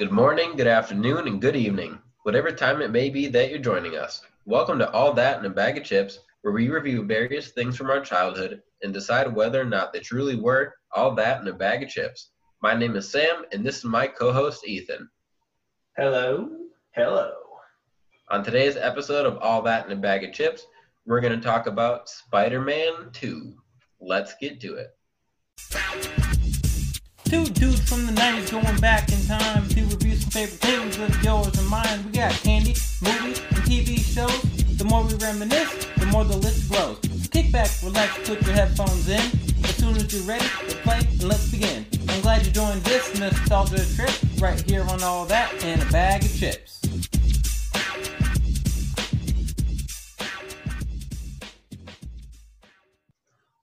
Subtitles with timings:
[0.00, 3.96] Good morning, good afternoon, and good evening, whatever time it may be that you're joining
[3.96, 4.22] us.
[4.46, 7.90] Welcome to All That in a Bag of Chips, where we review various things from
[7.90, 11.82] our childhood and decide whether or not they truly were all that in a bag
[11.82, 12.30] of chips.
[12.62, 15.06] My name is Sam, and this is my co host, Ethan.
[15.98, 16.48] Hello.
[16.92, 17.32] Hello.
[18.30, 20.66] On today's episode of All That in a Bag of Chips,
[21.04, 23.54] we're going to talk about Spider Man 2.
[24.00, 24.96] Let's get to it.
[27.30, 31.22] Two dudes from the 90s going back in time to review some favorite things of
[31.22, 32.04] yours and mine.
[32.04, 34.42] We got candy, movies, and TV shows.
[34.76, 36.98] The more we reminisce, the more the list grows.
[37.28, 39.20] Kick back, relax, put your headphones in.
[39.62, 41.86] As soon as you're ready, to play and let's begin.
[42.08, 46.24] I'm glad you joined this nostalgia trip right here on all that and a bag
[46.24, 46.82] of chips.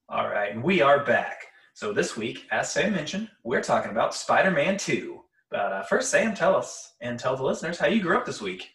[0.07, 1.46] All right, and we are back.
[1.77, 5.21] So this week, as Sam mentioned, we're talking about Spider-Man 2.
[5.51, 8.41] But uh, first, Sam, tell us and tell the listeners how you grew up this
[8.41, 8.71] week.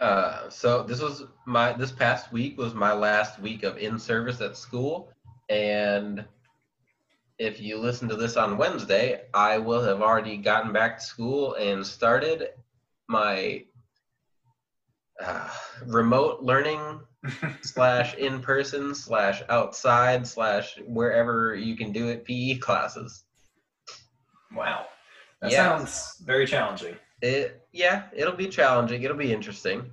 [0.00, 4.40] Uh, so this was my this past week was my last week of in service
[4.40, 5.12] at school,
[5.48, 6.24] and
[7.38, 11.54] if you listen to this on Wednesday, I will have already gotten back to school
[11.54, 12.48] and started
[13.06, 13.66] my
[15.24, 15.48] uh,
[15.86, 17.02] remote learning
[17.62, 23.24] slash in person slash outside slash wherever you can do it PE classes.
[24.54, 24.86] Wow.
[25.40, 25.76] That Yeah.
[25.78, 26.96] sounds very challenging.
[27.22, 29.02] It yeah, it'll be challenging.
[29.02, 29.90] It'll be interesting.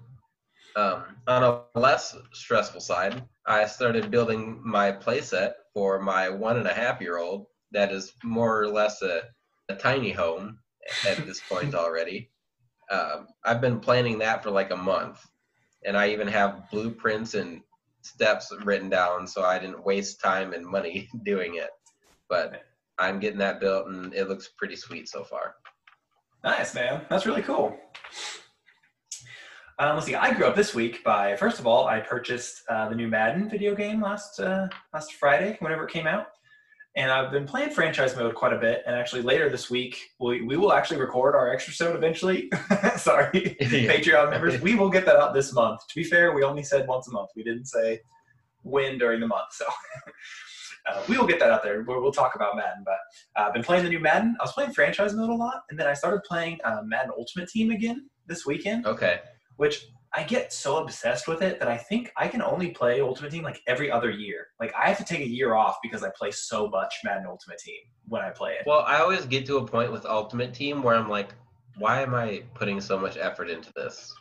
[0.75, 6.67] Um, on a less stressful side, I started building my playset for my one and
[6.67, 7.47] a half year old.
[7.71, 9.23] That is more or less a,
[9.69, 10.59] a tiny home
[11.07, 12.29] at this point already.
[12.89, 15.25] Um, I've been planning that for like a month,
[15.85, 17.61] and I even have blueprints and
[18.01, 21.69] steps written down, so I didn't waste time and money doing it.
[22.29, 22.63] But
[22.97, 25.55] I'm getting that built, and it looks pretty sweet so far.
[26.43, 27.01] Nice, man.
[27.09, 27.77] That's really cool.
[29.79, 30.15] Um, let's see.
[30.15, 33.49] I grew up this week by first of all, I purchased uh, the new Madden
[33.49, 36.27] video game last uh, last Friday, whenever it came out,
[36.95, 38.83] and I've been playing franchise mode quite a bit.
[38.85, 42.49] And actually, later this week, we, we will actually record our extra episode eventually.
[42.97, 45.87] Sorry, Patreon members, we will get that out this month.
[45.87, 47.29] To be fair, we only said once a month.
[47.35, 48.01] We didn't say
[48.63, 49.65] when during the month, so.
[50.87, 51.83] Uh, we will get that out there.
[51.83, 52.97] We'll, we'll talk about Madden, but
[53.35, 54.35] uh, I've been playing the new Madden.
[54.39, 57.49] I was playing franchise mode a lot, and then I started playing uh, Madden Ultimate
[57.49, 59.19] Team again this weekend, Okay.
[59.57, 63.31] which I get so obsessed with it that I think I can only play Ultimate
[63.31, 64.47] Team like every other year.
[64.59, 67.59] Like I have to take a year off because I play so much Madden Ultimate
[67.59, 68.63] Team when I play it.
[68.65, 71.33] Well, I always get to a point with Ultimate Team where I'm like,
[71.77, 74.13] why am I putting so much effort into this?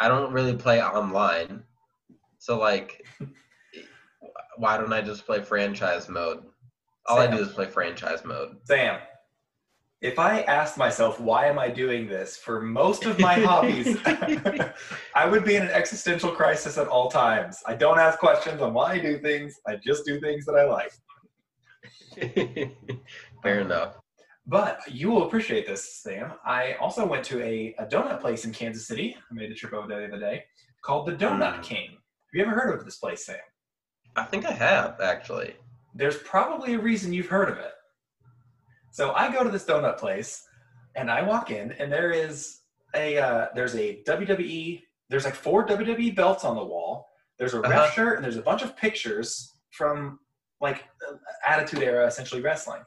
[0.00, 1.62] I don't really play online.
[2.38, 3.04] So, like,
[4.56, 6.42] why don't I just play franchise mode?
[7.06, 8.56] All I do is play franchise mode.
[8.64, 9.00] Sam,
[10.00, 13.96] if I asked myself why am I doing this for most of my hobbies,
[15.14, 17.62] I would be in an existential crisis at all times.
[17.66, 19.56] I don't ask questions on why I do things.
[19.66, 20.92] I just do things that I like.
[23.42, 23.96] Fair enough.
[24.46, 26.32] But you will appreciate this, Sam.
[26.44, 29.16] I also went to a, a donut place in Kansas City.
[29.30, 30.44] I made the trip over there the other day
[30.82, 31.62] called the Donut Mm.
[31.62, 31.90] King.
[31.90, 33.36] Have you ever heard of this place, Sam?
[34.16, 35.54] I think I have, actually.
[35.94, 37.72] There's probably a reason you've heard of it.
[38.98, 40.48] So I go to this donut place
[40.96, 42.62] and I walk in and there is
[42.96, 47.06] a uh, there's a WWE there's like four WWE belts on the wall.
[47.38, 47.90] There's a ref Uh-huh.
[47.92, 50.18] shirt and there's a bunch of pictures from
[50.60, 51.14] like uh,
[51.46, 52.82] Attitude Era essentially wrestling.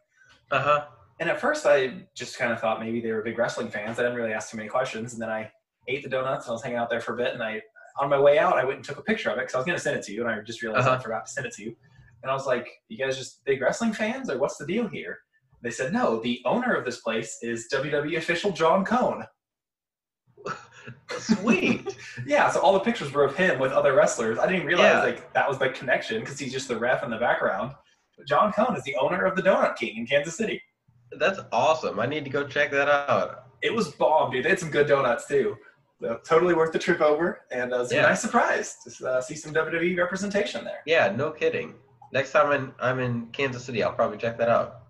[0.51, 0.85] Uh huh.
[1.21, 3.97] And at first, I just kind of thought maybe they were big wrestling fans.
[3.97, 5.13] I didn't really ask too many questions.
[5.13, 5.49] And then I
[5.87, 7.33] ate the donuts and I was hanging out there for a bit.
[7.33, 7.61] And I,
[8.01, 9.65] on my way out, I went and took a picture of it because I was
[9.65, 10.27] going to send it to you.
[10.27, 11.01] And I just realized I Uh-huh.
[11.03, 11.73] forgot to send it to you.
[12.21, 15.19] And I was like, "You guys just big wrestling fans, or what's the deal here?"
[15.61, 19.25] They said, "No, the owner of this place is WWE official John Cone."
[21.17, 21.97] Sweet.
[22.25, 24.37] Yeah, so all the pictures were of him with other wrestlers.
[24.37, 24.99] I didn't realize Yeah.
[25.03, 27.73] like that was the connection because he's just the ref in the background.
[28.17, 30.61] But John Cone is the owner of the Donut King in Kansas City.
[31.17, 31.99] That's awesome.
[31.99, 33.45] I need to go check that out.
[33.61, 34.43] it was bomb, dude.
[34.45, 35.55] They had some good donuts too.
[36.01, 37.99] So, totally worth the trip over, and uh, it was Yeah.
[38.05, 40.79] a nice surprise to uh, see some WWE representation there.
[40.85, 41.75] Yeah, no kidding.
[42.11, 44.80] Next time I'm, I'm in Kansas City, I'll probably check that out.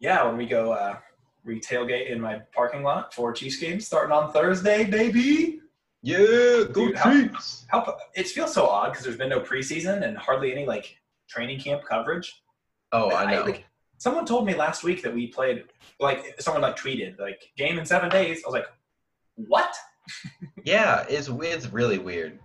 [0.00, 0.96] Yeah, when we go uh,
[1.46, 5.60] tailgate in my parking lot for Chiefs games starting on Thursday, baby.
[6.02, 7.66] Yeah, go Dude, Chiefs!
[7.68, 10.96] How it feels so odd because there's been no preseason and hardly any like
[11.28, 12.42] training camp coverage.
[12.92, 13.42] Oh, I know.
[13.42, 13.66] like,
[13.98, 15.64] someone told me last week that we played
[16.00, 18.42] like someone like tweeted like game in seven days.
[18.44, 18.66] I was like,
[19.36, 19.74] what?
[20.64, 22.38] yeah, it's it's really weird.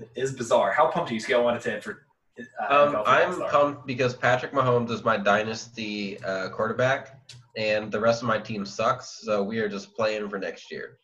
[0.00, 0.72] It is bizarre.
[0.72, 1.20] How pumped are you?
[1.20, 2.06] Scale one to ten for.
[2.68, 7.20] Uh, Um, I'm pumped because Patrick Mahomes is my dynasty uh, quarterback,
[7.56, 9.20] and the rest of my team sucks.
[9.22, 10.98] So we are just playing for next year.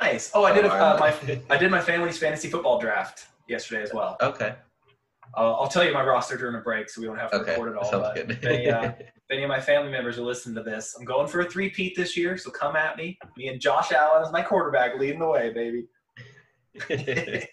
[0.00, 0.30] Nice.
[0.34, 1.12] Oh, I did a, uh, my
[1.50, 4.16] I did my family's fantasy football draft yesterday as well.
[4.22, 4.54] Okay.
[5.36, 7.50] Uh, I'll tell you my roster during a break, so we don't have to Okay.
[7.52, 7.90] record it all.
[7.90, 8.30] Sounds good.
[8.30, 11.26] if any, uh, if any of my family members are listening to this, I'm going
[11.28, 13.18] for a three-peat this year, so come at me.
[13.36, 15.86] Me and Josh Allen is my quarterback, leading the way, baby.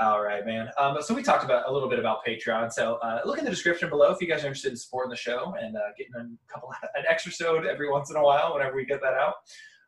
[0.00, 0.68] All right, man.
[0.78, 2.72] Um, so we talked about a little bit about Patreon.
[2.72, 5.16] So uh, look in the description below if you guys are interested in supporting the
[5.16, 8.76] show and uh, getting a couple an extra sode every once in a while whenever
[8.76, 9.34] we get that out.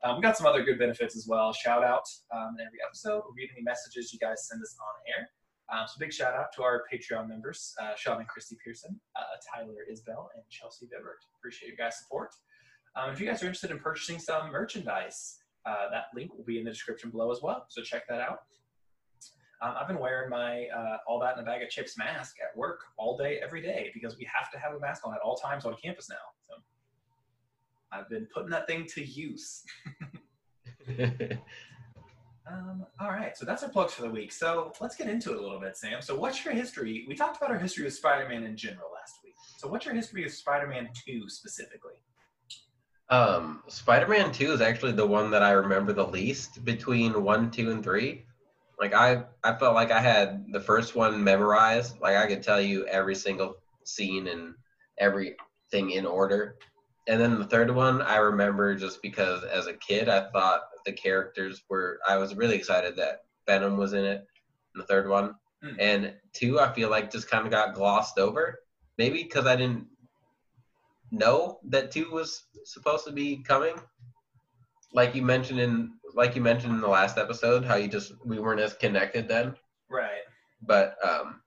[0.03, 1.53] Um, we got some other good benefits as well.
[1.53, 2.03] Shout out
[2.35, 3.23] um, in every episode.
[3.25, 5.29] We'll read any messages you guys send us on air.
[5.73, 9.21] Um, so big shout out to our Patreon members, uh, Sean and Christy Pearson, uh,
[9.55, 11.23] Tyler Isbell, and Chelsea Bibbert.
[11.39, 12.31] Appreciate your guys' support.
[12.97, 16.59] Um, if you guys are interested in purchasing some merchandise, uh, that link will be
[16.59, 17.67] in the description below as well.
[17.69, 18.39] So check that out.
[19.63, 22.57] Um, I've been wearing my uh, all that in a bag of chips mask at
[22.57, 25.37] work all day, every day, because we have to have a mask on at all
[25.37, 26.17] times on campus now.
[26.49, 26.55] So
[27.93, 29.65] I've been putting that thing to use.
[32.51, 34.33] Um, all right, so that's our plugs for the week.
[34.33, 36.03] So let's get into it a little bit, Sam.
[36.03, 37.05] So, what's your history?
[37.07, 39.35] We talked about our history with Spider-Man in general last week.
[39.59, 41.95] So, what's your history with Spider-Man Two specifically?
[43.11, 47.71] um, Spider-Man Two is actually the one that I remember the least between one, two,
[47.71, 48.25] and three.
[48.81, 52.01] Like I, I felt like I had the first one memorized.
[52.01, 54.55] Like I could tell you every single scene and
[54.99, 56.57] everything in order.
[57.07, 60.93] And then the third one, I remember just because as a kid, I thought the
[60.93, 61.99] characters were.
[62.09, 64.27] I was really excited that Venom was in it.
[64.75, 65.75] In the third one, Hmm.
[65.79, 68.61] and two, I feel like just kind of got glossed over.
[68.97, 69.87] Maybe because I didn't
[71.11, 73.75] know that two was supposed to be coming.
[74.93, 78.39] Like you mentioned in, like you mentioned in the last episode, how you just we
[78.39, 79.55] weren't as connected then.
[79.89, 80.23] Right.
[80.63, 81.41] But um,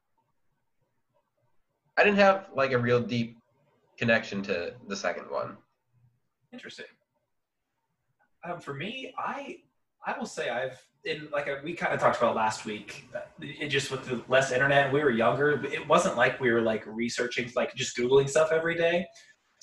[1.97, 3.37] I didn't have like a real deep
[3.97, 5.57] connection to the second one.
[6.51, 6.85] Interesting.
[8.43, 9.57] Um, for me, I
[10.05, 13.09] I will say I've in like a, we kind of talked about last week.
[13.41, 15.63] It just with the less internet, we were younger.
[15.65, 19.05] It wasn't like we were like researching, like just googling stuff every day.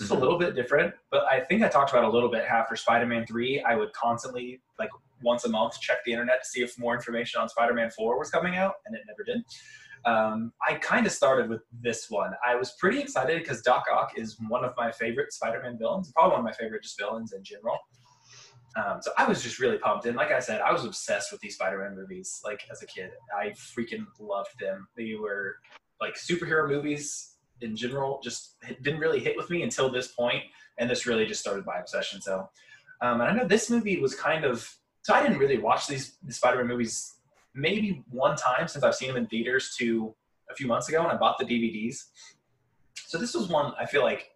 [0.00, 0.94] Just a little bit different.
[1.10, 4.62] But I think I talked about a little bit after Spider-Man three, I would constantly
[4.78, 4.88] like
[5.22, 8.30] once a month check the internet to see if more information on Spider-Man four was
[8.30, 9.44] coming out, and it never did.
[10.06, 12.32] Um, I kind of started with this one.
[12.46, 16.30] I was pretty excited because Doc Ock is one of my favorite Spider-Man villains, probably
[16.30, 17.78] one of my favorite just villains in general.
[18.76, 20.06] Um, so I was just really pumped.
[20.06, 22.40] And like I said, I was obsessed with these Spider-Man movies.
[22.42, 24.88] Like as a kid, I freaking loved them.
[24.96, 25.56] They were
[26.00, 27.29] like superhero movies
[27.60, 28.20] in general.
[28.22, 30.42] Just didn't really hit with me until this point,
[30.78, 32.20] and this really just started my obsession.
[32.20, 32.48] So,
[33.00, 34.74] um, and I know this movie was kind of.
[35.02, 37.14] So I didn't really watch these, these Spider-Man movies
[37.54, 40.14] maybe one time since I've seen them in theaters to
[40.50, 42.04] a few months ago, and I bought the DVDs.
[43.06, 44.30] So this was one I feel like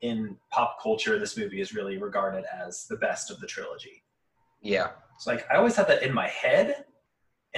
[0.00, 4.02] in pop culture, this movie is really regarded as the best of the trilogy.
[4.62, 4.90] Yeah.
[5.18, 6.84] So like I always had that in my head,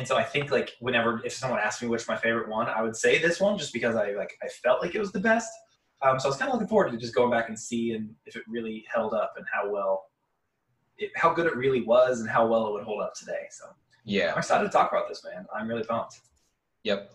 [0.00, 2.80] and so I think like whenever if someone asked me which my favorite one, I
[2.80, 5.50] would say this one just because I like I felt like it was the best.
[6.00, 8.08] Um, so I was kind of looking forward to just going back and see and
[8.24, 10.06] if it really held up and how well,
[10.96, 13.46] it, how good it really was and how well it would hold up today.
[13.50, 13.66] So
[14.06, 15.44] yeah, I'm excited to talk about this, man.
[15.54, 16.18] I'm really pumped.
[16.84, 17.12] Yep.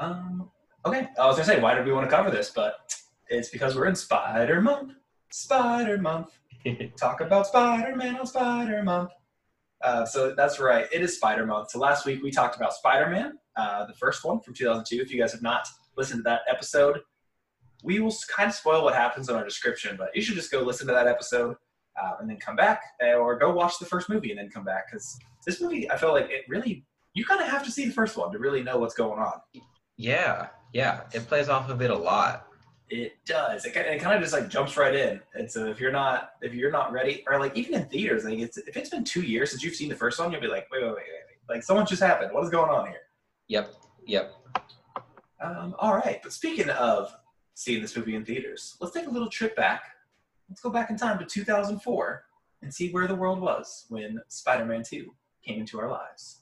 [0.00, 0.50] Um,
[0.84, 2.50] okay, I was gonna say, why did we want to cover this?
[2.50, 2.92] But
[3.28, 4.94] it's because we're in Spider Month.
[5.30, 6.36] Spider Month.
[6.96, 9.12] Talk about Spider Man on Spider Month.
[9.82, 11.70] Uh, so that's right, it is Spider Month.
[11.70, 15.00] So last week we talked about Spider Man, uh, the first one from 2002.
[15.00, 15.66] If you guys have not
[15.96, 17.00] listened to that episode,
[17.84, 20.60] we will kind of spoil what happens in our description, but you should just go
[20.62, 21.56] listen to that episode
[22.00, 24.64] uh, and then come back, uh, or go watch the first movie and then come
[24.64, 26.84] back because this movie, I felt like it really.
[27.14, 29.40] You kind of have to see the first one to really know what's going on.
[29.96, 30.48] Yeah.
[30.72, 31.02] Yeah.
[31.12, 32.47] It plays off of it a lot.
[32.90, 33.66] It does.
[33.66, 35.20] It, it kind of just like jumps right in.
[35.34, 38.38] And so if you're not if you're not ready, or like even in theaters, like
[38.38, 40.68] it's if it's been two years since you've seen the first one, you'll be like,
[40.72, 41.54] wait, wait, wait, wait, wait.
[41.54, 42.32] like someone just happened.
[42.32, 43.02] What is going on here?
[43.48, 43.74] Yep.
[44.06, 44.34] Yep.
[45.40, 46.20] Um, all right.
[46.22, 47.14] But speaking of
[47.54, 49.82] seeing this movie in theaters, let's take a little trip back.
[50.48, 52.24] Let's go back in time to 2004
[52.62, 55.14] and see where the world was when Spider-Man 2
[55.44, 56.40] came into our lives.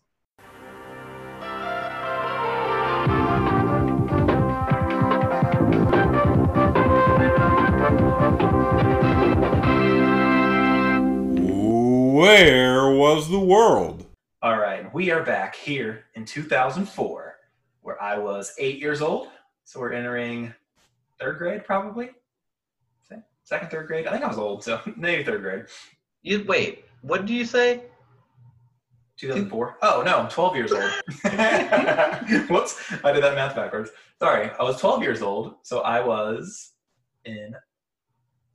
[12.15, 14.07] Where was the world?
[14.43, 17.37] All right, we are back here in 2004,
[17.83, 19.29] where I was eight years old.
[19.65, 20.55] So we're entering
[21.19, 22.11] third grade, probably.
[23.47, 24.09] Second, third grade.
[24.09, 25.67] I think I was old, so maybe third grade.
[26.23, 26.85] You wait.
[27.03, 27.85] What did you say?
[29.19, 29.79] 2004.
[29.83, 30.83] Oh no, I'm 12 years old.
[32.51, 33.91] Whoops, I did that math backwards.
[34.19, 36.73] Sorry, I was 12 years old, so I was
[37.25, 37.55] in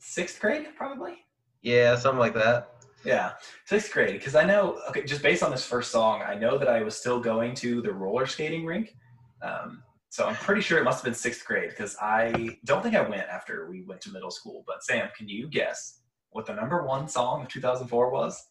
[0.01, 1.13] sixth grade, probably.
[1.61, 2.69] Yeah, something like that.
[3.05, 3.33] Yeah,
[3.65, 4.13] sixth grade.
[4.13, 6.97] Because I know, okay, just based on this first song, I know that I was
[6.97, 8.95] still going to the roller skating rink.
[9.41, 12.95] Um, so I'm pretty sure it must have been sixth grade because I don't think
[12.95, 14.63] I went after we went to middle school.
[14.67, 18.47] But Sam, can you guess what the number one song of 2004 was?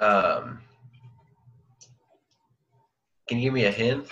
[0.00, 0.60] Um,
[3.28, 4.08] can you give me a hint?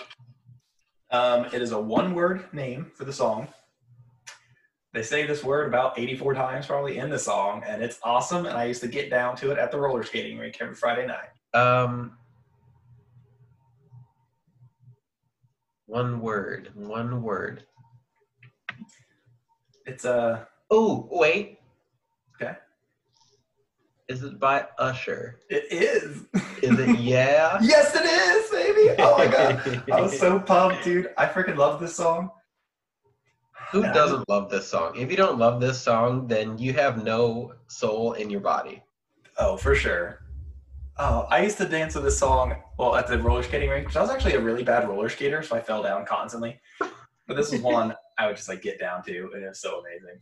[1.11, 3.47] Um, it is a one word name for the song.
[4.93, 8.45] They say this word about 84 times probably in the song, and it's awesome.
[8.45, 11.07] And I used to get down to it at the roller skating rink every Friday
[11.07, 11.29] night.
[11.59, 12.15] Um,
[15.87, 16.69] one word.
[16.75, 17.63] One word.
[19.85, 21.59] It's a Oh, wait.
[22.41, 22.53] Okay.
[24.07, 25.39] Is it by Usher?
[25.49, 26.25] it is.
[26.61, 27.57] Is it Yeah?
[27.61, 28.95] yes, it is, baby.
[29.01, 31.09] Oh my god, I was so pumped, dude.
[31.17, 32.29] I freaking love this song.
[33.73, 34.95] Who I- doesn't love this song?
[34.95, 38.83] If you don't love this song, then you have no soul in your body.
[39.39, 40.19] Oh, for sure.
[40.97, 43.97] Oh, I used to dance to this song well at the roller skating rink because
[43.97, 46.61] I was actually a really bad roller skater, so I fell down constantly.
[47.27, 49.81] But this was one I would just like get down to, and it was so
[49.81, 50.19] amazing.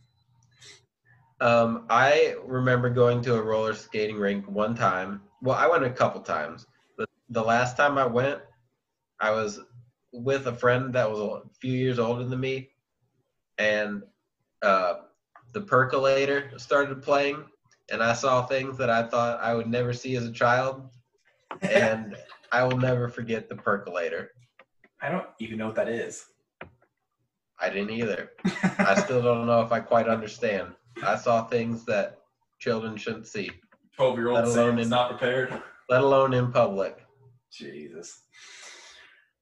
[1.42, 5.20] Um, I remember going to a roller skating rink one time.
[5.42, 6.66] Well, I went a couple times.
[6.96, 8.40] But the last time I went,
[9.20, 9.60] I was
[10.12, 12.70] with a friend that was a few years older than me,
[13.62, 14.02] and
[14.62, 14.94] uh,
[15.52, 17.44] the percolator started playing,
[17.90, 20.88] and I saw things that I thought I would never see as a child,
[21.60, 22.16] and
[22.50, 24.32] I will never forget the percolator.
[25.00, 26.24] I don't even know what that is.
[27.60, 28.30] I didn't either.
[28.78, 30.74] I still don't know if I quite understand.
[31.04, 32.18] I saw things that
[32.58, 33.50] children shouldn't see,
[33.96, 35.62] 12 year old Sam is not prepared.
[35.88, 37.04] let alone in public.
[37.52, 38.22] Jesus.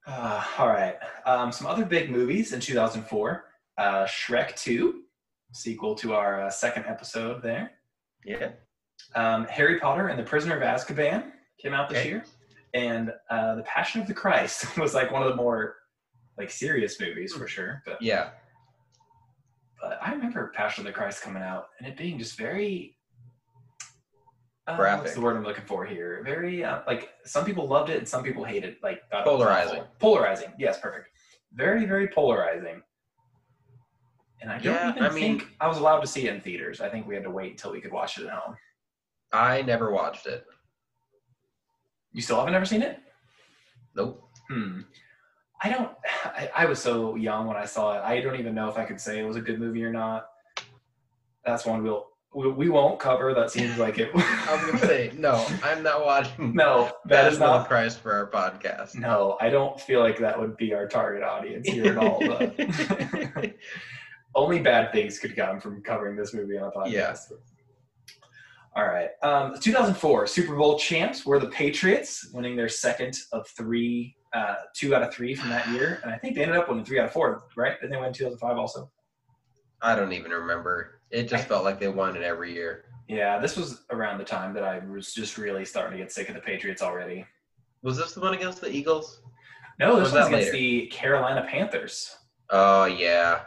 [0.07, 0.97] Uh, all right.
[1.25, 3.45] Um, some other big movies in 2004.
[3.81, 5.01] Uh, Shrek 2,
[5.53, 7.71] sequel to our uh, second episode there.
[8.27, 8.51] Yeah.
[9.15, 12.09] Um, Harry Potter and the Prisoner of Azkaban came out this Okay.
[12.11, 12.25] year,
[12.75, 15.77] and uh, The Passion of the Christ was like one of the more
[16.37, 17.83] like serious movies for sure.
[17.87, 18.31] But, Yeah.
[19.81, 22.99] but I remember Passion of the Christ coming out and it being just very
[24.67, 25.15] uh, What's Graphic.
[25.15, 26.21] the word I'm looking for here?
[26.23, 28.77] Very uh, like some people loved it and some people hated.
[28.83, 29.83] Like thought it was Polarizing.
[29.99, 30.53] Polarizing.
[30.59, 31.09] Yes, perfect.
[31.55, 32.83] Very very polarizing.
[34.43, 36.81] And I don't Yeah, I mean- think I was allowed to see it in theaters.
[36.81, 38.57] I think we had to wait until we could watch it at home.
[39.33, 40.45] I never watched it.
[42.13, 42.99] You still haven't ever seen it?
[43.95, 44.23] Nope.
[44.49, 44.81] Hmm.
[45.63, 45.91] I don't.
[46.25, 48.03] I, I was so young when I saw it.
[48.03, 50.29] I don't even know if I could say it was a good movie or not.
[51.45, 53.35] That's one we'll we, we won't cover.
[53.35, 54.11] That seems like it.
[54.15, 55.45] I was gonna say no.
[55.63, 56.55] I'm not watching.
[56.55, 56.91] no.
[57.05, 57.69] That is not.
[57.69, 58.95] Christ for our podcast.
[58.95, 62.21] No, I don't feel like that would be our target audience here at all.
[64.35, 66.93] Only bad things could come from covering this movie on a podcast.
[66.93, 67.17] Yeah.
[68.77, 69.11] All right.
[69.23, 74.95] Um, 2004 Super Bowl champs were the Patriots, winning their second of three, uh, two
[74.95, 77.07] out of three from that year, and I think they ended up winning three out
[77.07, 77.45] of four.
[77.57, 77.81] Right?
[77.81, 78.91] Didn't they win 2005 also?
[79.83, 81.01] I don't even remember.
[81.11, 82.85] It just felt like they won it every year.
[83.09, 86.29] Yeah, this was around the time that I was just really starting to get sick
[86.29, 87.27] of the Patriots already.
[87.83, 89.21] Was this the one against the Eagles?
[89.81, 90.57] No, this was one's against later?
[90.57, 92.15] the Carolina Panthers.
[92.51, 93.41] Oh yeah.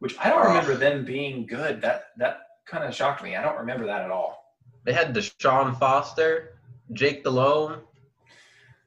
[0.00, 1.80] Which I don't remember them being good.
[1.80, 3.34] That that kind of shocked me.
[3.36, 4.54] I don't remember that at all.
[4.84, 6.58] They had Deshaun Foster,
[6.92, 7.80] Jake Delhomme,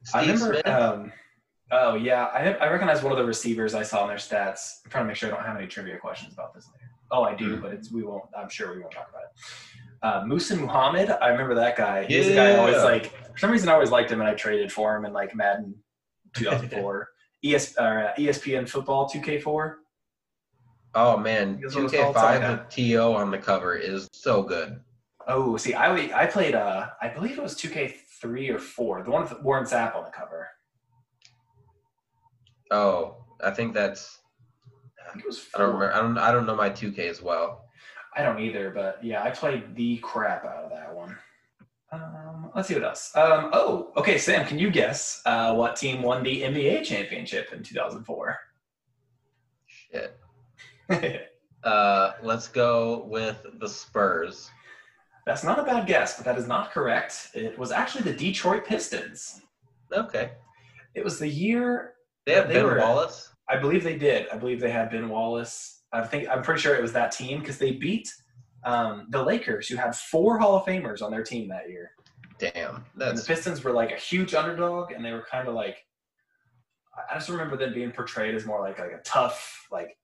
[0.04, 0.52] Steve I remember.
[0.54, 0.66] Smith.
[0.66, 1.12] Um,
[1.70, 4.80] oh yeah, I I recognize one of the receivers I saw in their stats.
[4.84, 6.78] I'm trying to make sure I don't have any trivia questions about this later.
[7.10, 7.62] Oh, I do, Hmm.
[7.62, 8.24] but it's we won't.
[8.36, 9.30] I'm sure we won't talk about it.
[10.02, 12.04] Uh, Muhsin Muhammad, I remember that guy.
[12.06, 13.12] He's the guy I always like.
[13.32, 15.74] For some reason, I always liked him, and I traded for him in like Madden
[16.34, 17.08] 2004,
[17.44, 19.74] ES, or, uh, ESPN Football 2K4.
[20.94, 22.58] Oh man, it's 2K5 called?
[22.58, 24.80] with To on the cover is so good.
[25.28, 26.54] Oh, see, I I played.
[26.54, 30.10] Uh, I believe it was 2K3 or four, the one with Warren Sapp on the
[30.10, 30.48] cover.
[32.70, 34.18] Oh, I think that's.
[35.00, 35.46] I think it was.
[35.54, 35.94] I don't remember.
[35.94, 36.18] I don't.
[36.18, 37.64] I don't know my 2K as well.
[38.14, 41.16] I don't either, but yeah, I played the crap out of that one.
[41.92, 43.14] Um, let's see what else.
[43.14, 47.62] Um, oh, okay, Sam, can you guess uh, what team won the NBA championship in
[47.62, 48.38] 2004?
[49.66, 50.18] Shit.
[51.64, 54.50] Uh, let's go with the Spurs.
[55.26, 57.28] That's not a bad guess, but that is not correct.
[57.34, 59.42] It was actually the Detroit Pistons.
[59.92, 60.32] Okay.
[60.96, 61.92] It was the year
[62.26, 63.30] They have They Ben were- Wallace.
[63.48, 64.28] I believe they did.
[64.30, 65.82] I believe they had Ben Wallace.
[65.92, 68.12] I think I'm pretty sure it was that team because they beat
[68.64, 71.92] um, the Lakers, who had four Hall of Famers on their team that year.
[72.40, 75.76] Damn, And the Pistons were like a huge underdog, and they were kind of like
[76.96, 79.96] I- I just remember them being portrayed as more like like a tough, like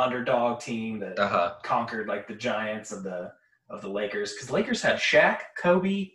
[0.00, 1.54] underdog team that Uh huh.
[1.62, 3.32] conquered like the giants of the
[3.68, 6.10] of the Lakers because Lakers had Shaq, Kobe.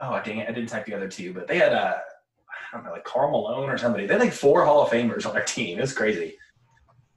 [0.00, 0.48] Oh dang it!
[0.48, 1.94] I didn't type the other two, but they had uh,
[2.72, 4.06] I don't know, like Karl Malone or somebody.
[4.06, 5.78] They had like four Hall of Famers on their team.
[5.78, 6.36] It was crazy,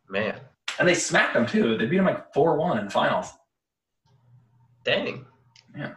[0.10, 0.40] Man,
[0.80, 1.78] and they smacked them too.
[1.78, 3.28] They beat them like four one in the finals.
[4.84, 5.26] dang.
[5.78, 5.94] Yeah.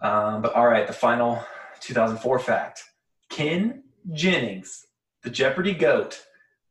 [0.00, 1.42] Um, but all right, the final
[1.80, 2.82] 2004 fact:
[3.30, 4.86] Ken Jennings,
[5.22, 6.22] the Jeopardy goat,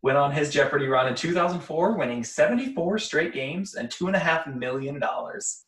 [0.04, 4.20] went on his Jeopardy run in 2004, winning 74 straight games and two and a
[4.20, 5.66] half million dollars.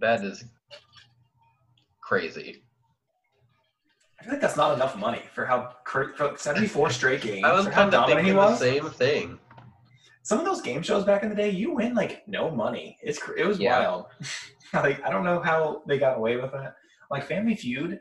[0.00, 0.42] That is
[2.00, 2.64] crazy.
[4.18, 7.44] I feel like that's not enough money for how for 74 straight games.
[7.44, 9.38] I was kind of thinking the same thing.
[10.22, 12.96] Some of those game shows back in the day, you win like no money.
[13.02, 13.78] It's cr- it was Yeah.
[13.80, 14.06] wild.
[14.72, 16.76] like I don't know how they got away with that.
[17.10, 18.00] Like Family Feud,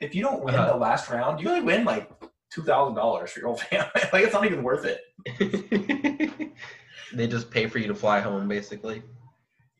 [0.00, 0.72] if you don't win Uh-huh.
[0.72, 2.10] the last round, you only win like
[2.52, 3.88] two thousand dollars for your whole family.
[4.12, 6.52] like it's not even worth it.
[7.12, 9.02] they just pay for you to fly home, basically.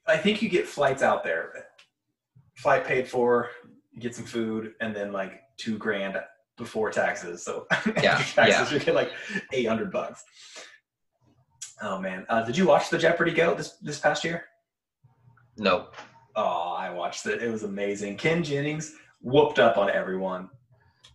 [0.07, 1.67] I think you get flights out there.
[2.55, 3.51] Flight paid for,
[3.99, 6.17] get some food, and then like two grand
[6.57, 7.45] before taxes.
[7.45, 7.67] So
[8.03, 8.73] Yeah, taxes, yeah.
[8.73, 9.13] you get like
[9.53, 10.25] eight hundred bucks.
[11.83, 14.45] Oh man, uh, did you watch the Jeopardy go this this past year?
[15.57, 15.89] No.
[16.37, 17.43] Oh, I watched it.
[17.43, 18.17] It was amazing.
[18.17, 20.49] Ken Jennings whooped up on everyone.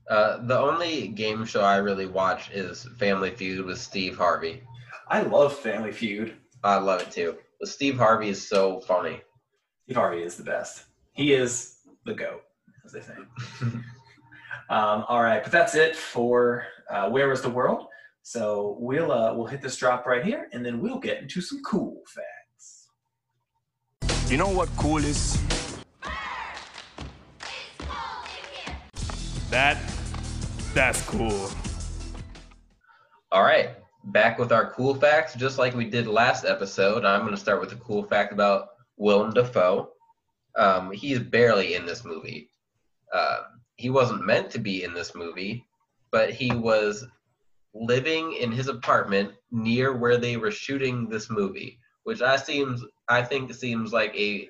[0.09, 4.61] Uh, the only game show I really watch is Family Feud with Steve Harvey.
[5.07, 6.35] I love Family Feud.
[6.63, 7.37] I love it too.
[7.59, 9.21] But Steve Harvey is so funny.
[9.83, 10.85] Steve Harvey is the best.
[11.13, 12.41] He is the goat,
[12.85, 13.13] as they say.
[14.69, 17.87] um, all right, but that's it for uh, Where is the World?
[18.21, 21.61] So we'll uh, we'll hit this drop right here, and then we'll get into some
[21.63, 22.87] cool facts.
[24.29, 25.39] You know what cool is?
[29.51, 29.77] That,
[30.75, 31.49] that's cool.
[33.31, 33.69] All right,
[34.03, 37.05] back with our cool facts, just like we did last episode.
[37.05, 38.67] I'm going to start with a cool fact about
[38.97, 39.89] Willem Dafoe.
[40.57, 42.49] Um, he's barely in this movie.
[43.13, 43.43] Uh,
[43.77, 45.65] he wasn't meant to be in this movie,
[46.11, 47.05] but he was
[47.73, 53.21] living in his apartment near where they were shooting this movie, which I seems I
[53.21, 54.49] think seems like a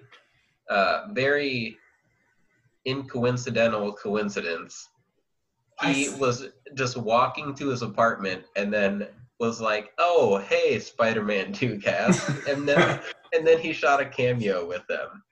[0.69, 1.77] uh, very
[2.85, 4.89] incoincidental coincidence.
[5.83, 9.07] He was just walking to his apartment and then
[9.39, 12.99] was like, "Oh, hey, Spider-Man 2 cast," and then
[13.33, 15.23] and then he shot a cameo with them.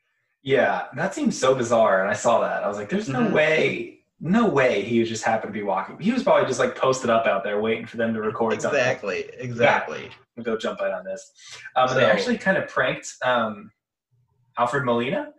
[0.41, 2.63] Yeah, that seems so bizarre, and I saw that.
[2.63, 3.32] I was like, "There's no Mhm.
[3.32, 5.97] way, no way he just happened to be walking.
[5.99, 8.77] He was probably just like posted up out there waiting for them to record something."
[8.79, 10.10] Exactly, exactly.
[10.36, 11.32] We'll go jump in on this.
[11.77, 13.71] Um, and they actually kind of pranked um,
[14.58, 15.32] Alfred Molina.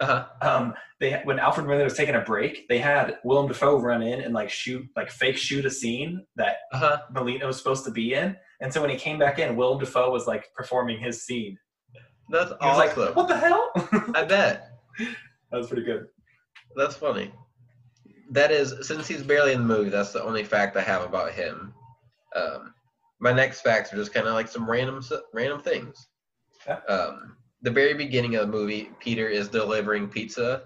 [0.00, 0.26] Uh-huh.
[0.42, 4.20] Um, they when Alfred Molina was taking a break, they had Willem Dafoe run in
[4.20, 6.98] and like shoot, like fake shoot a scene that Uh-huh.
[7.12, 8.36] Molina was supposed to be in.
[8.60, 11.58] And so when he came back in, Willem Dafoe was like performing his scene.
[12.30, 13.70] That's He was like, "What the hell?"
[14.14, 14.70] I bet.
[14.98, 16.06] that was pretty good.
[16.76, 17.32] That's funny.
[18.30, 21.32] That is, since he's barely in the movie, that's the only fact I have about
[21.32, 21.72] him.
[22.36, 22.74] Um,
[23.20, 26.06] my next facts are just kind of like some random, random things.
[26.66, 26.80] Yeah.
[26.88, 30.64] Um, the very beginning of the movie, Peter is delivering pizza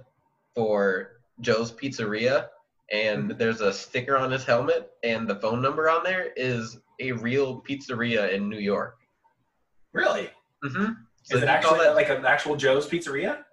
[0.55, 2.49] for Joe's Pizzeria,
[2.93, 3.39] and Mm-hmm.
[3.39, 7.63] there's a sticker on his helmet, and the phone number on there is a real
[7.63, 8.99] pizzeria in New York.
[9.93, 10.31] Really?
[10.65, 10.93] Mm-hmm.
[11.31, 13.45] Is it actually like an actual Joe's Pizzeria?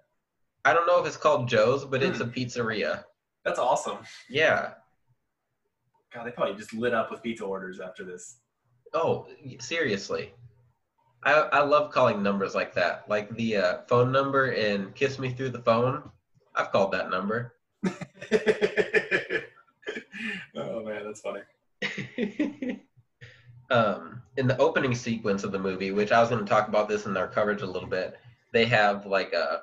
[0.64, 2.30] I don't know if it's called Joe's, but it's a Hmm.
[2.30, 3.04] pizzeria.
[3.44, 3.98] That's awesome.
[4.28, 4.74] Yeah.
[6.12, 8.40] God, they probably just lit up with pizza orders after this.
[8.92, 9.26] Oh,
[9.60, 10.34] seriously.
[11.22, 13.04] I, I love calling numbers like that.
[13.08, 16.08] Like the uh, phone number in Kiss Me Through the Phone.
[16.54, 17.54] I've called that number.
[20.54, 21.40] oh man, that's funny.
[23.70, 26.88] um, in the opening sequence of the movie, which I was going to talk about
[26.88, 28.18] this in our coverage a little bit,
[28.52, 29.60] they have like a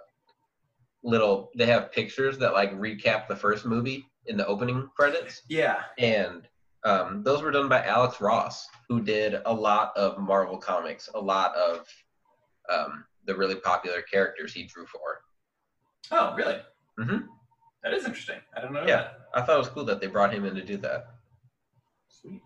[1.04, 5.42] little, they have pictures that like recap the first movie in the opening credits.
[5.50, 5.82] Yeah.
[5.98, 6.48] and
[6.84, 11.20] um, those were done by Alex Ross, who did a lot of Marvel comics, a
[11.20, 11.86] lot of
[12.70, 15.22] um, the really popular characters he drew for.
[16.12, 16.60] Oh, really?
[17.00, 17.28] Mhm.
[17.84, 18.40] That is interesting.
[18.56, 18.82] I don't know.
[18.82, 19.20] Yeah, that.
[19.34, 21.08] I thought it was cool that they brought him in to do that.
[22.08, 22.42] Sweet.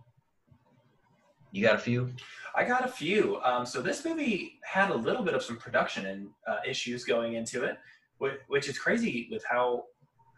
[1.52, 2.10] You got a few?
[2.56, 3.42] I got a few.
[3.44, 7.34] Um, so this movie had a little bit of some production and uh, issues going
[7.34, 7.78] into it,
[8.18, 9.86] which, which is crazy with how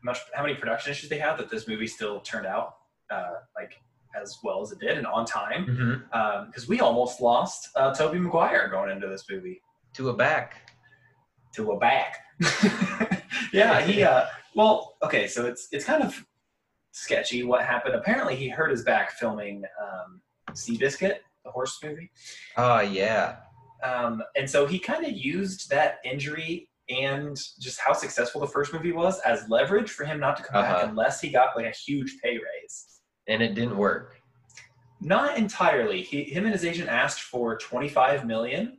[0.04, 2.76] much how many production issues they have that this movie still turned out
[3.14, 3.74] uh, like
[4.22, 5.66] as well as it did and on time.
[5.66, 6.46] Mm-hmm.
[6.48, 9.62] Because we almost lost uh, Tobey Maguire going into this movie.
[9.96, 10.72] To a back.
[11.56, 12.18] to a back.
[13.54, 16.26] yeah, he uh well, okay, so it's it's kind of
[16.92, 17.96] sketchy what happened.
[17.96, 20.22] Apparently he hurt his back filming um
[20.52, 22.10] Seabiscuit the horse movie.
[22.58, 23.38] Oh yeah.
[23.84, 28.74] Um, and so he kind of used that injury and just how successful the first
[28.74, 30.88] movie was as leverage for him not to come back Uh-huh.
[30.90, 32.93] unless he got like a huge pay raise.
[33.28, 34.22] And it didn't work.
[35.00, 36.02] Not entirely.
[36.02, 38.78] He, him and his agent asked for 25 million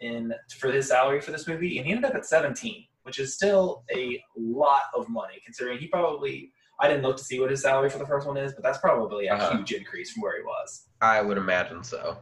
[0.00, 3.34] in for his salary for this movie, and he ended up at 17, which is
[3.34, 6.50] still a lot of money considering he probably.
[6.80, 8.78] I didn't look to see what his salary for the first one is, but that's
[8.78, 9.56] probably a Uh-huh.
[9.58, 10.88] huge increase from where he was.
[11.00, 12.18] I would imagine so.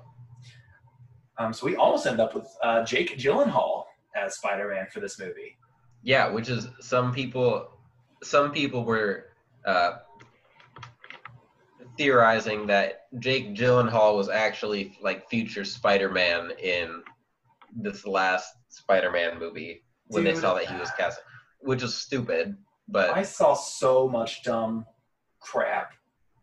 [1.38, 5.56] Um, so we almost end up with uh, Jake Gyllenhaal as Spider-Man for this movie.
[6.02, 7.68] Yeah, which is some people
[8.22, 9.30] some people were
[9.64, 9.98] uh,
[11.96, 17.02] theorizing that Jake Gyllenhaal was actually like future Spider-Man in
[17.74, 21.20] this last Spider-Man movie when they saw that he was cast,
[21.60, 22.56] which is stupid.
[22.88, 24.84] But I saw so much dumb
[25.40, 25.92] crap.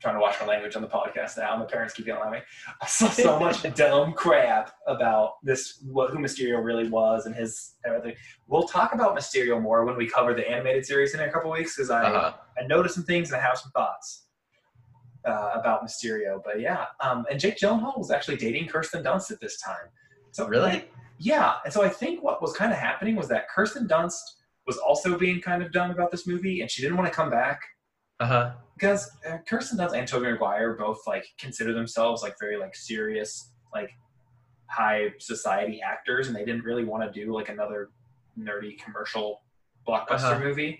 [0.01, 1.55] trying to watch my language on the podcast now.
[1.57, 2.39] My parents keep yelling at me.
[2.81, 7.75] I saw so much dumb crap about this, what who Mysterio really was, and his
[7.85, 8.15] everything.
[8.47, 11.75] We'll talk about Mysterio more when we cover the animated series in a couple weeks,
[11.75, 14.28] because I uh I noticed some things and I have some thoughts
[15.25, 16.41] uh, about Mysterio.
[16.43, 19.87] But yeah, um, and Jake Gyllenhaal was actually dating Kirsten Dunst at this time.
[20.31, 20.85] So really,
[21.17, 24.19] yeah, and so I think what was kind of happening was that Kirsten Dunst
[24.67, 27.29] was also being kind of dumb about this movie, and she didn't want to come
[27.29, 27.59] back
[28.19, 32.57] uh huh, because uh, Kirsten Dunst and Tobey Maguire both like consider themselves like very
[32.57, 33.89] like serious like
[34.67, 37.89] high society actors, and they didn't really want to do like another
[38.39, 39.41] nerdy commercial
[39.87, 40.39] blockbuster Uh-huh.
[40.39, 40.79] movie.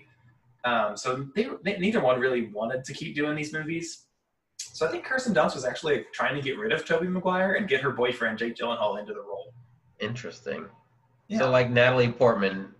[0.64, 4.06] Um, so they, they neither one really wanted to keep doing these movies.
[4.72, 7.68] So I think Kirsten Dunst was actually trying to get rid of Tobey Maguire and
[7.68, 9.52] get her boyfriend Jake Gyllenhaal into the role.
[10.00, 10.66] interesting.
[11.28, 11.38] Yeah.
[11.38, 12.74] So like Natalie Portman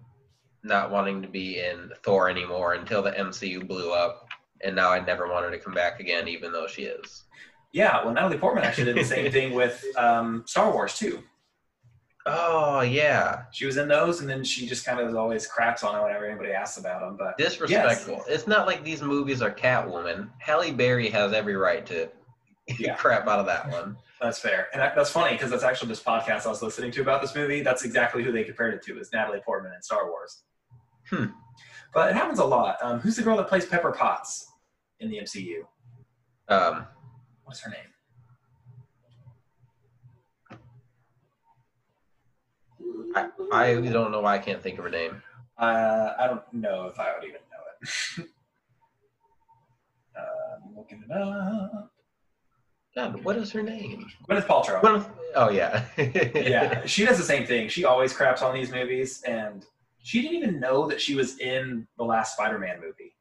[0.62, 4.26] not wanting to be in Thor anymore until the MCU blew up,
[4.62, 7.24] and now I never want her to come back again, even though she is.
[7.72, 11.22] Yeah, well, Natalie Portman actually did the same thing with um, Star Wars too.
[12.26, 15.98] Oh yeah, She was in those, and then she just kind of always craps on
[15.98, 17.16] it whenever anybody asks about them.
[17.16, 18.22] But disrespectful.
[18.28, 20.28] It's not like these movies are Catwoman.
[20.38, 22.08] Halle Berry has every right to
[22.78, 22.94] Yeah.
[22.96, 23.96] crap out of that one.
[24.20, 27.00] that's fair, and that, that's funny because that's actually this podcast I was listening to
[27.00, 27.62] about this movie.
[27.62, 30.42] That's exactly who they compared it to is Natalie Portman in Star Wars.
[31.08, 31.26] Hmm.
[31.94, 32.76] But it happens a lot.
[32.82, 34.46] Um, who's the girl that plays Pepper Potts
[35.00, 35.62] in the MCU?
[36.48, 36.86] Um,
[37.44, 37.80] What's her name?
[43.14, 45.22] I, I don't know why I can't think of her name.
[45.58, 48.26] Uh, I don't know if I would even know it.
[50.16, 50.22] uh,
[50.66, 51.92] I'm looking it up.
[52.94, 54.06] God, what is her name?
[54.28, 54.80] Gwyneth Paltrow.
[54.80, 55.84] Gwyneth- Oh yeah.
[56.34, 57.68] yeah, she does the same thing.
[57.68, 59.64] She always craps on these movies, and
[60.02, 63.14] she didn't even know that she was in the last Spider-Man movie.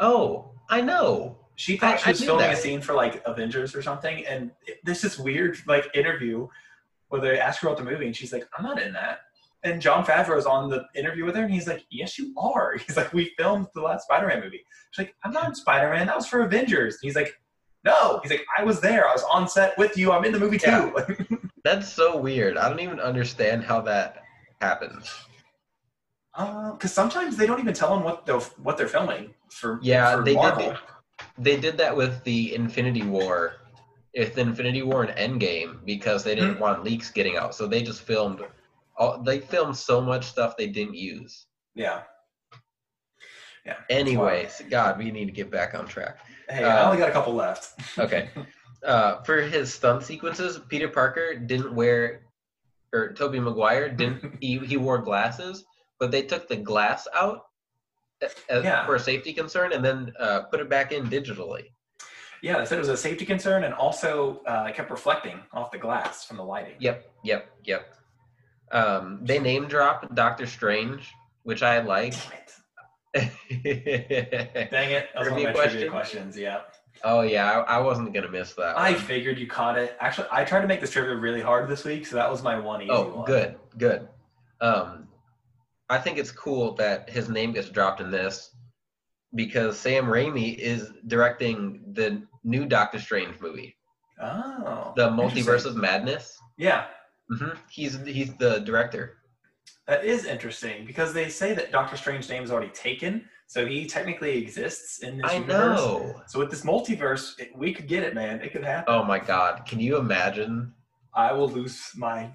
[0.00, 1.38] Oh, I know.
[1.54, 4.78] She thought I- she was filming a scene for like Avengers or something, and it,
[4.84, 6.48] there's this weird like interview
[7.08, 9.20] where they ask her about the movie, and she's like, "I'm not in that."
[9.64, 12.96] And Jon Favreau's on the interview with her, and he's like, "Yes, you are." He's
[12.96, 16.06] like, "We filmed the last Spider-Man movie." She's like, "I'm not in Spider-Man.
[16.06, 17.34] That was for Avengers." And he's like,
[17.84, 19.08] "No." He's like, "I was there.
[19.08, 20.12] I was on set with you.
[20.12, 21.36] I'm in the movie too." Yeah.
[21.64, 22.56] That's so weird.
[22.56, 24.22] I don't even understand how that
[24.60, 25.12] happens.
[26.36, 29.80] Because Uh, sometimes they don't even tell them what they're what they're filming for.
[29.82, 30.70] Yeah, for they Marvel.
[30.70, 30.78] did.
[31.36, 33.56] They did that with the Infinity War,
[34.18, 37.54] with Infinity War and Endgame because they didn't want leaks getting out.
[37.54, 38.40] So they just filmed.
[38.96, 41.46] All, they filmed so much stuff they didn't use.
[41.76, 42.02] Yeah.
[43.64, 43.76] Yeah.
[43.88, 46.18] Anyways, God, we need to get back on track.
[46.48, 47.80] Hey, Uh, I only got a couple left.
[47.98, 48.30] Okay.
[48.84, 52.22] Uh, for his stunt sequences, Peter Parker didn't wear,
[52.92, 54.34] or Tobey Maguire didn't.
[54.40, 55.64] he, he wore glasses,
[56.00, 57.46] but they took the glass out
[58.22, 58.84] as, Yeah.
[58.86, 61.66] for a safety concern, and then uh, put it back in digitally.
[62.42, 65.70] Yeah, they said it was a safety concern, and also uh, it kept reflecting off
[65.70, 66.74] the glass from the lighting.
[66.78, 67.94] Yep, yep, yep.
[68.70, 71.10] Um, they name drop Doctor Strange,
[71.42, 72.14] which I like.
[73.14, 73.32] Damn it!
[74.70, 75.08] Dang it!
[75.14, 75.90] That was one of my trivia question?
[75.90, 76.38] questions.
[76.38, 76.60] Yeah,
[77.04, 78.76] oh yeah, I, I wasn't gonna miss that.
[78.78, 79.00] I one.
[79.00, 79.96] figured you caught it.
[80.00, 82.58] Actually, I tried to make this trivia really hard this week, so that was my
[82.58, 83.24] one easy Oh, one.
[83.26, 84.08] good, good.
[84.60, 85.08] Um,
[85.88, 88.50] I think it's cool that his name gets dropped in this
[89.34, 93.76] because Sam Raimi is directing the new Doctor Strange movie,
[94.20, 95.08] Oh, the.
[95.10, 96.36] Multiverse of Madness.
[96.56, 96.86] Yeah,
[97.30, 99.18] hmm He's he's the director.
[99.86, 103.86] that is interesting because they say that Doctor Strange's name is already taken, so he
[103.86, 105.78] technically exists in this I universe.
[105.78, 106.22] know.
[106.26, 108.40] So with this multiverse, it, we could get it, man.
[108.40, 108.94] It could happen.
[108.94, 109.64] Oh my God!
[109.66, 110.72] Can you imagine?
[111.14, 112.30] I will lose my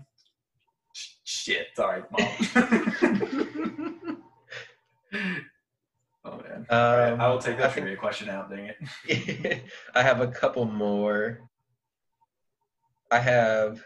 [0.93, 1.67] shit.
[1.75, 4.10] Sorry, mom.
[6.69, 6.80] man.
[6.80, 8.49] All right, Um, I will take that think- trivia question out.
[8.49, 8.71] Dang
[9.08, 9.63] it.
[9.95, 11.41] I have a couple more.
[13.12, 13.84] I have.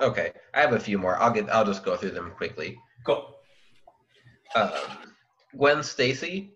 [0.00, 1.16] Okay, I have a few more.
[1.16, 1.48] I'll get.
[1.50, 2.78] I'll just go through them quickly.
[3.06, 3.34] Cool.
[4.54, 4.70] Um,
[5.56, 6.52] Gwen Stacy,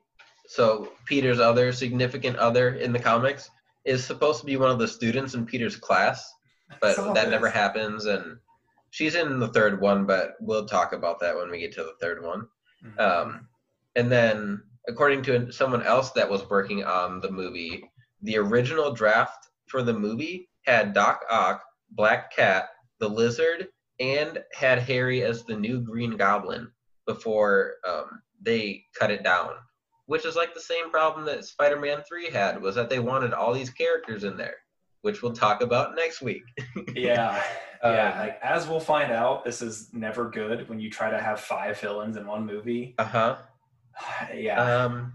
[0.46, 3.50] so Peter's other significant other in the comics,
[3.84, 6.30] is supposed to be one of the students in Peter's class,
[6.80, 8.04] but saw that never happens.
[8.04, 8.36] And
[8.90, 11.94] she's in the third one, but we'll talk about that when we get to the
[12.00, 12.46] third one.
[12.84, 13.00] Mhm.
[13.00, 13.48] Um,
[13.96, 17.90] and then, according to someone else that was working on the movie,
[18.22, 24.78] the original draft for the movie had Doc Ock, Black Cat, the Lizard, and had
[24.80, 26.70] Harry as the new Green Goblin
[27.06, 29.54] before um, they cut it down.
[30.06, 33.52] Which is like the same problem that Spider-Man 3 had, was that they wanted all
[33.52, 34.56] these characters in there,
[35.02, 36.42] which we'll talk about next week.
[36.96, 37.40] yeah,
[37.82, 38.12] yeah.
[38.12, 41.40] Um, Like as we'll find out, this is never good when you try to have
[41.40, 42.94] five villains in one movie.
[42.98, 43.36] Uh-huh.
[44.34, 44.60] yeah.
[44.60, 45.12] Um,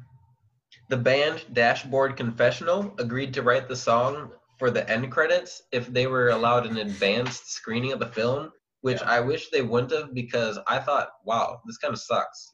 [0.90, 6.08] the band Dashboard Confessional agreed to write the song for the end credits if they
[6.08, 8.52] were allowed an advanced screening of the film,
[8.82, 9.10] which Yeah.
[9.10, 12.54] I wish they wouldn't have because I thought, wow, this kind of sucks.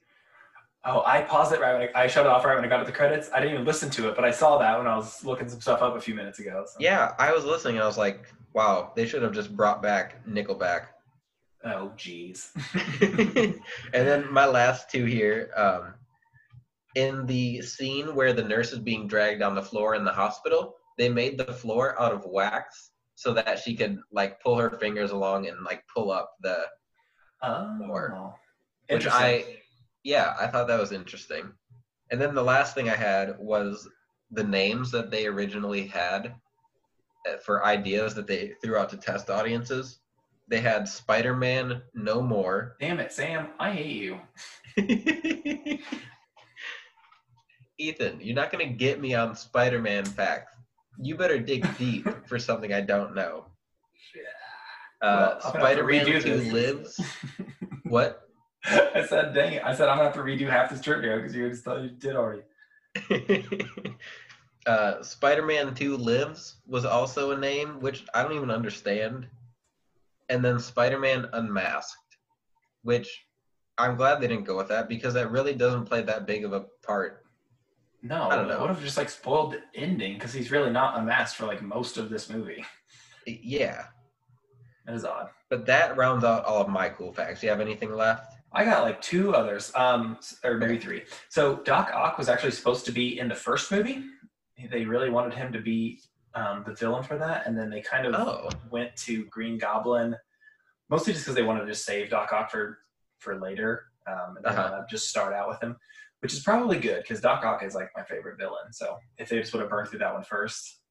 [0.84, 2.80] Oh, I paused it right when I, I shut it off right when I got
[2.80, 3.30] to the credits.
[3.34, 5.62] I didn't even listen to it, but I saw that when I was looking some
[5.62, 6.66] stuff up a few minutes ago.
[6.66, 9.82] so- Yeah, I was listening and I was like, wow, they should have just brought
[9.84, 10.86] back Nickelback.
[11.64, 12.50] Oh, jeez.
[13.94, 15.52] and then my last two here.
[15.56, 15.94] Um,
[16.96, 20.76] in the scene where the nurse is being dragged on the floor in the hospital,
[20.98, 25.12] they made the floor out of wax so that she could like pull her fingers
[25.12, 26.66] along and like pull up the
[27.44, 28.34] Oh,
[28.90, 29.06] which.
[29.08, 29.46] I
[30.04, 31.52] yeah, I thought that was interesting.
[32.12, 33.88] And then the last thing I had was
[34.32, 36.36] the names that they originally had
[37.30, 40.00] uh, for ideas that they threw out to test audiences.
[40.48, 42.76] They had Spider-Man No More.
[42.80, 43.50] Damn it, Sam!
[43.60, 44.20] I hate you.
[47.78, 50.52] Ethan, you're not gonna get me on Spider-Man facts.
[51.00, 53.46] You better dig deep for something I don't know.
[55.02, 56.54] Uh, Well, I'm gonna have to Spider-Man redo 2 this.
[56.54, 57.02] lives.
[57.86, 58.22] What?
[58.96, 59.64] I said, dang it.
[59.64, 61.82] I said, I'm going to have to redo half this trivia because you just thought
[61.82, 62.44] you did already.
[64.66, 69.28] uh, Spider-Man 2 Lives was also a name, which I don't even understand.
[70.30, 72.18] And then Spider-Man Unmasked,
[72.84, 73.26] which
[73.78, 76.54] I'm glad they didn't go with that because that really doesn't play that big of
[76.54, 77.24] a part.
[78.04, 78.60] No, I don't know.
[78.60, 80.14] What if just like spoiled the ending?
[80.14, 82.66] Because he's really not unmasked for like most of this movie.
[83.28, 83.86] Yeah,
[84.86, 85.30] That is odd.
[85.50, 87.42] but that rounds out all of my cool facts.
[87.42, 88.31] Do you have anything left?
[88.54, 91.04] I got like two others, um, or maybe three.
[91.30, 94.04] So Doc Ock was actually supposed to be in the first movie.
[94.70, 96.02] They really wanted him to be
[96.36, 100.16] um, the villain for that, and then they kind of Oh, went to Green Goblin,
[100.90, 102.80] mostly just because they wanted to save Doc Ock for
[103.20, 104.70] for later, um, and Uh-huh.
[104.72, 105.78] wanna just start out with him,
[106.20, 108.72] which is probably good because Doc Ock is like my favorite villain.
[108.74, 110.82] So if they just would have burned through that one first,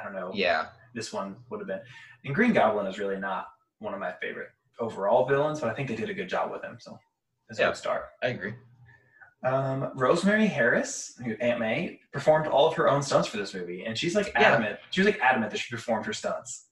[0.00, 0.30] I don't know.
[0.34, 0.66] yeah.
[0.94, 1.80] This one would have been.
[2.24, 3.46] And Green Goblin is really not
[3.80, 4.48] one of my favorite
[4.80, 6.76] overall villains, but I think they did a good job with him.
[6.80, 6.98] So
[7.48, 8.06] it's a good start.
[8.22, 8.54] I agree.
[9.44, 13.84] Um, Rosemary Harris, who Aunt May, performed all of her own stunts for this movie,
[13.84, 14.52] and she's like Yeah.
[14.52, 14.78] adamant.
[14.90, 16.68] She was like adamant that she performed her stunts.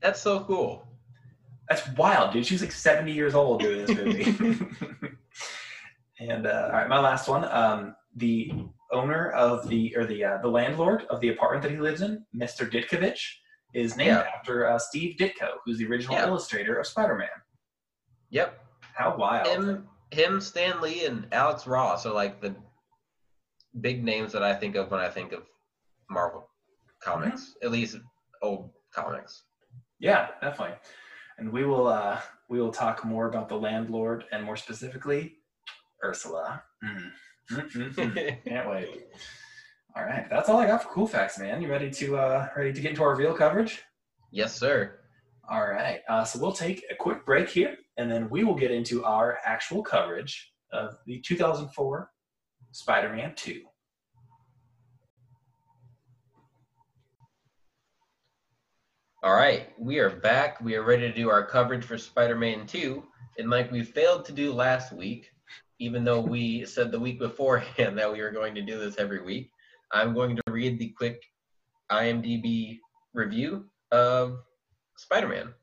[0.00, 0.88] That's so cool.
[1.68, 2.46] That's wild, dude.
[2.46, 4.24] She was like 70 years old doing this movie.
[6.20, 7.44] and uh, all right, my last one.
[7.44, 8.52] Um, the
[8.92, 12.24] owner of the or the uh, the landlord of the apartment that he lives in,
[12.34, 12.70] Mr.
[12.70, 13.20] Ditkovich,
[13.74, 14.26] is named Yeah.
[14.36, 16.26] after uh, Steve Ditko, who's the original Yeah.
[16.26, 17.28] illustrator of Spider-Man.
[18.30, 18.58] Yep.
[18.94, 19.46] How wild!
[19.46, 22.54] Him, him, Stan Lee, and Alex Ross are like the
[23.80, 25.42] big names that I think of when I think of
[26.10, 26.48] Marvel
[27.02, 27.98] comics, at least
[28.42, 29.42] old comics.
[30.00, 30.76] Yeah, definitely.
[31.38, 35.36] And we will uh, we will talk more about the landlord and more specifically
[36.02, 36.62] Ursula.
[36.84, 37.10] Mm.
[37.50, 38.44] Mm, mm, mm.
[38.44, 39.06] Can't wait.
[39.96, 41.62] All right, that's all I got for cool facts, man.
[41.62, 43.82] You ready to uh, ready to get into our real coverage?
[44.30, 44.98] yes, sir.
[45.48, 48.70] All right, uh, so we'll take a quick break here, and then we will get
[48.70, 52.10] into our actual coverage of the 2004
[52.72, 53.62] Spider-Man 2.
[59.22, 60.60] All right, we are back.
[60.60, 63.02] We are ready to do our coverage for Spider-Man 2.
[63.38, 65.30] And like we failed to do last week,
[65.78, 69.22] even though we said the week beforehand that we were going to do this every
[69.22, 69.50] week,
[69.92, 71.22] I'm going to read the quick
[71.90, 72.78] IMDb
[73.14, 74.38] review of
[74.96, 75.54] Spider-Man.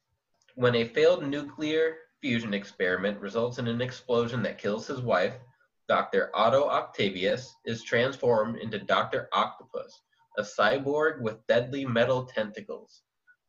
[0.55, 5.35] When a failed nuclear fusion experiment results in an explosion that kills his wife,
[5.89, 6.31] Dr.
[6.33, 9.27] Otto Octavius is transformed into Dr.
[9.33, 10.01] Octopus,
[10.37, 13.03] a cyborg with deadly metal tentacles.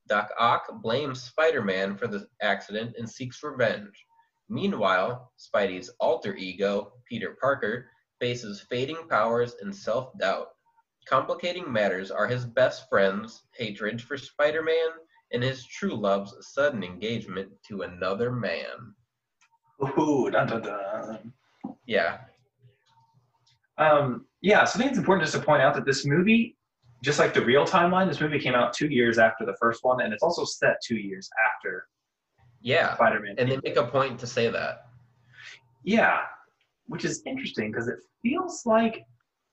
[0.08, 4.04] Doc Ock blames Spider Man for the accident and seeks revenge.
[4.48, 7.88] Meanwhile, Spidey's alter ego, Peter Parker,
[8.20, 10.48] faces fading powers and self doubt.
[11.06, 14.90] Complicating matters are his best friend's hatred for Spider Man
[15.32, 18.94] and his true love's sudden engagement to another man.
[19.98, 21.32] Ooh, dun, dun, dun.
[21.86, 22.18] Yeah.
[23.76, 26.56] Um, yeah, so I think it's important just to point out that this movie,
[27.02, 30.00] just like the real timeline, this movie came out two years after the first one,
[30.00, 31.88] and it's also set two years after
[32.60, 32.94] Yeah.
[32.94, 33.34] Spider-Man.
[33.38, 34.86] And they make a point to say that.
[35.82, 36.20] Yeah,
[36.86, 39.04] which is interesting because it feels like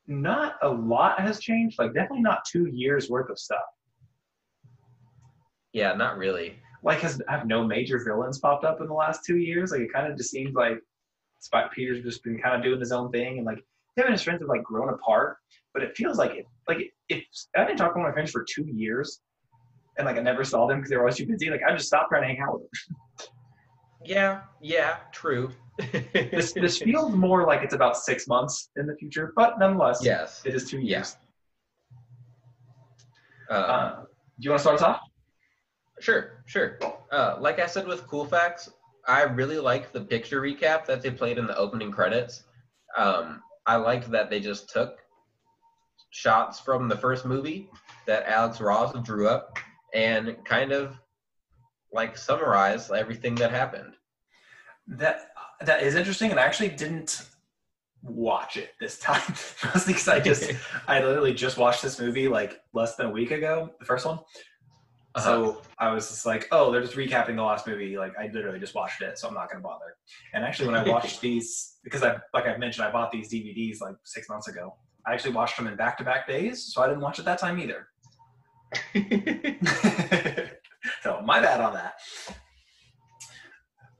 [0.07, 1.79] not a lot has changed.
[1.79, 3.59] Like definitely not two years worth of stuff.
[5.73, 6.57] Yeah, not really.
[6.83, 9.71] Like has have no major villains popped up in the last two years?
[9.71, 10.79] Like it kind of just seems like
[11.39, 13.59] Spot Peter's just been kind of doing his own thing, and like
[13.95, 15.37] him and his friends have like grown apart.
[15.73, 17.23] But it feels like it like if
[17.55, 19.21] I didn't talk to my friends for two years,
[19.97, 21.49] and like I never saw them because they were always too busy.
[21.49, 23.29] Like I just stopped trying to hang out with them.
[24.03, 25.51] Yeah, yeah, true.
[25.77, 30.41] This this feels more like it's about six months in the future, but nonetheless, yes.
[30.45, 30.97] it is two Yeah.
[30.97, 31.17] years.
[33.49, 34.05] Uh, Uh, do
[34.39, 35.01] you want to start us off?
[35.99, 36.79] Sure, sure.
[37.11, 38.69] Uh, like I said with Cool Facts,
[39.07, 42.43] I really like the picture recap that they played in the opening credits.
[42.97, 44.99] Um, I like that they just took
[46.11, 47.69] shots from the first movie
[48.07, 49.57] that Alex Ross drew up
[49.93, 50.97] and kind of
[51.93, 53.93] like summarize everything that happened.
[54.87, 55.30] That
[55.65, 57.25] that is interesting, and I actually didn't
[58.03, 59.21] watch it this time,
[59.73, 60.51] mostly because I just
[60.87, 64.19] I literally just watched this movie like less than a week ago, the first one.
[65.13, 65.23] Uh-huh.
[65.23, 67.97] So I was just like, oh, they're just recapping the last movie.
[67.97, 69.97] Like I literally just watched it, so I'm not gonna bother.
[70.33, 73.81] And actually, when I watched these, because I like I mentioned, I bought these DVDs
[73.81, 74.75] like six months ago.
[75.05, 77.87] I actually watched them in back-to-back days, so I didn't watch it that time either.
[81.01, 81.95] so my bad on that.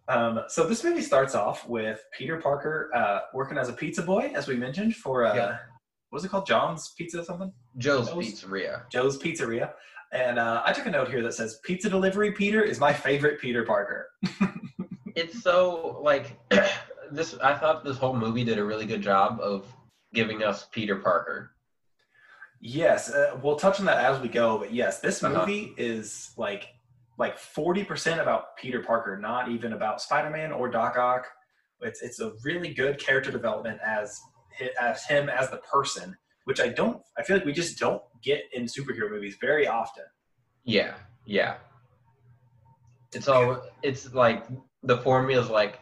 [0.07, 4.31] Um, so this movie starts off with Peter Parker uh, working as a pizza boy,
[4.35, 5.47] as we mentioned, for uh, Yeah.
[6.09, 6.45] what was it called?
[6.47, 7.53] John's Pizza or something?
[7.77, 8.89] Joe's Joe's- Pizzeria.
[8.89, 9.73] Joe's Pizzeria.
[10.11, 13.39] And uh, I took a note here that says pizza delivery Peter is my favorite
[13.39, 14.09] Peter Parker.
[15.13, 16.37] It's so like
[17.11, 17.35] this.
[17.43, 19.65] I thought this whole movie did a really good job of
[20.13, 21.51] giving us Peter Parker.
[22.61, 25.39] Yes, uh, we'll touch on that as we go, but yes, this Uh-huh.
[25.39, 26.67] movie is like
[27.21, 31.27] like forty percent about Peter Parker, not even about Spider-Man or Doc Ock.
[31.81, 34.19] It's it's a really good character development as
[34.79, 36.99] as him as the person, which I don't.
[37.17, 40.03] I feel like we just don't get in superhero movies very often.
[40.65, 41.57] Yeah, yeah.
[43.13, 43.61] It's all.
[43.83, 44.45] It's like
[44.83, 45.79] the formula is like,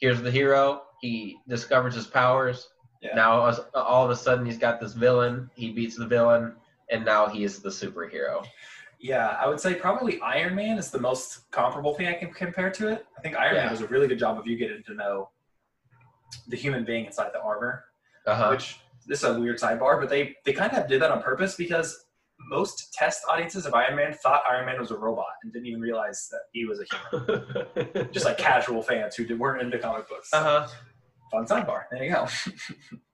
[0.00, 0.82] here's the hero.
[1.00, 2.68] He discovers his powers.
[3.02, 3.14] Yeah.
[3.14, 5.48] Now, all of a sudden, he's got this villain.
[5.54, 6.56] He beats the villain,
[6.90, 8.44] and now he is the superhero.
[9.00, 12.70] Yeah, I would say probably Iron Man is the most comparable thing I can compare
[12.70, 13.06] to it.
[13.16, 15.30] I think Iron Man does a really good job of you getting to know
[16.48, 17.84] the human being inside the armor.
[18.26, 18.48] Uh huh.
[18.50, 21.56] which this is a weird sidebar, but they they kind of did that on purpose
[21.56, 22.04] because
[22.50, 25.80] most test audiences of Iron Man thought Iron Man was a robot and didn't even
[25.80, 28.08] realize that he was a human.
[28.12, 30.28] Just like casual fans who did, weren't into comic books.
[30.32, 30.68] Uh huh.
[31.32, 31.84] Fun sidebar.
[31.90, 32.26] There you go.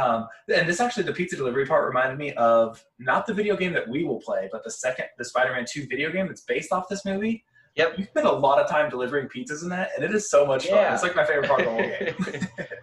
[0.00, 3.72] um, and this actually, the pizza delivery part reminded me of not the video game
[3.72, 6.88] that we will play, but the second, the Spider-Man 2 video game that's based off
[6.88, 7.44] this movie.
[7.76, 7.98] Yep.
[7.98, 10.68] You spend a lot of time delivering pizzas in that, and it is so much
[10.68, 10.92] fun.
[10.92, 12.48] It's like my favorite part of the whole game.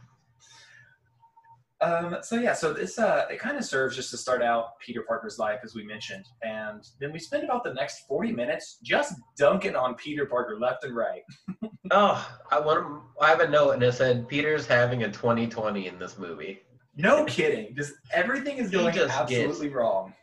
[1.80, 5.04] Um, so yeah, so this uh, it kind of serves just to start out Peter
[5.08, 9.14] Parker's life, as we mentioned, and then we spend about the next forty minutes just
[9.38, 11.22] dunking on Peter Parker left and right.
[11.90, 13.02] Oh, I want.
[13.22, 16.60] I have a note, and it said Peter's having a 2020 in this movie.
[16.98, 20.14] No kidding, just everything is going just absolutely wrong.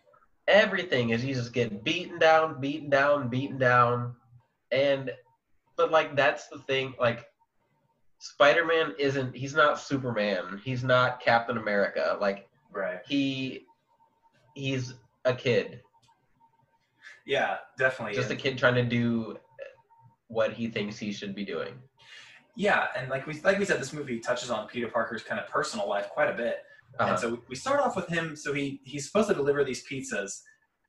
[0.48, 4.14] Everything is you just get beaten down, beaten down, beaten down,
[4.72, 5.10] and
[5.76, 6.94] but like that's the thing.
[6.98, 7.26] Like
[8.18, 9.37] Spider-Man isn't.
[9.37, 10.60] He's not Superman.
[10.64, 12.16] He's not Captain America.
[12.20, 13.00] Like Right.
[13.06, 13.66] he,
[14.54, 15.80] he's a kid.
[17.26, 18.14] Yeah, definitely.
[18.14, 19.38] Just a kid trying to do
[20.28, 21.74] what he thinks he should be doing.
[22.57, 25.49] Yeah, and like we like we said, this movie touches on Peter Parker's kind of
[25.49, 26.59] personal life quite a bit.
[26.99, 27.11] Uh-huh.
[27.11, 28.37] And so we start off with him.
[28.37, 30.40] So he he's supposed to deliver these pizzas,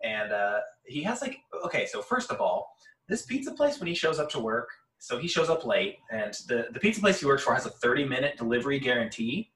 [0.04, 1.88] and uh, he has like okay.
[1.88, 2.70] So first of all,
[3.10, 6.34] this pizza place when he shows up to work, so he shows up late, and
[6.48, 9.52] the the pizza place he works for has a thirty minute delivery guarantee,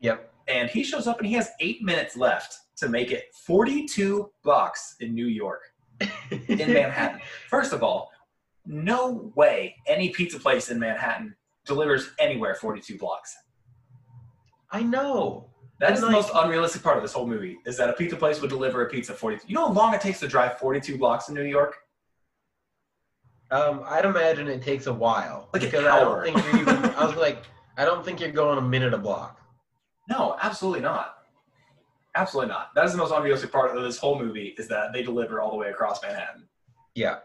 [0.00, 0.32] Yep.
[0.48, 4.30] and he shows up and he has eight minutes left to make it forty two
[4.42, 5.62] blocks in New York
[6.30, 7.20] in Manhattan.
[7.48, 8.10] First of all,
[8.68, 13.34] no way any pizza place in Manhattan delivers anywhere forty two blocks.
[14.70, 15.50] I know.
[15.80, 17.56] That is And, the most unrealistic part of this whole movie.
[17.64, 19.38] Is that a pizza place would deliver a pizza forty?
[19.46, 21.76] You know how long it takes to drive forty-two blocks in New York?
[23.50, 26.24] Um, I'd imagine it takes a while Like an because I hour.
[26.24, 26.84] don't think you're even.
[26.94, 27.44] I was like,
[27.78, 29.36] I don't think you're going a minute a block.
[30.10, 31.16] No, absolutely not.
[32.14, 32.74] Absolutely not.
[32.74, 35.50] That is the most unrealistic part of this whole movie is that they deliver all
[35.50, 36.48] the way across Manhattan.
[36.94, 37.16] Yeah.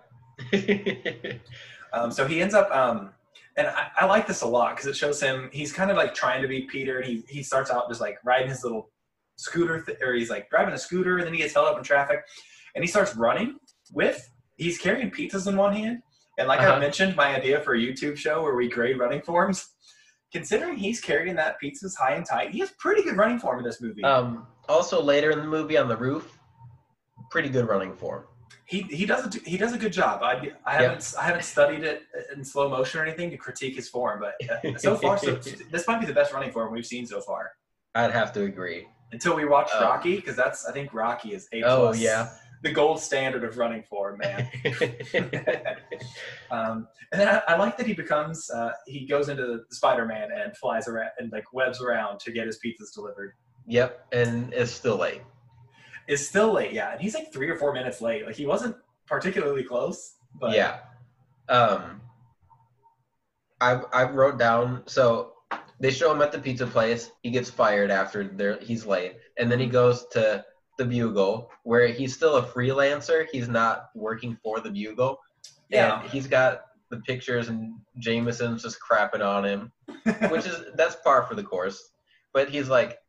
[1.93, 3.11] Um, so he ends up, um,
[3.55, 6.15] and I, I like this a lot because it shows him he's kind of like
[6.15, 8.89] trying to be Peter, and he he starts out just like riding his little
[9.36, 11.84] scooter, th- or he's like driving a scooter, and then he gets held up in
[11.84, 12.21] traffic,
[12.73, 13.57] and he starts running
[13.91, 16.01] with he's carrying pizzas in one hand,
[16.39, 16.79] and like I Uh-huh.
[16.79, 19.69] mentioned, my idea for a YouTube show where we grade running forms.
[20.31, 23.63] Considering he's carrying that pizzas high and tight, he has pretty good running form in
[23.63, 24.03] this movie.
[24.03, 26.39] um, also, later in the movie on the roof,
[27.29, 28.23] pretty good running form.
[28.74, 30.24] He he does a he does a good job.
[30.24, 32.03] I I haven't I haven't studied it
[32.36, 35.36] in slow motion or anything to critique his form, but uh, so far so,
[35.71, 37.51] this might be the best running form we've seen so far.
[37.93, 38.88] I'd have to agree.
[39.11, 42.32] Until we watch Um, Rocky, because that's I think Rocky is a Oh, yeah.
[42.63, 44.49] the gold standard of running form, man.
[46.51, 50.05] um, and then I, I like that he becomes uh, he goes into the Spider
[50.05, 53.34] Man and flies around and like webs around to get his pizzas delivered.
[53.67, 55.21] yep, and it's still late.
[56.08, 58.26] Is still late, yeah, and he's like three or four minutes late.
[58.26, 58.76] Like he wasn't
[59.08, 60.80] particularly close, but yeah.
[61.49, 62.01] Um,
[63.62, 65.34] I I wrote down so
[65.80, 67.12] they show him at the pizza place.
[67.24, 70.43] He gets fired after there he's late, and then he goes to
[70.78, 73.28] the Bugle where he's still a freelancer.
[73.32, 75.20] He's not working for the Bugle.
[75.70, 76.01] yeah.
[76.01, 79.72] And he's got the pictures, and Jameson's just crapping on him,
[80.30, 81.91] which is that's par for the course.
[82.34, 82.99] But he's like,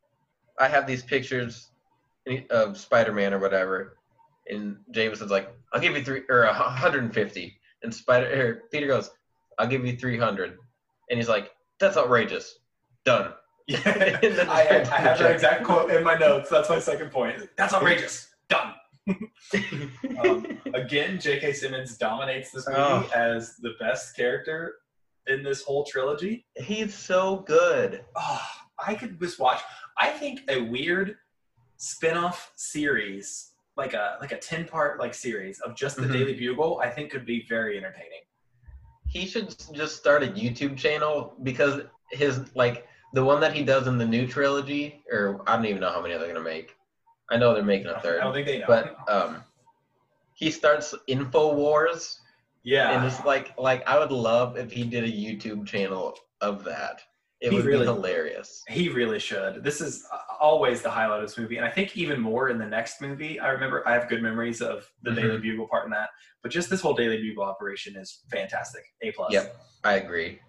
[0.59, 1.71] I have these pictures
[2.51, 3.99] of Spider-Man or whatever,
[4.49, 9.11] and Jameson's like, I'll give you three or a 150, and Spider or Peter goes,
[9.59, 10.59] I'll give you 300,
[11.11, 12.59] and he's like, that's outrageous.
[13.05, 13.33] Done.
[13.66, 13.79] Yeah,
[14.22, 16.51] And then I, I, I have that exact quote in my notes.
[16.51, 17.49] That's my second point.
[17.57, 18.29] That's outrageous.
[18.49, 18.75] Done.
[20.22, 21.53] Um, again, J.K.
[21.53, 23.09] Simmons dominates this movie Oh.
[23.14, 24.75] as the best character
[25.27, 26.47] in this whole trilogy.
[26.57, 28.05] he's so good.
[28.16, 28.43] Oh,
[28.85, 29.61] I could just watch.
[29.99, 31.16] I think a weird
[31.85, 36.12] spin-off series, like a like a ten part like series of just the Mhm.
[36.12, 38.22] Daily Bugle, I think could be very entertaining.
[39.07, 43.87] he should just start a YouTube channel because his like the one that he does
[43.87, 46.74] in the new trilogy, or I don't even know how many they're gonna make.
[47.30, 48.66] I know they're making a third, i don't think they know.
[48.66, 49.45] but um,
[50.32, 52.20] he starts Info Wars,
[52.64, 56.64] yeah, and it's like like I would love if he did a YouTube channel of
[56.64, 57.03] that.
[57.45, 58.65] It He would really- be hilarious.
[58.69, 59.63] He really should.
[59.63, 62.57] This is uh, always the highlight of this movie, and I think even more in
[62.59, 63.39] the next movie.
[63.39, 65.17] I remember I have good memories of the Mhm.
[65.17, 66.09] Daily Bugle part in that,
[66.43, 68.83] but just this whole Daily Bugle operation is fantastic.
[69.03, 69.31] A plus.
[69.33, 69.57] Yep.
[69.85, 70.41] I agree.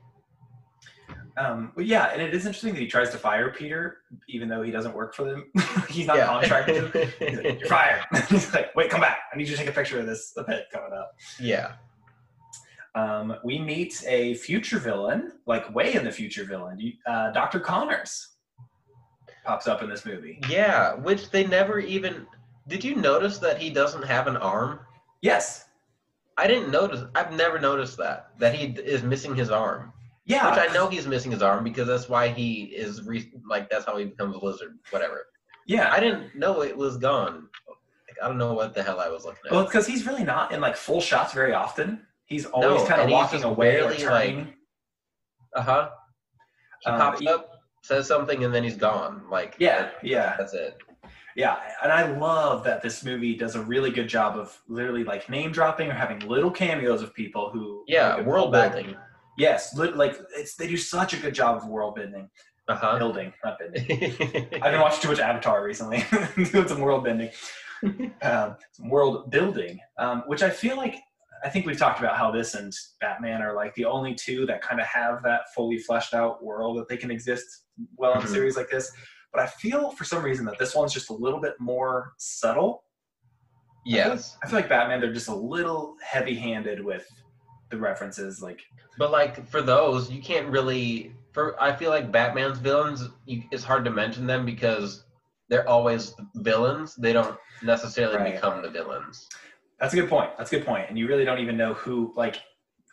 [1.37, 3.97] Um, but yeah, and it is interesting that he tries to fire Peter,
[4.29, 5.51] even though he doesn't work for them.
[5.89, 6.27] He's not yeah.
[6.27, 6.93] contracted.
[6.93, 7.05] to.
[7.29, 8.05] He's like, You're fired.
[8.29, 9.17] He's like, wait, come back.
[9.33, 11.11] I need you to take a picture of this event coming up.
[11.41, 11.73] yeah.
[12.95, 16.79] Um, we meet a future villain, like way in the future villain.
[17.05, 17.59] Uh, Dr.
[17.59, 18.29] Connors
[19.43, 20.39] pops up in this movie.
[20.49, 22.25] Yeah, which they never even.
[22.67, 24.79] Did you notice that he doesn't have an arm?
[25.21, 25.65] Yes.
[26.37, 27.03] I didn't notice.
[27.15, 29.91] I've never noticed that that he is missing his arm.
[30.25, 30.49] Yeah.
[30.49, 33.85] Which I know he's missing his arm because that's why he is re- like that's
[33.85, 34.77] how he becomes a lizard.
[34.89, 35.27] Whatever.
[35.67, 35.91] Yeah.
[35.91, 37.47] I didn't know it was gone.
[37.67, 39.51] Like, I don't know what the hell I was looking at.
[39.51, 42.05] Well, because he's really not in like full shots very often.
[42.25, 44.37] He's always No, kind of walking away or turning.
[44.37, 44.55] like-
[45.55, 45.89] uh huh.
[46.81, 47.49] He Um, pops up,
[47.83, 49.23] says something, and then he's gone.
[49.29, 50.77] Like yeah, yeah, that's it.
[51.35, 51.57] yeah.
[51.83, 55.51] And I love that this movie does a really good job of literally like name
[55.51, 57.83] dropping or having little cameos of people who.
[57.87, 58.73] Yeah, world back.
[58.73, 58.95] building.
[59.37, 62.29] Yes, lit- like it's they do such a good job of world building.
[62.67, 62.97] Uh huh.
[62.97, 63.83] Building, not bending.
[64.61, 66.03] I've been watching too much Avatar recently,
[66.51, 67.29] doing some world bending,
[68.23, 70.95] um, some world building, um, which I feel like
[71.43, 74.61] I think we've talked about how this and Batman are like the only two that
[74.61, 77.45] kind of have that fully fleshed out world that they can exist
[77.97, 78.27] well in a Mhm.
[78.31, 78.91] series like this.
[79.33, 82.83] But I feel for some reason that this one's just a little bit more subtle.
[83.85, 87.07] yes, I feel like Batman they're just a little heavy handed with
[87.69, 88.41] the references.
[88.41, 88.61] Like
[88.97, 91.13] but like for those, you can't really.
[91.33, 95.03] For I feel like Batman's villains, you, it's hard to mention them because
[95.49, 96.95] they're always villains.
[96.95, 98.33] They don't necessarily Right.
[98.35, 99.27] become the villains.
[99.79, 100.31] That's a good point.
[100.37, 100.85] That's a good point.
[100.89, 102.37] And you really don't even know who like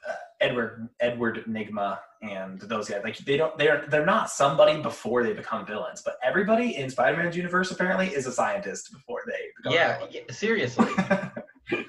[0.09, 3.03] uh, Edward Edward Nygma and those guys.
[3.05, 6.03] Like they don't they're they're not somebody before they become villains.
[6.05, 10.89] But everybody in Spider-Man's universe apparently is a scientist before they become Yeah, yeah, seriously.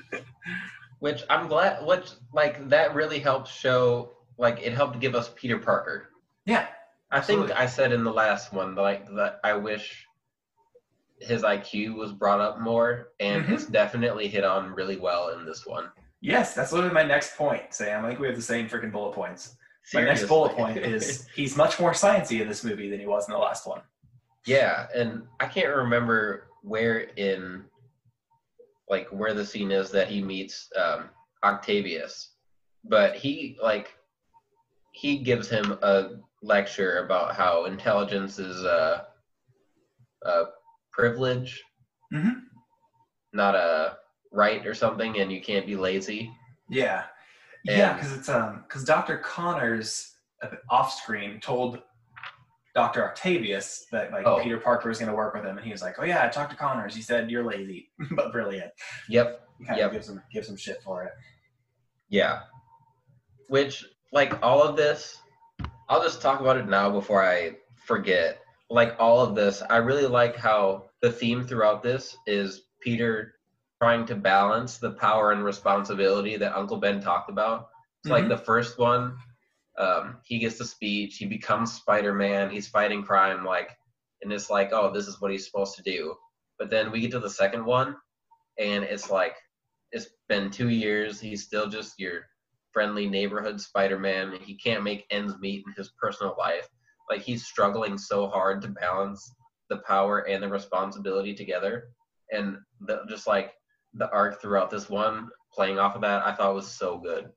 [1.00, 1.86] which I'm glad.
[1.86, 4.12] Which like that really helps show.
[4.38, 6.10] Like it helped give us Peter Parker.
[6.46, 6.68] yeah.
[7.12, 10.08] I think I said in the last one like that I wish
[11.24, 13.50] his IQ was brought up more, and Mhm.
[13.54, 15.92] it's definitely hit on really well in this one.
[16.22, 18.06] Yes, that's literally my next point, Sam.
[18.06, 19.58] I think we have the same freaking bullet points.
[19.94, 23.28] My next bullet point is he's much more sciencey in this movie than he was
[23.28, 23.82] in the last one.
[24.46, 27.66] Yeah, and I can't remember where in
[28.90, 31.10] like where the scene is that he meets um,
[31.44, 32.32] Octavius,
[32.84, 33.96] but he like
[34.94, 36.12] he gives him a
[36.42, 39.08] lecture about how intelligence is a,
[40.24, 40.44] a
[40.94, 41.62] privilege,
[42.14, 42.44] Mhm.
[43.34, 43.98] not a
[44.32, 46.32] right or something, and you can't be lazy.
[46.70, 47.06] Yeah,
[47.66, 49.18] yeah, because it's um because Dr.
[49.18, 50.16] Connors
[50.70, 51.82] off screen told
[52.76, 53.06] Dr.
[53.06, 54.42] Octavius that like Oh.
[54.42, 56.30] Peter Parker was going to work with him, and he was like, "Oh yeah, I
[56.30, 56.96] talked to Connors.
[56.96, 58.72] He said you're lazy, but brilliant."
[59.10, 59.88] Yep, He kind Yep.
[59.88, 61.14] of gives him gives him shit for it.
[62.10, 62.44] Yeah.
[63.48, 65.20] Which, like, all of this,
[65.90, 68.40] I'll just talk about it now before I forget.
[68.74, 73.36] Like, all of this, I really like how the theme throughout this is Peter
[73.80, 77.70] trying to balance the power and responsibility that Uncle Ben talked about.
[78.04, 78.30] It's like Mhm.
[78.30, 79.16] the first one,
[79.78, 83.78] um, he gets the speech, he becomes Spider Man, he's fighting crime, like,
[84.24, 86.18] and it's like, oh, this is what he's supposed to do.
[86.58, 87.96] But then we get to the second one,
[88.58, 89.36] and it's like,
[89.92, 91.20] it's been two years.
[91.20, 92.28] He's still just your
[92.72, 94.34] friendly neighborhood Spider-Man.
[94.42, 96.68] He can't make ends meet in his personal life.
[97.14, 99.32] Like he's struggling so hard to balance
[99.70, 101.90] the power and the responsibility together.
[102.32, 102.58] And
[102.88, 103.54] the, just like
[103.94, 107.30] the arc throughout this one, playing off of that, I thought was so good.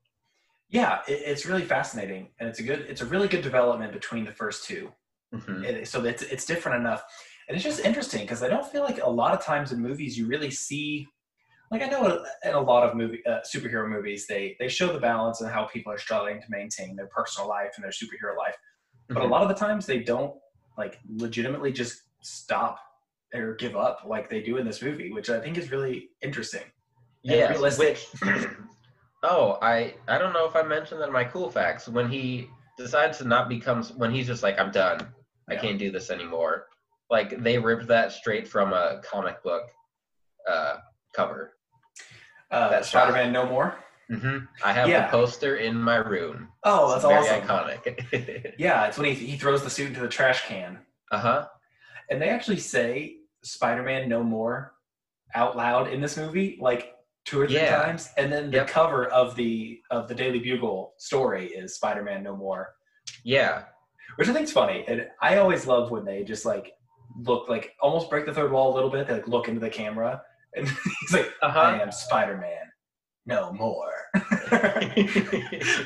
[0.71, 4.25] Yeah, it, it's really fascinating, and it's a good it's a really good development between
[4.25, 4.91] the first two.
[5.35, 5.63] Mhm.
[5.65, 7.05] It- so it's it's different enough,
[7.47, 10.17] and it's just interesting because I don't feel like a lot of times in movies
[10.19, 11.07] you really see.
[11.71, 14.99] Like I know in a lot of movie uh, superhero movies, they they show the
[15.11, 18.57] balance and how people are struggling to maintain their personal life and their superhero life.
[19.09, 19.31] But a Mhm.
[19.31, 20.35] lot of the times they don't
[20.77, 22.79] like legitimately just stop
[23.35, 26.65] or give up like they do in this movie, which I think is really interesting.
[27.23, 27.99] Yeah, realistic.
[28.23, 28.23] which
[29.23, 31.89] oh, I I don't know if I mentioned that in my cool facts.
[31.89, 35.01] When he decides to not become, when he's just like, I'm done,
[35.49, 35.61] I Yeah.
[35.61, 36.67] can't do this anymore.
[37.11, 39.71] Like they ripped that straight from a comic book
[40.49, 40.79] uh,
[41.15, 41.57] cover.
[42.51, 42.81] Uh.
[42.83, 43.77] Spider-Man No More.
[44.09, 45.07] Hmm I have Yeah.
[45.07, 46.49] the poster in my room.
[46.65, 47.49] Oh, It's that's very awesome.
[47.49, 48.55] iconic.
[48.59, 50.79] Yeah, it's when he he throws the suit into the trash can,
[51.11, 51.49] uh huh.
[52.11, 54.75] and they actually say Spider-Man No More
[55.35, 56.95] out loud in this movie like
[57.25, 57.83] two or three Yeah.
[57.83, 58.69] times, and then the Yep.
[58.69, 62.75] cover of the of the Daily Bugle story is Spider-Man No More.
[63.25, 63.65] Yeah.
[64.17, 64.85] which I think is funny.
[64.89, 66.73] And I always love when they just like
[67.19, 69.07] look like almost break the third wall a little bit.
[69.09, 70.23] They like look into the camera,
[70.57, 72.65] and he's like, Uh "I am Spider Man,
[73.27, 73.93] no more."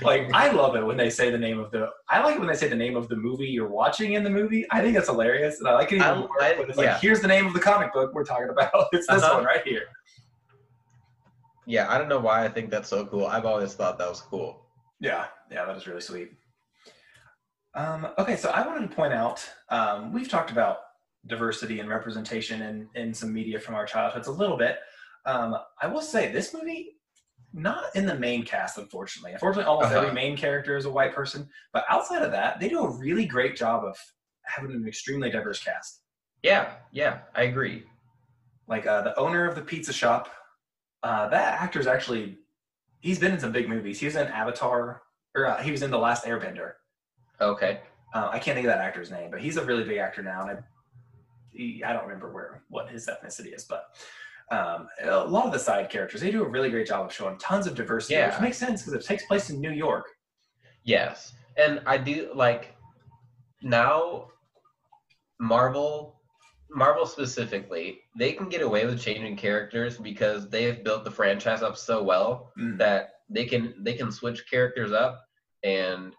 [0.02, 1.88] like I love it when they say the name of the.
[2.08, 4.30] I like it when they say the name of the movie you're watching in the
[4.30, 4.66] movie.
[4.70, 6.84] I think that's hilarious, and I like it even I- more I- when it's like,
[6.86, 6.98] yeah.
[6.98, 8.70] "Here's the name of the comic book we're talking about.
[8.92, 9.36] It's this Uh-huh.
[9.36, 9.82] one right here."
[11.66, 11.86] yeah.
[11.92, 13.26] I don't know why I think that's so cool.
[13.26, 14.66] I've always thought that was cool.
[15.00, 16.32] Yeah, yeah, that is really sweet.
[17.74, 20.78] Um, okay, so I wanted to point out um, we've talked about
[21.26, 24.78] diversity and representation in, in some media from our childhoods a little bit.
[25.26, 26.96] Um, I will say this movie,
[27.52, 29.32] not in the main cast, unfortunately.
[29.32, 30.00] Unfortunately, almost Uh-huh.
[30.02, 33.26] every main character is a white person, but outside of that, they do a really
[33.26, 33.96] great job of
[34.42, 36.02] having an extremely diverse cast.
[36.42, 36.74] Yeah.
[36.92, 37.20] Yeah.
[37.34, 37.84] I agree.
[38.68, 40.28] Like uh, the owner of the pizza shop,
[41.02, 42.38] uh, that actor's actually
[43.00, 43.98] he's been in some big movies.
[43.98, 45.02] He was in Avatar,
[45.34, 46.74] or uh, he was in The Last Airbender.
[47.40, 47.80] Okay.
[48.12, 50.42] Uh, I can't think of that actor's name, but he's a really big actor now,
[50.42, 50.62] and I,
[51.52, 53.86] he, I don't remember where what his ethnicity is, but
[54.50, 57.38] um, a lot of the side characters they do a really great job of showing
[57.38, 58.30] tons of diversity, Yeah.
[58.30, 60.06] which makes sense because it takes place in New York.
[60.84, 62.74] Yes, and I do like
[63.62, 64.28] now
[65.38, 66.16] Marvel
[66.72, 71.62] Marvel specifically, they can get away with changing characters because they have built the franchise
[71.62, 72.78] up so well Mm.
[72.78, 75.20] that they can they can switch characters up
[75.64, 76.14] and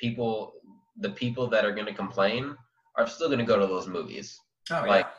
[0.00, 0.54] people
[0.98, 2.56] the people that are going to complain
[2.96, 4.40] are still going to go to those movies.
[4.70, 5.10] Oh Like, A-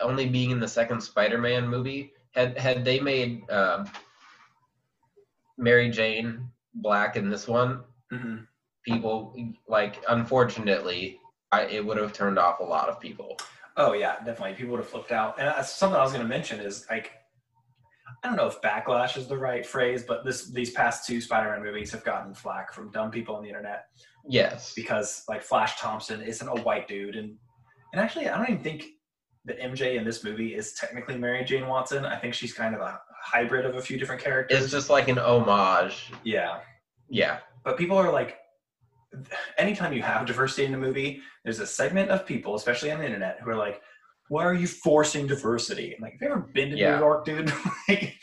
[0.00, 3.88] Only being in the second Spider-Man movie, had had they made um,
[5.58, 8.18] Mary Jane black in this one, yeah.
[8.18, 8.36] hmm
[8.82, 9.36] people
[9.68, 11.20] like unfortunately
[11.52, 13.36] I, it would have turned off a lot of people
[13.76, 14.54] Oh yeah, definitely.
[14.54, 15.38] People would have flipped out.
[15.38, 17.12] And that's something I was going to mention is like,
[18.22, 21.62] I don't know if backlash is the right phrase, but this these past two Spider-Man
[21.62, 23.86] movies have gotten flack from dumb people on the internet.
[24.28, 27.36] yes because like Flash Thompson isn't a white dude, and
[27.92, 28.84] and actually I don't even think
[29.50, 32.04] that MJ in this movie is technically Mary Jane Watson.
[32.04, 34.62] I think she's kind of a hybrid of a few different characters.
[34.62, 36.60] it's just like an homage yeah,
[37.10, 38.38] yeah but people are like,
[39.58, 43.04] anytime you have diversity in a movie, there's a segment of people, especially on the
[43.04, 43.82] internet, who are like,
[44.28, 46.92] "Why are you forcing diversity?" I'm like, have you ever been to Yeah.
[46.92, 47.52] New York, dude?
[47.88, 48.16] like,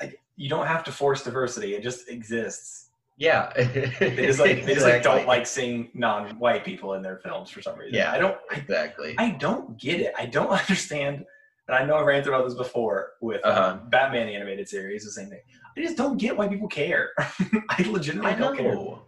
[0.00, 2.87] like, you don't have to force diversity; it just exists.
[3.18, 3.52] Yeah.
[3.56, 7.60] They just like they just like don't like seeing non-white people in their films for
[7.60, 7.94] some reason.
[7.94, 8.12] Yeah.
[8.12, 9.14] I don't I, exactly.
[9.18, 10.14] I don't get it.
[10.16, 11.24] I don't understand.
[11.66, 13.72] And I know I've through all this before with Uh-huh.
[13.72, 15.40] um, Batman the animated series, the same thing.
[15.76, 17.10] I just don't get why people care.
[17.18, 18.74] I legitimately I don't care.
[18.74, 19.02] know.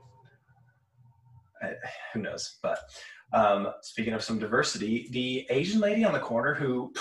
[2.12, 2.58] who knows?
[2.62, 2.78] But
[3.32, 6.92] um, speaking of some diversity, the Asian lady on the corner who,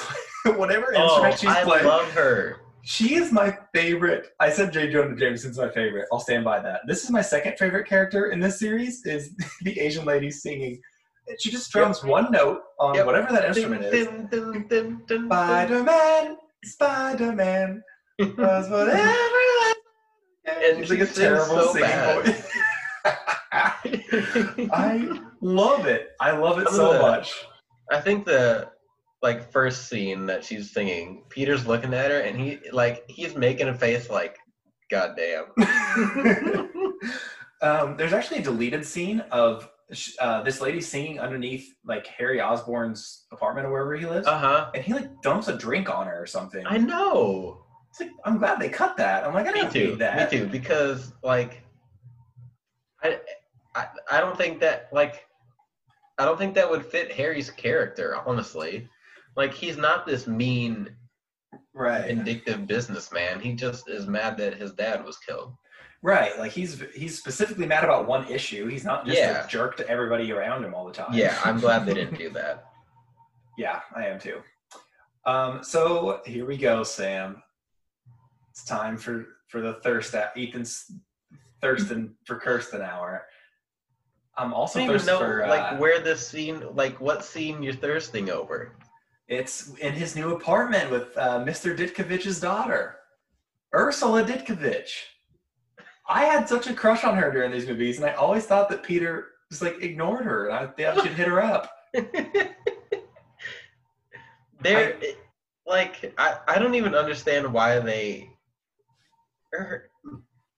[0.45, 2.57] whatever Oh, instrument she's I playing, love her.
[2.89, 4.29] She is my favorite.
[4.39, 4.91] I said J.
[4.91, 6.07] Jonah Jameson's my favorite.
[6.11, 6.81] I'll stand by that.
[6.87, 9.05] This is my second favorite character in this series.
[9.05, 10.81] Is the Asian lady singing?
[11.37, 13.05] She just strums one note on Yep.
[13.05, 14.07] whatever that instrument is.
[14.07, 15.25] Dun, dun, dun, dun.
[15.27, 17.83] Spider Man, Spider Man,
[18.17, 19.13] does whatever.
[20.47, 22.25] And She's like a terrible so singing bad.
[22.25, 22.51] voice.
[24.73, 26.09] I love it.
[26.19, 27.35] I love it Some so much.
[27.91, 28.71] I think the
[29.21, 33.67] like first scene that she's singing, Peter's looking at her and he like he's making
[33.67, 34.37] a face like,
[34.89, 35.45] God damn.
[37.61, 39.69] um, there's actually a deleted scene of
[40.19, 44.71] uh, this lady singing underneath like Harry Osborn's apartment or wherever he lives, Uh huh.
[44.75, 46.65] and he like dumps a drink on her or something.
[46.67, 47.65] I know.
[47.89, 49.23] It's like, I'm glad they cut that.
[49.23, 50.31] I'm like, I don't need that.
[50.31, 50.45] Me too.
[50.47, 51.63] Because like,
[53.03, 53.19] I,
[53.75, 55.25] I I don't think that like,
[56.19, 58.15] I don't think that would fit Harry's character.
[58.27, 58.87] Honestly,
[59.39, 60.93] like he's not this mean,
[61.73, 62.07] Right.
[62.07, 63.39] vindictive businessman.
[63.39, 65.53] He just is mad that his dad was killed.
[66.01, 66.37] Right.
[66.37, 68.67] Like he's he's specifically mad about one issue.
[68.67, 69.45] He's not just Yeah.
[69.45, 71.13] a jerk to everybody around him all the time.
[71.13, 72.65] Yeah, I'm glad they didn't do that.
[73.57, 74.41] Yeah, I am too.
[75.25, 77.41] Um, so here we go, Sam.
[78.51, 80.91] It's time for for the thirst at Ethan's
[81.61, 83.25] thirsting for Kirsten hour.
[84.37, 85.45] I'm I also don't even know for.
[85.45, 88.75] Uh, like where this scene, like what scene you're thirsting over.
[89.29, 91.77] It's in his new apartment with uh, Mr.
[91.77, 92.97] Ditkovich's daughter,
[93.73, 94.91] Ursula Ditkovich.
[96.07, 98.81] I had such a crush on her during these movies, and I always thought that
[98.81, 101.71] Peter just like ignored her, and I thought I should hit her up.
[104.61, 104.97] They're
[105.67, 108.31] like I, I don't even understand why they.
[109.53, 109.91] er,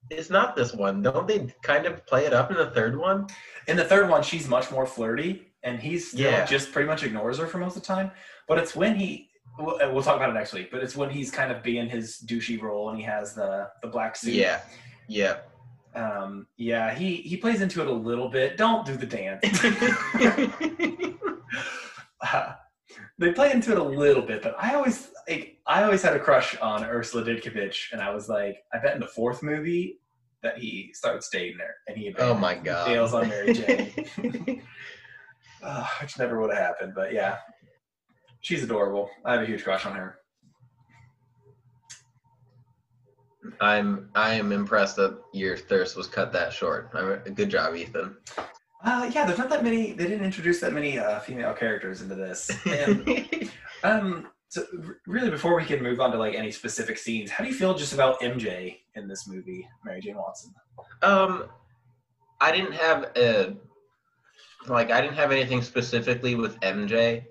[0.09, 1.01] It's not this one.
[1.01, 3.27] Don't they kind of play it up in the third one?
[3.67, 6.45] In the third one, she's much more flirty, and he's still Yeah.
[6.45, 8.11] just pretty much ignores her for most of the time.
[8.47, 10.71] But it's when he, we'll, uh, we'll talk about it next week.
[10.71, 13.87] But it's when he's kind of being his douchey role, and he has the the
[13.87, 14.33] black suit.
[14.33, 14.61] Yeah,
[15.07, 15.37] yeah.
[15.93, 18.57] Um, yeah, he he plays into it a little bit.
[18.57, 19.43] Don't do the dance.
[22.21, 22.53] Uh,
[23.19, 26.19] they play into it a little bit, but I always like, I always had a
[26.19, 29.99] crush on Ursula Ditkovich, and I was like, I bet in the fourth movie
[30.43, 32.87] that he starts dating her, and he oh my god.
[32.87, 33.91] bails on Mary Jane.
[35.63, 37.37] uh, which never would have happened, but yeah,
[38.41, 39.09] she's adorable.
[39.25, 40.17] I have a huge crush on her.
[43.59, 46.91] I'm I am impressed that your thirst was cut that short.
[46.93, 48.15] I'm, good job, Ethan.
[48.83, 49.93] Uh, yeah, there's not that many.
[49.93, 52.49] They didn't introduce that many uh, female characters into this.
[52.65, 53.49] And,
[53.83, 54.65] um, so
[55.07, 57.73] really, before we can move on to like any specific scenes, how do you feel
[57.73, 60.53] just about MJ in this movie, Mary Jane Watson?
[61.03, 61.45] Um,
[62.41, 63.55] I didn't have a
[64.67, 67.25] like I didn't have anything specifically with MJ,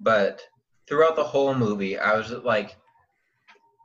[0.00, 0.42] but
[0.88, 2.76] throughout the whole movie, I was like,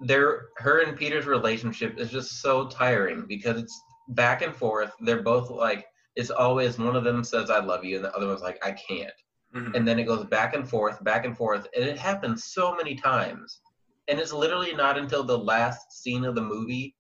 [0.02, 4.92] their her and Peter's relationship is just so tiring because it's back and forth.
[5.02, 5.86] They're both like
[6.16, 8.72] it's always one of them says I love you and the other one's like I
[8.72, 9.14] can't,
[9.56, 9.76] mm-hmm.
[9.76, 12.96] and then it goes back and forth, back and forth, and it happens so many
[12.96, 13.62] times.
[14.10, 16.96] And it's literally not until the last scene of the movie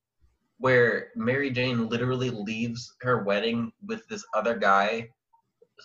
[0.59, 5.07] where Mary Jane literally leaves her wedding with this other guy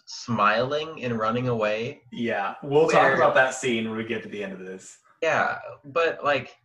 [0.06, 2.02] smiling and running away.
[2.10, 4.98] Yeah, we'll talk about that scene when we get to the end of this.
[5.22, 6.56] Yeah, but like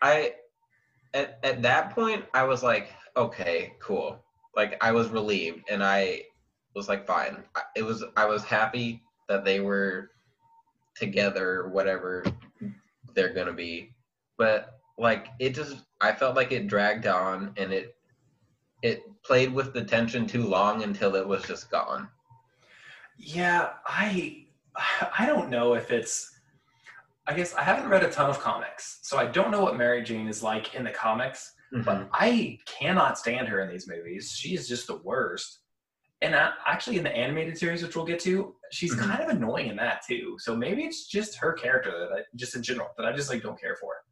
[0.00, 0.34] I
[1.14, 4.22] at at that point I was like, okay, cool.
[4.56, 6.22] Like I was relieved and I
[6.74, 7.42] was like fine.
[7.76, 10.10] It was I was happy that they were
[10.94, 12.24] together whatever
[13.14, 13.94] they're going to be.
[14.38, 17.96] But like it just I felt like it dragged on and it
[18.82, 22.08] it played with the tension too long until it was just gone.
[23.16, 24.46] Yeah, I
[25.18, 26.28] I don't know if it's
[27.26, 30.02] I guess I haven't read a ton of comics, so I don't know what Mary
[30.02, 31.52] Jane is like in the comics,
[31.84, 34.32] but I cannot stand her in these movies.
[34.36, 35.60] She is just the worst.
[36.20, 39.00] And I, actually, in the animated series, which we'll get to, she's Mhm.
[39.08, 40.36] kind of annoying in that too.
[40.40, 43.42] So maybe it's just her character that I just in general that I just like
[43.42, 44.04] don't care for.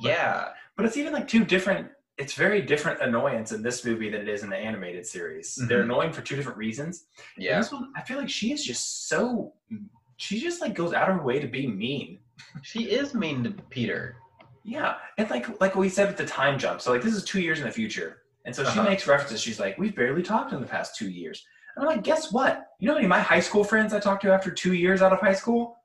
[0.00, 0.52] Yeah.
[0.76, 1.90] But it's even like two different.
[2.18, 5.54] It's very different annoyance in this movie than it is in the animated series.
[5.54, 5.84] They're Mhm.
[5.84, 7.06] annoying for two different reasons.
[7.36, 7.58] And Yeah.
[7.60, 9.54] This one, I feel like she is just so.
[10.16, 12.18] She just like goes out of her way to be mean.
[12.62, 14.16] She is mean to Peter.
[14.64, 16.80] Yeah, and like like we said with the time jump.
[16.80, 18.88] So like this is two years in the future, and so she Uh-huh.
[18.90, 19.40] makes references.
[19.40, 21.46] She's like, "We've barely talked in the past two years."
[21.76, 22.66] And I'm like, "Guess what?
[22.80, 25.12] You know many of my high school friends I talked to after two years out
[25.12, 25.76] of high school?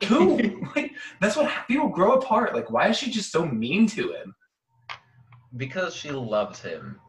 [0.00, 0.62] Two.
[0.76, 2.54] like, that's what people grow apart.
[2.54, 4.34] Like, why is she just so mean to him?
[5.56, 7.00] Because she loves him.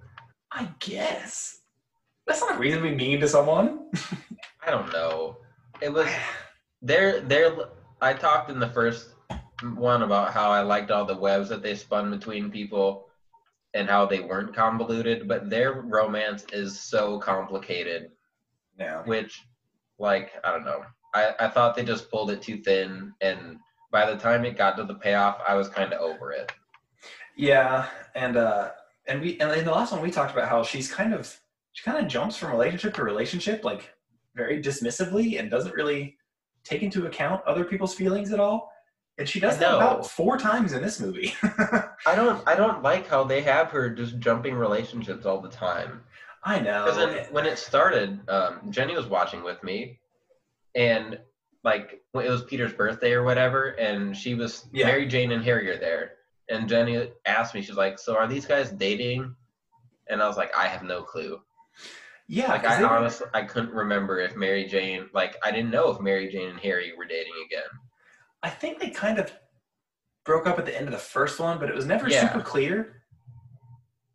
[0.51, 1.59] I guess
[2.29, 3.89] that's not a reason to be mean to someone.
[4.65, 5.37] I don't know.
[5.81, 6.07] It was
[6.81, 7.21] there.
[7.21, 7.55] There.
[8.01, 9.15] I talked in the first
[9.73, 13.07] one about how I liked all the webs that they spun between people,
[13.73, 15.27] and how they weren't convoluted.
[15.27, 18.11] But their romance is so complicated,
[18.77, 19.01] yeah.
[19.05, 19.41] which,
[19.97, 20.85] like, I don't know.
[21.15, 23.57] I I thought they just pulled it too thin, and
[23.91, 26.51] by the time it got to the payoff, I was kind of over it.
[27.39, 28.71] Yeah, and uh,
[29.07, 31.39] and we and in the last one we talked about how she's kind of
[31.71, 33.93] she kind of jumps from relationship to relationship like
[34.35, 36.17] very dismissively and doesn't really
[36.65, 38.73] take into account other people's feelings at all.
[39.17, 41.33] And she does that about four times in this movie.
[41.43, 46.01] I don't I don't like how they have her just jumping relationships all the time.
[46.43, 46.85] I know.
[46.85, 49.99] Because when it started, um, Jenny was watching with me,
[50.75, 51.19] and
[51.63, 54.87] like when it was Peter's birthday or whatever, and she was Yeah.
[54.87, 56.13] Mary Jane and Harry are there,
[56.49, 59.35] and Jenny asked me, she's like, "So are these guys dating?"
[60.07, 61.41] And I was like, "I have no clue."
[62.27, 65.89] yeah, Like I were- honestly I couldn't remember if Mary Jane like I didn't know
[65.91, 67.69] if Mary Jane and Harry were dating again.
[68.43, 69.31] I think they kind of
[70.25, 72.21] broke up at the end of the first one, but it was never Yeah.
[72.31, 73.01] super clear.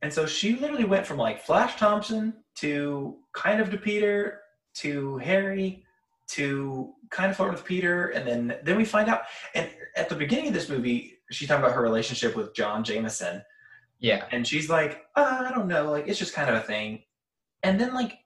[0.03, 4.43] And so she literally went from like Flash Thompson to kind of to Peter
[4.74, 5.85] to Harry
[6.28, 9.22] to kind of flirting with Peter, and then then we find out.
[9.55, 13.43] And at the beginning of this movie, she's talking about her relationship with John Jameson,
[14.01, 17.03] Yeah, and she's like, uh, I don't know, like it's just kind of a thing.
[17.62, 18.18] And then like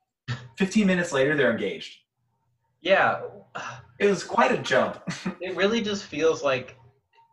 [0.58, 1.96] 15 minutes later, they're engaged.
[2.80, 3.20] yeah.
[3.98, 5.00] It was quite a jump.
[5.40, 6.76] It really just feels like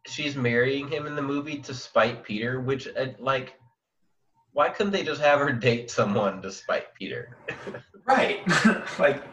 [0.07, 3.53] she's marrying him in the movie to spite Peter, which uh, like
[4.53, 7.37] why couldn't they just have her date someone to spite Peter?
[8.07, 8.39] Right.
[8.99, 9.23] like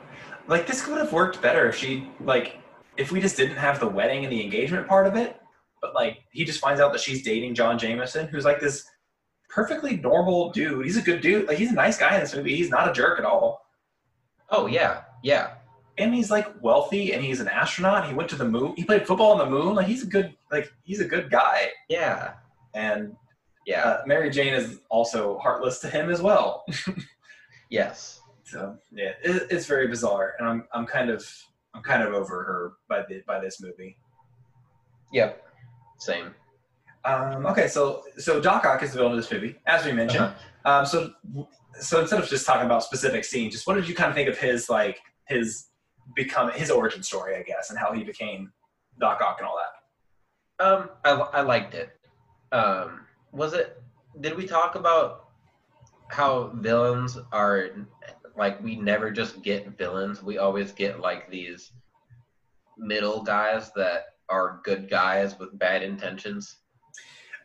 [0.48, 2.58] like this could have worked better if she like
[2.96, 5.38] if we just didn't have the wedding and the engagement part of it.
[5.82, 8.84] But like he just finds out that she's dating John Jameson, who's like this
[9.50, 10.86] perfectly normal dude.
[10.86, 11.46] He's a good dude.
[11.48, 12.56] Like he's a nice guy in this movie.
[12.56, 13.66] He's not a jerk at all.
[14.48, 15.54] Oh yeah, yeah.
[15.98, 18.08] And he's like wealthy and he's an astronaut.
[18.08, 18.72] He went to the moon.
[18.76, 19.74] He played football on the moon.
[19.74, 21.68] Like he's a good like he's a good guy.
[21.88, 22.34] Yeah.
[22.74, 23.14] And
[23.66, 23.82] Yeah.
[23.84, 26.64] uh, Mary Jane is also heartless to him as well.
[27.70, 28.20] yes.
[28.44, 31.24] So yeah, it, it's very bizarre, and I'm I'm kind of
[31.74, 33.96] I'm kind of over her by the by this movie.
[35.12, 35.42] Yep.
[36.02, 36.34] Same.
[37.04, 40.24] Um, okay, so so Doc Ock is the villain of this movie, as we mentioned.
[40.24, 40.80] Uh-huh.
[40.80, 41.12] Um, so
[41.80, 44.28] so instead of just talking about specific scenes, just what did you kind of think
[44.28, 45.68] of his like his
[46.16, 48.52] become his origin story, I guess, and how he became
[49.00, 49.56] Doc Ock and all
[50.58, 50.64] that?
[50.64, 51.90] Um, I, I liked it.
[52.50, 53.80] Um, was it?
[54.20, 55.28] Did we talk about
[56.08, 57.70] how villains are
[58.36, 60.20] like we never just get villains?
[60.20, 61.70] We always get like these
[62.76, 66.56] middle guys that are good guys with bad intentions.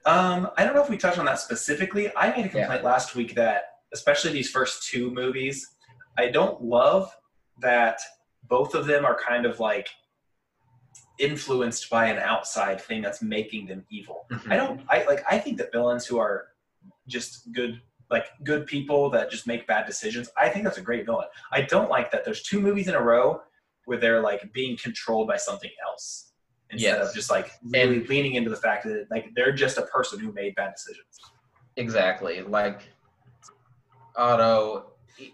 [0.06, 2.12] Um, I don't know if we touched on that specifically.
[2.16, 2.62] I made a Yeah.
[2.64, 5.68] complaint last week that, especially these first two movies,
[6.18, 7.14] I don't love
[7.60, 8.00] that
[8.44, 9.90] both of them are kind of like
[11.20, 14.28] influenced by an outside thing that's making them evil.
[14.32, 14.52] Mhm.
[14.52, 14.82] I don't.
[14.90, 15.24] I like.
[15.30, 16.50] I think that villains who are
[17.08, 20.30] just good, like good people that just make bad decisions.
[20.38, 21.28] I think that's a great villain.
[21.52, 22.24] I don't like that.
[22.24, 23.42] There's two movies in a row
[23.86, 26.27] where they're like being controlled by something else
[26.70, 27.10] instead Yes.
[27.10, 30.20] of just like really And- leaning into the fact that like they're just a person
[30.20, 31.20] who made bad decisions.
[31.78, 32.42] Exactly.
[32.42, 32.82] Like
[34.16, 35.34] Otto, he-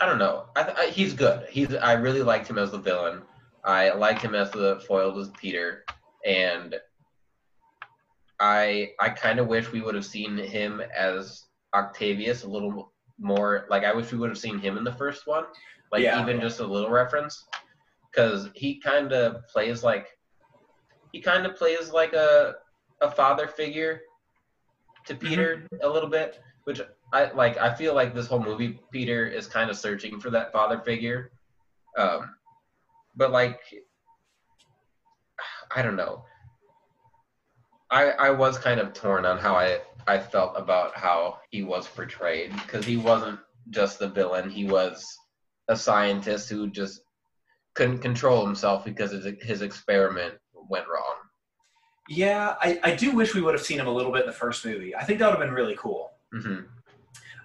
[0.00, 0.46] I don't know.
[0.56, 1.46] I, I, he's good.
[1.48, 1.74] He's.
[1.76, 3.22] I really liked him as the villain.
[3.64, 5.84] I liked him as the foiled as Peter,
[6.24, 6.74] and
[8.40, 11.44] I I kind of wish we would have seen him as
[11.74, 13.66] Octavius a little more.
[13.70, 15.44] Like I wish we would have seen him in the first one,
[15.92, 16.20] like Yeah.
[16.22, 17.46] even just a little reference,
[18.10, 20.08] because he kind of plays like
[21.12, 22.54] he kind of plays like a
[23.00, 24.02] a father figure
[25.06, 26.80] to Peter a little bit, which
[27.12, 27.58] I like.
[27.58, 31.32] I feel like this whole movie, Peter is kind of searching for that father figure.
[31.96, 32.34] Um,
[33.16, 33.60] but like,
[35.74, 36.24] I don't know.
[37.90, 41.88] I I was kind of torn on how I I felt about how he was
[41.88, 43.40] portrayed because he wasn't
[43.70, 44.50] just the villain.
[44.50, 45.04] He was
[45.68, 47.02] a scientist who just
[47.74, 50.34] couldn't control himself because his his experiment
[50.70, 51.16] went wrong.
[52.08, 54.32] Yeah, I, I do wish we would have seen him a little bit in the
[54.32, 54.96] first movie.
[54.96, 56.12] I think that would have been really cool.
[56.32, 56.60] hmm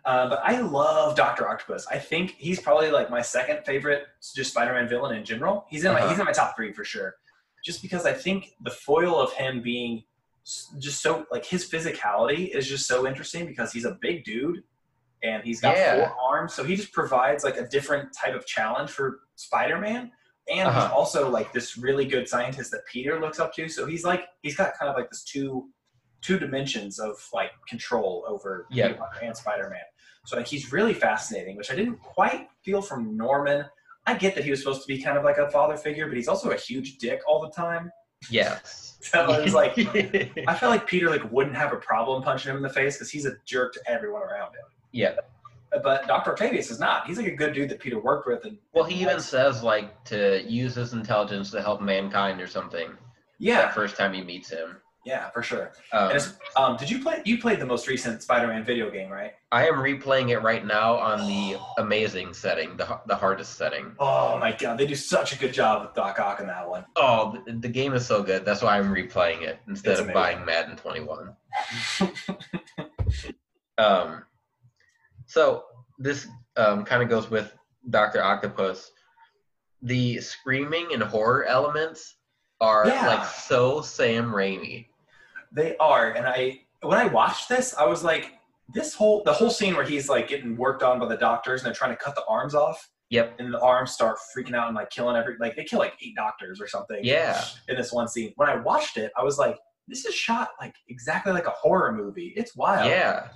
[0.06, 1.88] Uh, but I love Doctor Octopus.
[1.88, 4.04] I think he's probably like my second favorite
[4.34, 5.66] just Spider-Man villain in general.
[5.70, 6.10] He's in my Uh-huh.
[6.10, 7.16] he's in my top three for sure.
[7.64, 10.04] Just because I think the foil of him being
[10.80, 14.64] just so like his physicality is just so interesting because he's a big dude
[15.24, 15.96] and he's got Yeah.
[15.96, 20.12] four arms, so he just provides like a different type of challenge for Spider-Man.
[20.50, 20.94] And he's Uh-huh.
[20.94, 23.68] also like this really good scientist that Peter looks up to.
[23.68, 25.70] So he's like he's got kind of like this two
[26.22, 28.88] two dimensions of like control over Yeah.
[28.90, 29.80] Peter and Spider-Man.
[30.26, 33.66] So like he's really fascinating, which I didn't quite feel from Norman.
[34.08, 36.16] I get that he was supposed to be kind of like a father figure, but
[36.16, 37.92] he's also a huge dick all the time.
[38.30, 38.82] Yes.
[39.06, 39.78] So it's like
[40.48, 43.12] I felt like Peter like wouldn't have a problem punching him in the face because
[43.12, 44.66] he's a jerk to everyone around him.
[44.92, 45.14] yeah.
[45.84, 46.32] But Dr.
[46.32, 47.08] Octavius is not.
[47.08, 50.04] He's like a good dude that Peter worked with, and Well, he even says like
[50.06, 52.92] to use his intelligence to help mankind or something.
[53.40, 54.78] yeah, The first time he meets him.
[55.06, 55.72] yeah, for sure.
[55.92, 56.18] Um,
[56.56, 57.22] um, did you play?
[57.26, 59.34] You played the most recent Spider-Man video game, right?
[59.52, 63.96] I am replaying it right now on the amazing setting, the the hardest setting.
[64.00, 66.86] Oh my god, they do such a good job with Doc Ock in that one.
[66.96, 68.46] Oh, the, the game is so good.
[68.46, 71.36] That's why I'm replaying it instead of buying Madden 21.
[73.78, 74.24] um,
[75.26, 75.66] so
[76.00, 77.56] this um, kind of goes with
[77.90, 78.92] Doctor Octopus.
[79.82, 82.16] The screaming and horror elements
[82.62, 83.08] are Yeah.
[83.08, 84.88] like so Sam Raimi.
[85.52, 88.34] They are, and I when I watched this, I was like,
[88.74, 91.68] this whole the whole scene where he's like getting worked on by the doctors and
[91.68, 93.36] they're trying to cut the arms off, Yep.
[93.40, 96.16] and the arms start freaking out and like killing every like they kill like eight
[96.16, 97.00] doctors or something.
[97.04, 97.44] Yeah.
[97.70, 98.34] in this one scene.
[98.38, 99.58] When I watched it, I was like,
[99.88, 102.34] this is shot like exactly like a horror movie.
[102.36, 102.90] It's wild.
[102.90, 103.28] Yeah.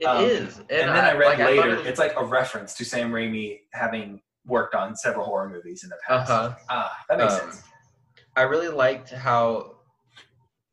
[0.00, 0.58] It is.
[0.58, 2.84] Um, And, And, then I, read like, later, it was- it's like a reference to
[2.84, 6.30] Sam Raimi having worked on several horror movies in the past.
[6.30, 6.54] Uh-huh.
[6.68, 7.62] Ah, that makes Um, sense.
[8.36, 9.76] I really liked how,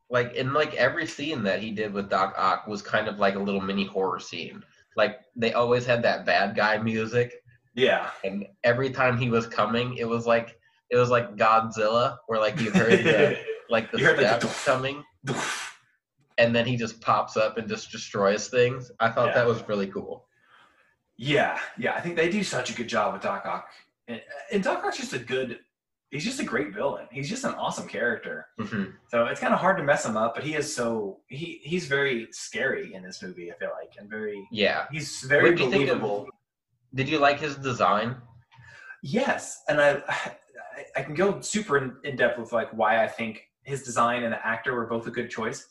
[0.10, 3.36] like, in like every scene that he did with Doc Ock was kind of like
[3.36, 4.64] a little mini horror scene.
[4.96, 7.34] Like they always had that bad guy music,
[7.74, 8.12] Yeah.
[8.24, 10.60] and every time he was coming, it was like
[10.92, 14.48] it was like Godzilla, where like you heard the like the You heard, like, the
[14.50, 15.04] steps coming,
[16.38, 18.92] and then he just pops up and just destroys things.
[19.00, 19.34] I thought Yeah.
[19.36, 20.26] that was really cool.
[21.18, 21.94] yeah, yeah.
[21.94, 23.68] I think they do such a good job with Doc Ock.
[24.08, 24.22] And,
[24.52, 25.60] and Doc Ock's just a good,
[26.10, 27.08] he's just a great villain.
[27.12, 28.48] He's just an awesome character.
[28.60, 31.62] hmm So it's kind of hard to mess him up, but he is so, he
[31.64, 34.86] he's very scary in this movie, I feel like, and very, Yeah.
[34.92, 36.28] he's very What did you believable.
[36.96, 38.18] Did you like his design?
[39.02, 40.38] Yes, and I I-
[40.96, 44.34] I can go super in, in depth with like why I think his design and
[44.34, 45.68] the actor were both a good choice.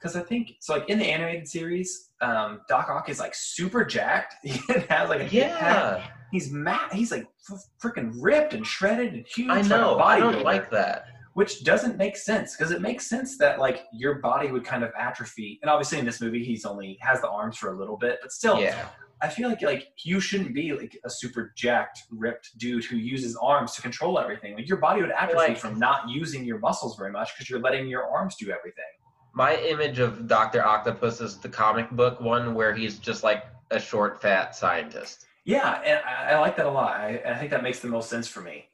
[0.00, 3.84] Because I think so, like in the animated series, um, Doc Ock is like super
[3.84, 4.34] jacked.
[4.42, 5.28] He has like a.
[5.28, 6.92] Yeah, He's mad.
[6.92, 9.50] He's like f- freaking ripped and shredded and huge.
[9.50, 9.98] I like know.
[9.98, 11.04] I don't like that.
[11.34, 14.90] Which doesn't make sense because it makes sense that like your body would kind of
[14.98, 15.58] atrophy.
[15.62, 18.32] And obviously in this movie, he's only has the arms for a little bit, but
[18.32, 18.86] still, Yeah.
[19.22, 23.36] I feel like like you shouldn't be like a super jacked, ripped dude who uses
[23.36, 24.54] arms to control everything.
[24.54, 27.60] Like your body would atrophy Like- from not using your muscles very much because you're
[27.60, 28.84] letting your arms do everything.
[29.32, 33.78] My image of Doctor Octopus is the comic book one where he's just like a
[33.78, 35.26] short, fat scientist.
[35.44, 36.96] Yeah, and I, I like that a lot.
[37.00, 38.66] I, I think that makes the most sense for me,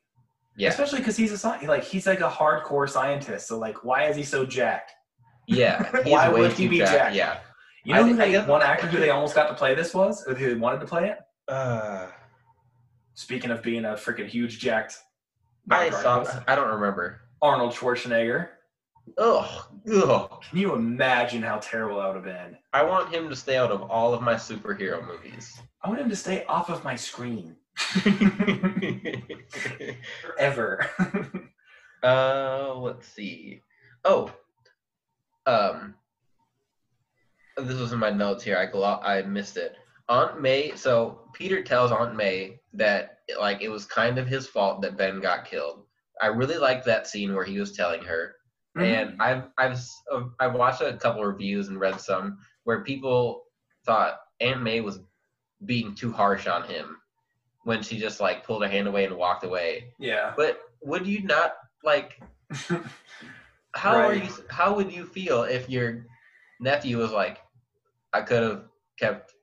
[0.57, 3.47] Yeah, especially because he's a like he's like a hardcore scientist.
[3.49, 4.93] So like, why is he so jacked?
[5.47, 5.91] yeah.
[6.07, 7.15] Why would he be fat, jacked?
[7.17, 7.39] Yeah.
[7.85, 10.27] You know I- who they, one actor who they almost got to play this was,
[10.27, 11.19] or who wanted to play it?
[11.49, 12.09] Uh,
[13.15, 14.99] Speaking of being a freaking huge jacked,
[15.71, 16.25] I saw.
[16.49, 17.21] I don't remember.
[17.41, 18.49] Arnold Schwarzenegger.
[19.19, 19.65] Ugh.
[19.93, 20.43] Ugh.
[20.43, 22.57] Can you imagine how terrible that would have been?
[22.73, 25.61] I want him to stay out of all of my superhero movies.
[25.83, 27.57] I want him to stay off of my screen
[30.21, 30.91] forever.
[32.03, 33.63] uh, let's see.
[34.05, 34.33] Oh,
[35.47, 35.95] um,
[37.57, 38.59] this was in my notes here.
[38.59, 39.77] I glo- I missed it.
[40.09, 40.75] Aunt May.
[40.77, 45.21] So Peter tells Aunt May that like it was kind of his fault that Ben
[45.21, 45.85] got killed.
[46.21, 48.35] I really liked that scene where he was telling her.
[48.85, 49.79] And I've I've
[50.13, 53.45] uh, I've watched a couple reviews and read some where people
[53.85, 55.01] thought Aunt May was
[55.65, 56.99] being too harsh on him
[57.65, 59.93] when she just like pulled her hand away and walked away.
[59.99, 60.33] yeah.
[60.37, 62.21] But would you not like?
[63.75, 64.29] How are you?
[64.49, 66.07] How would you feel if your
[66.61, 67.39] nephew was like,
[68.13, 68.65] "I could have
[68.99, 69.35] kept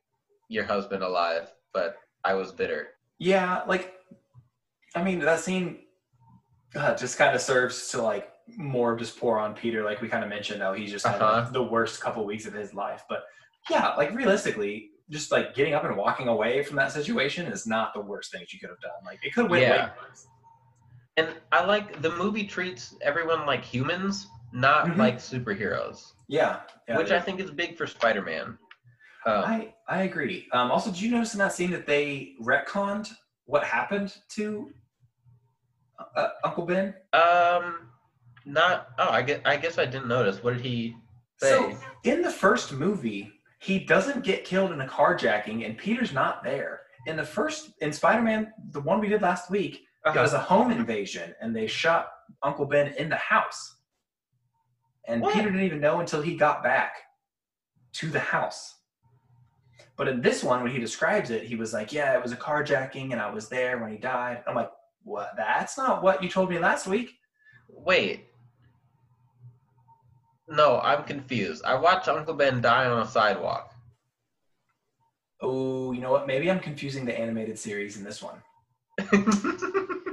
[0.48, 3.94] your husband alive, but I was bitter." Yeah, like,
[4.96, 5.78] I mean, that scene
[6.74, 10.22] uh, just kind of serves to like more just pour on Peter, like we kind
[10.22, 11.50] of mentioned though he's just had Uh-huh.
[11.50, 13.04] the worst couple weeks of his life.
[13.08, 13.24] But
[13.70, 17.92] yeah, like realistically, just like getting up and walking away from that situation is not
[17.94, 18.92] the worst thing you could have done.
[19.04, 19.90] Like it could have went Yeah.
[21.16, 24.96] And I like the movie treats everyone like humans, not Mhm.
[24.96, 28.58] like superheroes, Yeah, yeah which I think is big for Spider-Man.
[29.26, 30.48] Um, I I agree.
[30.52, 33.10] Um, also, did you notice in that scene that they retconned
[33.46, 34.72] what happened to
[36.16, 36.94] uh, Uncle Ben?
[37.12, 37.90] um,
[38.44, 38.88] not.
[38.98, 40.42] Oh, I guess I guess I didn't notice.
[40.42, 40.96] What did he
[41.38, 41.48] say.
[41.50, 46.42] So in the first movie, he doesn't get killed in a carjacking, and Peter's not
[46.44, 46.82] there.
[47.06, 49.74] In the first, in Spider-Man, the one we did last week,
[50.04, 50.20] it Uh-huh.
[50.20, 52.08] was a home invasion, and they shot
[52.42, 53.76] Uncle Ben in the house,
[55.06, 55.34] and What?
[55.34, 56.96] Peter didn't even know until he got back
[57.94, 58.74] to the house.
[59.96, 62.36] But in this one, when he describes it, he was like, "Yeah, it was a
[62.36, 64.70] carjacking, and I was there when he died." I'm like,
[65.02, 65.32] "What?
[65.36, 67.18] That's not what you told me last week."
[67.68, 68.28] Wait.
[70.48, 71.64] No, I'm confused.
[71.64, 73.72] I watched Uncle Ben die on a sidewalk.
[75.40, 76.26] Oh, you know what?
[76.26, 78.36] Maybe I'm confusing the animated series in this one.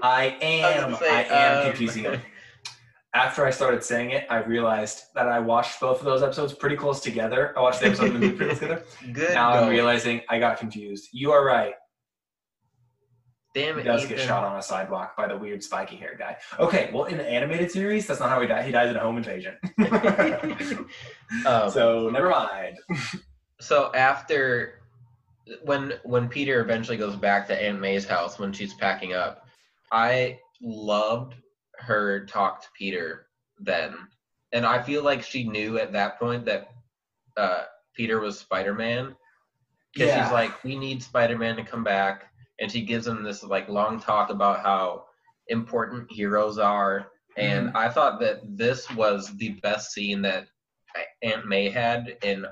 [0.03, 0.81] I am.
[0.81, 2.21] gonna say, I am um, confusing them.
[3.13, 6.77] After I started saying it, I realized that I watched both of those episodes pretty
[6.77, 7.53] close together.
[7.57, 8.83] I watched the episode and the movie pretty close together.
[9.11, 9.33] Good.
[9.33, 11.09] Now I'm realizing I got confused.
[11.11, 11.73] You are right.
[13.53, 14.15] Damn He it, does Ethan.
[14.17, 16.37] get shot on a sidewalk by the weird spiky haired guy.
[16.57, 18.65] Okay, well, in the animated series, that's not how he died.
[18.65, 19.55] He dies in a home invasion.
[21.45, 22.77] Um, so never mind.
[23.61, 24.81] so after
[25.63, 29.47] when when Peter eventually goes back to Aunt May's house when she's packing up,
[29.91, 31.35] I loved
[31.79, 33.27] her talk to Peter
[33.59, 33.95] then,
[34.51, 36.69] and I feel like she knew at that point that
[37.37, 37.63] uh,
[37.95, 39.15] Peter was Spider Man
[39.93, 40.23] because Yeah.
[40.25, 42.25] she's like, we need Spider Man to come back,
[42.61, 45.05] and she gives him this like long talk about how
[45.47, 50.47] important heroes are, and I thought that this was the best scene that
[51.23, 52.45] Aunt May had in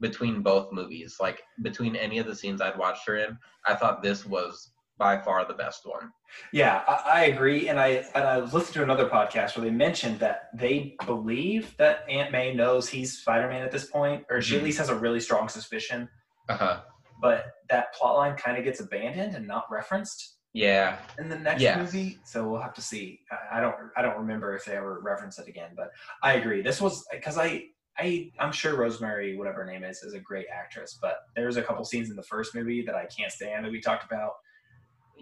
[0.00, 1.18] between both movies.
[1.20, 5.18] Like between any of the scenes I'd watched her in, I thought this was by
[5.20, 6.10] far the best one.
[6.52, 9.70] Yeah, I, I agree, and I and I was listening to another podcast where they
[9.70, 14.56] mentioned that they believe that Aunt May knows he's Spider-Man at this point, or she
[14.56, 14.64] at Mhm.
[14.64, 16.08] least has a really strong suspicion.
[16.48, 16.80] Uh huh.
[17.20, 20.98] But that plot line kind of gets abandoned and not referenced Yeah.
[21.18, 21.76] in the next Yes.
[21.78, 23.20] movie, so we'll have to see.
[23.52, 25.90] I, don't I don't remember if they ever reference it again, but
[26.22, 26.62] I agree.
[26.62, 27.64] This was because I.
[27.98, 31.62] I, I'm sure Rosemary, whatever her name is, is a great actress, but there's a
[31.62, 34.34] couple scenes in the first movie that I can't stand that we talked about.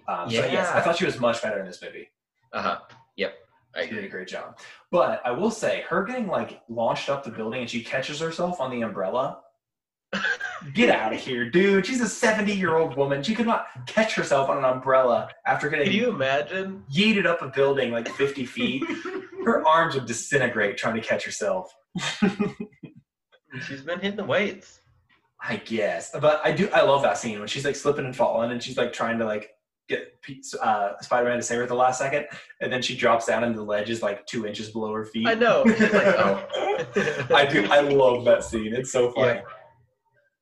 [0.06, 2.08] Um, So yes, I thought she was much better in this movie.
[2.52, 2.78] Uh huh.
[3.16, 3.34] Yep.
[3.74, 4.60] I She did a great job.
[4.92, 8.60] But I will say, her getting like launched up the building and she catches herself
[8.60, 9.40] on the umbrella.
[10.74, 11.86] Get out of here, dude.
[11.86, 13.22] She's a 70 year old woman.
[13.22, 16.84] She could not catch herself on an umbrella after getting Can you imagine?
[16.92, 18.84] yeeted up a building like 50 feet.
[19.44, 21.74] Her arms would disintegrate trying to catch herself.
[23.66, 24.80] She's been hitting the weights.
[25.40, 26.10] I guess.
[26.10, 28.76] But I do, I love that scene when she's like slipping and falling and she's
[28.76, 29.50] like trying to like
[29.88, 30.12] get
[30.60, 32.26] uh, Spider Man to save her at the last second.
[32.60, 35.26] And then she drops down and the ledge is like two inches below her feet.
[35.28, 35.62] I know.
[35.64, 36.46] Like, oh.
[37.34, 37.66] I do.
[37.70, 38.74] I love that scene.
[38.74, 39.40] It's so funny.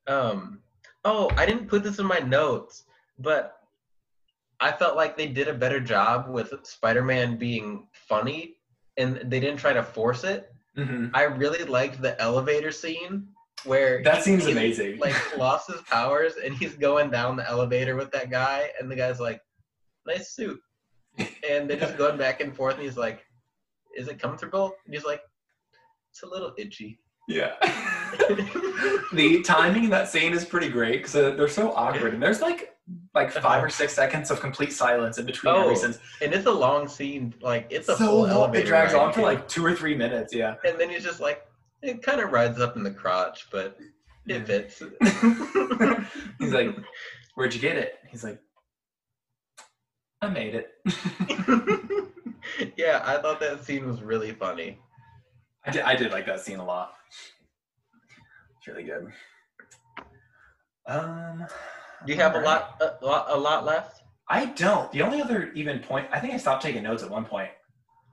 [0.06, 0.60] Um,
[1.04, 2.84] oh, I didn't put this in my notes,
[3.18, 3.58] but
[4.60, 8.56] I felt like they did a better job with Spider-Man being funny,
[8.96, 10.52] and they didn't try to force it.
[10.74, 13.28] hmm I really liked the elevator scene
[13.64, 14.98] where That seems he, amazing.
[14.98, 18.96] Like lost his powers, and he's going down the elevator with that guy, and the
[18.96, 19.42] guy's like,
[20.06, 20.60] "Nice suit,"
[21.48, 23.26] and they're just going back and forth, and he's like,
[23.96, 25.22] "Is it comfortable?" And he's like,
[26.10, 26.98] "It's a little itchy."
[27.28, 27.54] Yeah.
[29.12, 32.40] the timing in that scene is pretty great because uh, they're so awkward, and there's
[32.40, 32.76] like
[33.14, 33.40] like uh-huh.
[33.40, 36.02] five or six seconds of complete silence in between Oh, every sentence.
[36.22, 38.30] And it's a long scene, like it's a so full long.
[38.30, 38.64] elevator.
[38.64, 40.34] It drags ride, on for like two or three minutes.
[40.34, 40.54] Yeah.
[40.64, 41.46] and then he's just like,
[41.82, 43.76] it kind of rides up in the crotch, but
[44.26, 44.82] it fits.
[46.38, 46.76] He's like,
[47.34, 48.40] "Where'd you get it?" He's like,
[50.20, 50.70] "I made it."
[52.76, 54.78] yeah, I thought that scene was really funny.
[55.64, 55.82] I did.
[55.82, 56.94] I did like that scene a lot.
[58.66, 59.12] It's really good.
[60.88, 61.46] Um,
[62.04, 64.02] Do you have a lot, a lot, a lot left?
[64.28, 64.90] I don't.
[64.90, 67.50] The only other even point, I think I stopped taking notes at one point,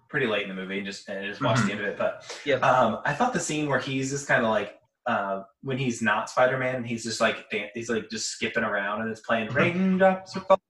[0.10, 1.98] pretty late in the movie, just and I just watched the end of it.
[1.98, 2.62] But Yep.
[2.64, 4.76] um, I thought the scene where he's just kind of like
[5.08, 8.64] uh, when he's not Spider Man and he's just like dan- he's like just skipping
[8.64, 10.38] around and it's playing raindrops.
[10.38, 10.62] are falling.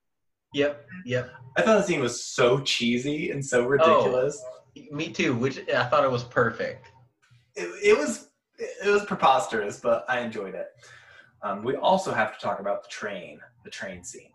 [0.53, 0.85] Yep.
[1.05, 1.29] Yep.
[1.57, 4.41] I thought the scene was so cheesy and so ridiculous.
[4.91, 5.35] Me too.
[5.35, 6.87] Which I thought it was perfect.
[7.55, 8.29] It, it was
[8.83, 10.67] it was preposterous, but I enjoyed it.
[11.41, 14.31] Um, we also have to talk about the train, the train scene.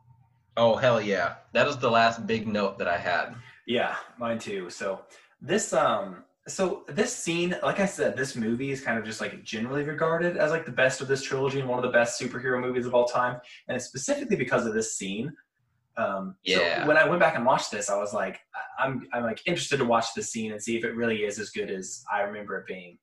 [0.56, 1.36] Oh hell yeah!
[1.52, 3.34] That was the last big note that I had.
[3.66, 4.70] Yeah, mine too.
[4.70, 5.02] So
[5.40, 9.44] this um so this scene, like I said, this movie is kind of just like
[9.44, 12.60] generally regarded as like the best of this trilogy and one of the best superhero
[12.60, 13.38] movies of all time.
[13.68, 15.32] And it's specifically because of this scene.
[15.96, 16.82] Um Yeah.
[16.82, 18.40] so when I went back and watched this, I was like
[18.78, 21.50] I'm I'm like interested to watch this scene and see if it really is as
[21.50, 22.98] good as I remember it being.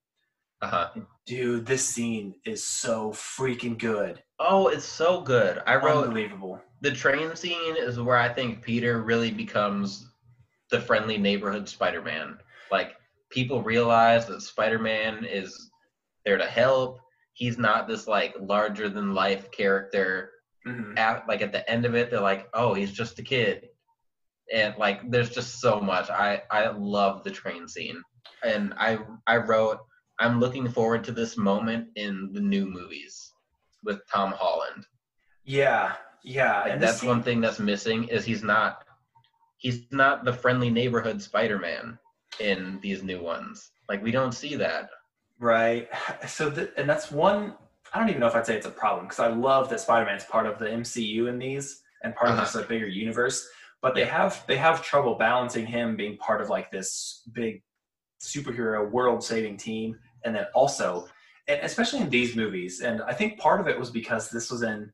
[0.66, 1.02] Uh huh.
[1.28, 4.22] Dude, this scene is so freaking good.
[4.40, 5.62] Oh, it's so good.
[5.68, 6.60] I wrote Unbelievable.
[6.82, 10.10] the train scene is where I think Peter really becomes
[10.72, 12.38] the friendly neighborhood Spider-Man.
[12.72, 12.96] Like
[13.30, 15.70] people realize that Spider-Man is
[16.26, 17.00] there to help.
[17.34, 20.32] He's not this like larger than life character.
[20.68, 20.98] Mhm.
[20.98, 23.70] At, like at the end of it, they're like, oh, he's just a kid,
[24.52, 26.10] and like there's just so much.
[26.10, 28.02] I I love the train scene,
[28.44, 28.98] and I
[29.28, 29.78] I wrote
[30.20, 33.32] I'm looking forward to this moment in the new movies
[33.84, 34.86] with Tom Holland.
[35.44, 35.94] Yeah,
[36.24, 38.84] yeah, Like and this that's one thing that's missing is he's not
[39.58, 41.98] he's not the friendly neighborhood Spider-Man
[42.40, 43.72] in these new ones.
[43.90, 44.90] Like we don't see that.
[45.40, 45.90] Right.
[46.28, 47.54] So, th- and that's one.
[47.94, 50.24] I don't even know if I'd say it's a problem because I love that Spider-Man's
[50.26, 52.60] part of the MCU in these and part Uh-huh.
[52.60, 53.48] of a bigger universe.
[53.82, 57.62] But they have they have trouble balancing him being part of like this big
[58.22, 61.08] superhero world-saving team, and then also,
[61.48, 62.82] and especially in these movies.
[62.82, 64.92] And I think part of it was because this was in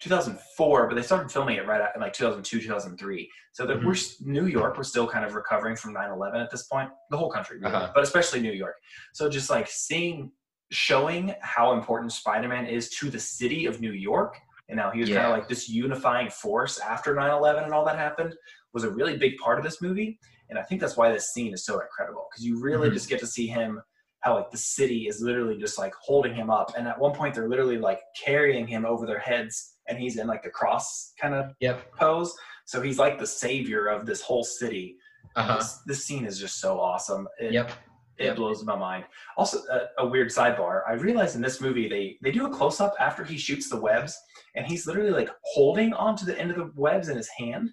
[0.00, 3.28] 2004, but they started filming it right at in like 2002, 2003.
[3.52, 3.84] So that Mhm.
[3.84, 6.90] we're New York was still kind of recovering from 9/11 at this point.
[7.10, 7.90] The whole country, really, Uh-huh.
[7.94, 8.76] but especially New York.
[9.12, 10.30] So just like seeing,
[10.70, 14.38] showing how important Spider-Man is to the city of New York,
[14.68, 17.96] and how he was kind of like this unifying force after 9/11 and all that
[17.96, 18.36] happened,
[18.74, 20.20] was a really big part of this movie.
[20.50, 22.92] And I think that's why this scene is so incredible because you really Mhm.
[22.94, 23.82] just get to see him
[24.20, 27.34] how like the city is literally just like holding him up, and at one point
[27.34, 31.34] they're literally like carrying him over their heads, and he's in like the cross kind
[31.34, 31.94] of Yep.
[31.96, 32.34] pose.
[32.66, 34.96] So he's like the savior of this whole city.
[35.36, 35.56] Uh-huh.
[35.56, 37.28] This, this scene is just so awesome.
[37.38, 37.70] It, Yep.
[38.18, 38.36] it Yep.
[38.36, 39.04] blows my mind.
[39.36, 40.82] Also, a, a weird sidebar.
[40.88, 43.80] I realized in this movie they they do a close up after he shoots the
[43.80, 44.18] webs,
[44.56, 47.70] and he's literally like holding onto the end of the webs in his hand,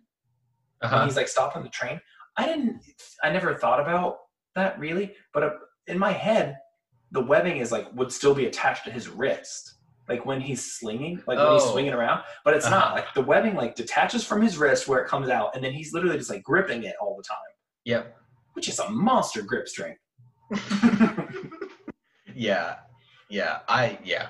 [0.82, 1.06] and Uh-huh.
[1.06, 2.00] he's like stopping the train.
[2.38, 2.82] I didn't.
[3.24, 4.18] I never thought about
[4.56, 5.50] that really, but uh,
[5.88, 6.58] in my head,
[7.12, 9.76] the webbing is like would still be attached to his wrist,
[10.10, 11.72] like when he's slinging, like when he's Oh.
[11.72, 12.24] swinging around.
[12.44, 12.76] But it's Uh-huh.
[12.80, 12.96] not.
[12.96, 15.94] Like the webbing like detaches from his wrist where it comes out, and then he's
[15.94, 17.38] literally just like gripping it all the time,
[17.86, 18.18] Yep.
[18.54, 20.00] which is a monster grip strength.
[22.38, 22.76] Yeah.
[23.30, 23.60] Yeah.
[23.68, 24.28] I yeah.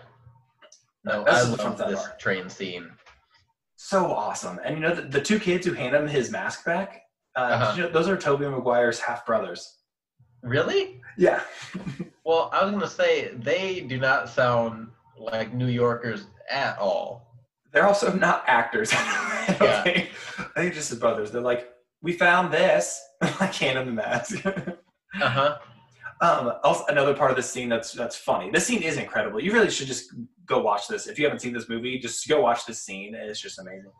[1.03, 2.91] No, That's I love this train scene.
[3.77, 4.59] so awesome.
[4.63, 7.01] And you know, the, the two kids who hand him his mask back,
[7.35, 7.73] uh, Uh-huh.
[7.75, 9.74] you know, those are Tobey Maguire's half brothers.
[10.45, 11.01] Really?
[11.17, 11.41] Yeah.
[12.23, 17.27] Well, I was gonna say they do not sound like New Yorkers at all.
[17.71, 18.91] They're also not actors.
[18.93, 19.83] I Yeah.
[19.83, 20.09] think.
[20.55, 21.31] I think just his brothers.
[21.31, 21.69] They're like,
[22.01, 23.01] we found this.
[23.21, 24.45] I can't him the mask.
[24.45, 25.57] Uh huh.
[26.21, 28.49] um, also, another part of this scene that's that's funny.
[28.51, 29.39] This scene is incredible.
[29.39, 30.13] You really should just
[30.45, 31.07] go watch this.
[31.07, 33.15] If you haven't seen this movie, just go watch this scene.
[33.15, 33.91] It's just amazing.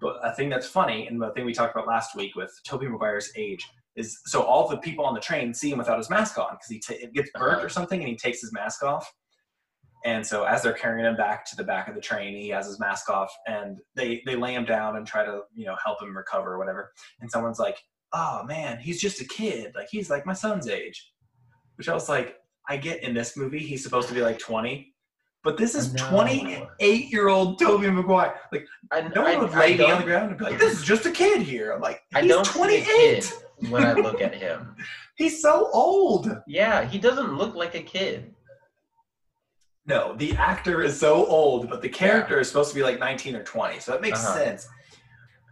[0.00, 2.88] But a thing that's funny, and the thing we talked about last week with Tobey
[2.88, 6.38] Maguire's age, is so all the people on the train see him without his mask
[6.38, 7.66] on because he it gets burnt Uh-huh.
[7.66, 9.12] or something, and he takes his mask off.
[10.04, 12.66] And so as they're carrying him back to the back of the train, he has
[12.66, 16.02] his mask off, and they they lay him down and try to you know help
[16.02, 16.92] him recover or whatever.
[17.20, 17.78] And someone's like,
[18.12, 19.72] "Oh man, he's just a kid.
[19.76, 21.12] Like he's like my son's age,"
[21.76, 22.36] which I was like,
[22.68, 24.92] I get in this movie he's supposed to be like 20,
[25.44, 26.08] but this is No.
[26.10, 28.34] 28 year old Tobey Maguire.
[28.52, 30.58] Like I, no I, one would I lay me on the ground and be like,
[30.64, 33.44] "This is just a kid here." I'm like, I he's don't see a 28.
[33.70, 34.76] When I look at him.
[35.16, 36.28] He's so old.
[36.46, 38.34] Yeah, he doesn't look like a kid.
[39.86, 43.34] No, the actor is so old, but the character is supposed to be like 19
[43.36, 44.38] or 20, so it makes Uh-huh.
[44.38, 44.68] sense.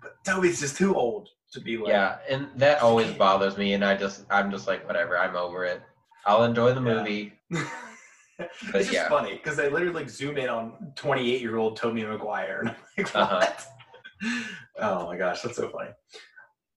[0.02, 1.88] But Tobey's just too old to be like.
[1.88, 5.18] Yeah, and that always bothers me, and I just I'm just like whatever.
[5.18, 5.82] I'm over it.
[6.26, 6.98] I'll enjoy the Yeah.
[6.98, 7.32] movie.
[8.38, 9.08] it's just yeah.
[9.08, 12.60] funny because they literally like zoom in on 28 year old Tobey Maguire.
[12.60, 13.36] And I'm like, Uh-huh.
[13.40, 13.66] what?
[14.78, 15.90] Oh my gosh, that's so funny.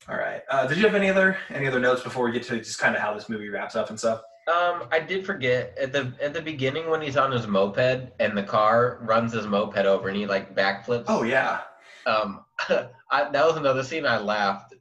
[0.10, 0.42] All right.
[0.50, 2.96] Uh, did you have any other any other notes before we get to just kind
[2.96, 4.22] of how this movie wraps up and stuff?
[4.48, 8.38] Um, I did forget at the at the beginning when he's on his moped and
[8.38, 11.06] the car runs his moped over and he like backflips.
[11.08, 11.62] Oh yeah.
[12.06, 14.74] Um, I, that was another scene I laughed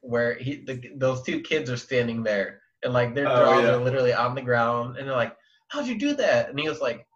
[0.00, 3.70] where he the, those two kids are standing there and like their Oh, jaws yeah.
[3.72, 5.36] are literally on the ground and they're like,
[5.68, 7.06] "How'd you do that?" And he was like,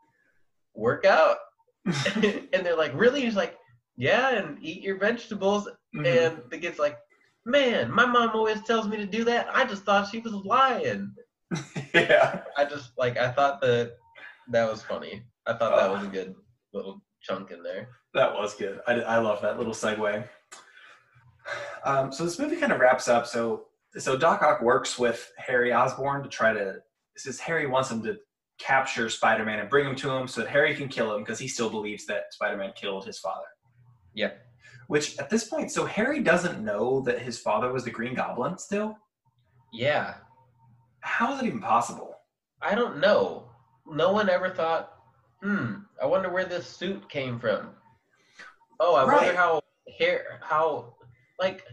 [0.74, 1.39] "Workout."
[1.86, 3.57] and they're like, "Really?" He's like,
[3.97, 5.66] "Yeah, and eat your vegetables."
[5.97, 6.07] Mhm.
[6.07, 6.99] And the kid's like,
[7.47, 9.49] "Man, my mom always tells me to do that.
[9.55, 11.15] I just thought she was lying."
[11.95, 12.43] yeah.
[12.57, 13.93] I just like I thought that
[14.49, 15.23] that was funny.
[15.47, 15.95] I thought that Oh.
[15.95, 16.35] was a good
[16.73, 17.89] little chunk in there.
[18.15, 18.81] That was good.
[18.87, 20.27] I, I love that little segue.
[21.85, 23.27] Um, so this movie kind of wraps up.
[23.27, 23.66] So
[23.97, 26.77] so Doc Ock works with Harry Osborn to try to.
[27.16, 28.16] Says Harry wants him to
[28.59, 31.47] capture Spider-Man and bring him to him so that Harry can kill him because he
[31.47, 33.47] still believes that Spider-Man killed his father.
[34.15, 34.31] Yeah.
[34.89, 38.59] Which at this point, so Harry doesn't know that his father was the Green Goblin
[38.59, 38.97] still.
[39.73, 40.15] Yeah.
[41.01, 42.15] How is it even possible?
[42.62, 43.51] I don't know.
[43.86, 44.93] No one ever thought,
[45.43, 47.70] hmm, I wonder where this suit came from.
[48.81, 49.16] Oh, I Right.
[49.27, 49.61] wonder how
[49.98, 50.97] hair how
[51.39, 51.66] like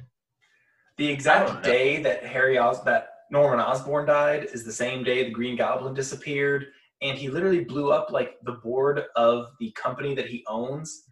[0.98, 5.32] The exact day that Harry Os- that Norman Osborn died is the same day the
[5.32, 6.68] Green Goblin disappeared,
[7.02, 11.10] and he literally blew up like the board of the company that he owns.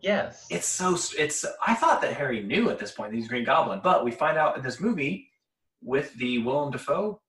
[0.00, 0.46] Yes.
[0.50, 1.44] It's so it's.
[1.66, 4.36] I thought that Harry knew at this point that he's Green Goblin, but we find
[4.38, 5.30] out in this movie
[5.82, 7.20] with the Willem Dafoe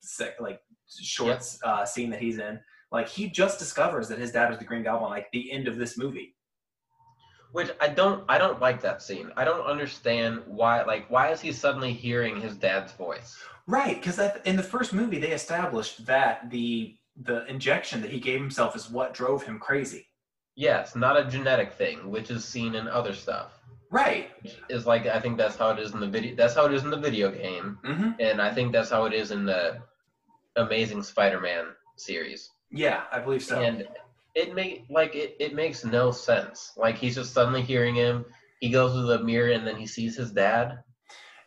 [0.00, 2.60] sec- like shorts uh, scene that he's in,
[2.92, 5.76] like he just discovers that his dad is the Green Goblin, like the end of
[5.76, 6.34] this movie.
[7.52, 9.30] Which I don't I don't like that scene.
[9.36, 13.36] I don't understand why like why is he suddenly hearing his dad's voice?
[13.66, 18.40] Right, because in the first movie they established that the the injection that he gave
[18.40, 20.08] himself is what drove him crazy.
[20.56, 23.58] Yes, not a genetic thing, which is seen in other stuff.
[23.90, 24.30] Right.
[24.68, 26.34] Is like I think that's how it is in the video.
[26.36, 29.12] That's how it is in the video game, hmm and I think that's how it
[29.12, 29.82] is in the
[30.56, 31.66] Amazing Spider-Man
[31.96, 32.50] series.
[32.70, 33.60] Yeah, I believe so.
[33.60, 33.86] And
[34.34, 36.72] it make like it, it makes no sense.
[36.76, 38.24] Like he's just suddenly hearing him.
[38.60, 40.78] He goes to the mirror and then he sees his dad.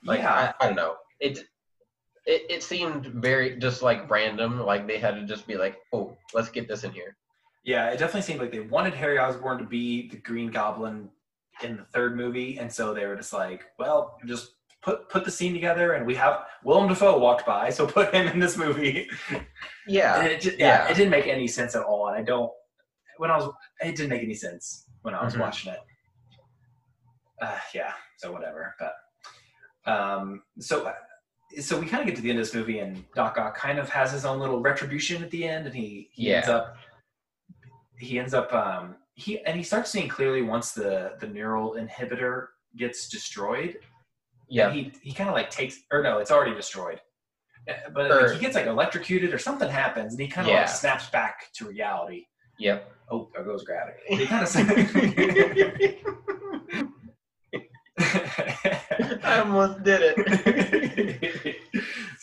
[0.04, 0.96] Like yeah, I, I don't know.
[1.20, 1.40] It
[2.26, 4.60] it it seemed very just like random.
[4.62, 7.18] Like they had to just be like, oh, let's get this in here.
[7.68, 11.10] Yeah, it definitely seemed like they wanted Harry Osborn to be the Green Goblin
[11.64, 15.32] in the third movie, and so they were just like, well, just put put the
[15.32, 19.10] scene together, and we have Willem Dafoe walked by, so put him in this movie.
[19.86, 20.22] Yeah.
[20.24, 20.92] It just, yeah, yeah.
[20.92, 22.52] it didn't make any sense at all, and I don't.
[23.18, 25.40] When I was, it didn't make any sense when I was Mhm.
[25.42, 25.80] watching it.
[27.42, 28.76] Uh, yeah, so whatever.
[28.80, 30.92] But um, so
[31.60, 33.78] so we kind of get to the end of this movie, and Doc Ock kind
[33.80, 36.56] of has his own little retribution at the end, and he he ends Yeah.
[36.58, 36.78] up
[38.00, 42.48] he ends up um, he and he starts seeing clearly once the the neural inhibitor
[42.76, 43.78] gets destroyed.
[44.50, 44.72] Yeah.
[44.72, 47.02] He he kind of like takes or no, it's already destroyed.
[47.70, 50.54] Uh, But Or- like, he gets like electrocuted or something happens, and he kind of
[50.54, 50.62] Yeah.
[50.62, 52.26] like snaps back to reality.
[52.60, 52.92] Yep.
[53.12, 54.00] Oh, there goes gravity.
[54.10, 54.50] He kind of.
[59.24, 61.36] I almost did it.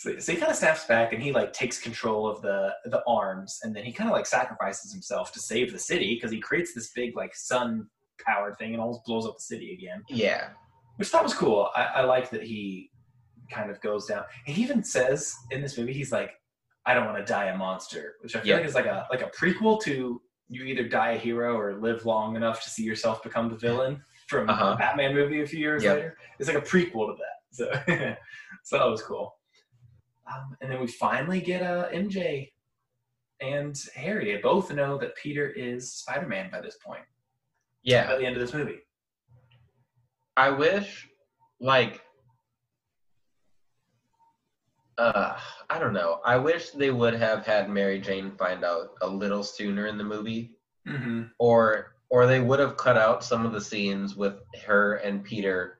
[0.05, 3.03] so, so he kind of snaps back and he like takes control of the the
[3.07, 6.41] arms and then he kind of like sacrifices himself to save the city because he
[6.41, 7.87] creates this big like sun
[8.27, 10.49] powered thing and almost blows up the city again Yeah.
[10.97, 12.91] which that was cool i, I like that he
[13.51, 16.31] kind of goes down and he even says in this movie he's like
[16.87, 18.57] i don't want to die a monster which i feel Yeah.
[18.57, 22.05] like is like a like a prequel to you either die a hero or live
[22.07, 24.71] long enough to see yourself become the villain from Uh-huh.
[24.71, 25.95] the batman movie a few years Yep.
[25.97, 27.65] later it's like a prequel to that so
[28.65, 29.35] so that was cool
[30.33, 32.51] um, and then we finally get uh, mj
[33.41, 37.03] and harry they both know that peter is spider-man by this point
[37.83, 38.07] Yeah.
[38.07, 38.81] by the end of this movie
[40.37, 41.09] I wish,
[41.61, 42.01] like,
[44.99, 45.37] uh,
[45.71, 46.21] I don't know.
[46.25, 50.05] I wish they would have had Mary Jane find out a little sooner in the
[50.05, 50.53] movie,
[50.89, 51.25] mm-hmm.
[51.39, 54.35] or or they would have cut out some of the scenes with
[54.67, 55.79] her and Peter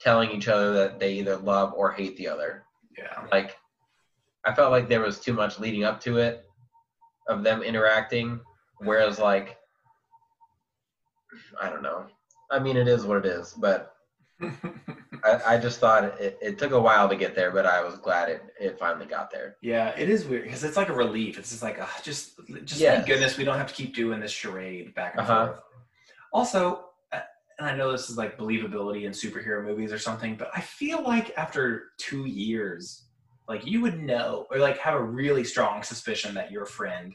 [0.00, 2.64] telling each other that they either love or hate the other.
[2.96, 3.56] yeah Like,
[4.46, 6.44] I felt like there was too much leading up to it
[7.28, 8.40] of them interacting,
[8.78, 9.58] whereas like,
[11.60, 12.06] I don't know.
[12.50, 13.94] I mean, it is what it is, but
[14.40, 17.96] I, I just thought it, it took a while to get there, but I was
[17.96, 19.56] glad it, it finally got there.
[19.62, 21.38] Yeah, it is weird because it's like a relief.
[21.38, 22.94] It's just like, uh, just, just Yes.
[22.94, 25.46] thank goodness we don't have to keep doing this charade back and Uh-huh.
[25.46, 25.60] forth.
[26.32, 27.20] Also, uh,
[27.58, 31.02] and I know this is like believability in superhero movies or something, but I feel
[31.02, 33.05] like after two years,
[33.48, 37.14] like you would know or like have a really strong suspicion that your friend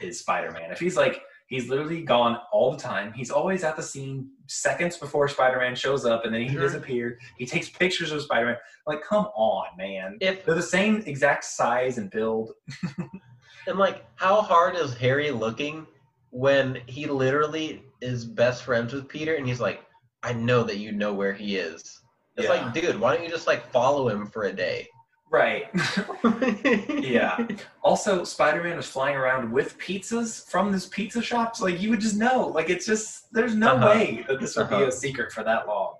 [0.00, 0.70] is Spider-Man.
[0.70, 4.96] If he's like he's literally gone all the time, he's always at the scene seconds
[4.96, 6.60] before Spider-Man shows up, and then he Mhm.
[6.60, 7.18] disappeared.
[7.36, 8.56] He takes pictures of Spider-Man.
[8.86, 10.16] Like, come on, man.
[10.20, 12.52] If They're the same exact size and build.
[13.66, 15.86] and like, how hard is Harry looking
[16.30, 19.82] when he literally is best friends with Peter, and he's like,
[20.22, 22.00] "I know that you know where he is."
[22.38, 22.64] It's Yeah.
[22.64, 24.88] like, dude, why don't you just like follow him for a day?
[25.32, 25.64] Right.
[27.02, 27.38] yeah.
[27.82, 31.62] Also, Spider-Man was flying around with pizzas from this pizza shops.
[31.62, 32.48] Like you would just know.
[32.48, 33.86] Like it's just there's no Uh-huh.
[33.88, 34.84] way that this would be Uh-huh.
[34.88, 35.94] a secret for that long.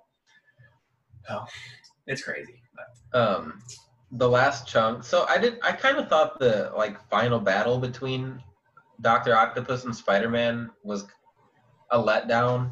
[1.31, 1.45] Oh,
[2.05, 2.61] it's crazy.
[2.75, 3.59] But, um
[4.15, 8.39] the last chunk so i did i kind of thought the like final battle between
[9.01, 11.07] dr octopus and spider-man was
[11.89, 12.71] a letdown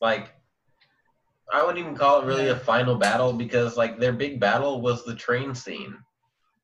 [0.00, 0.35] like
[1.52, 5.04] i wouldn't even call it really a final battle because like their big battle was
[5.04, 5.96] the train scene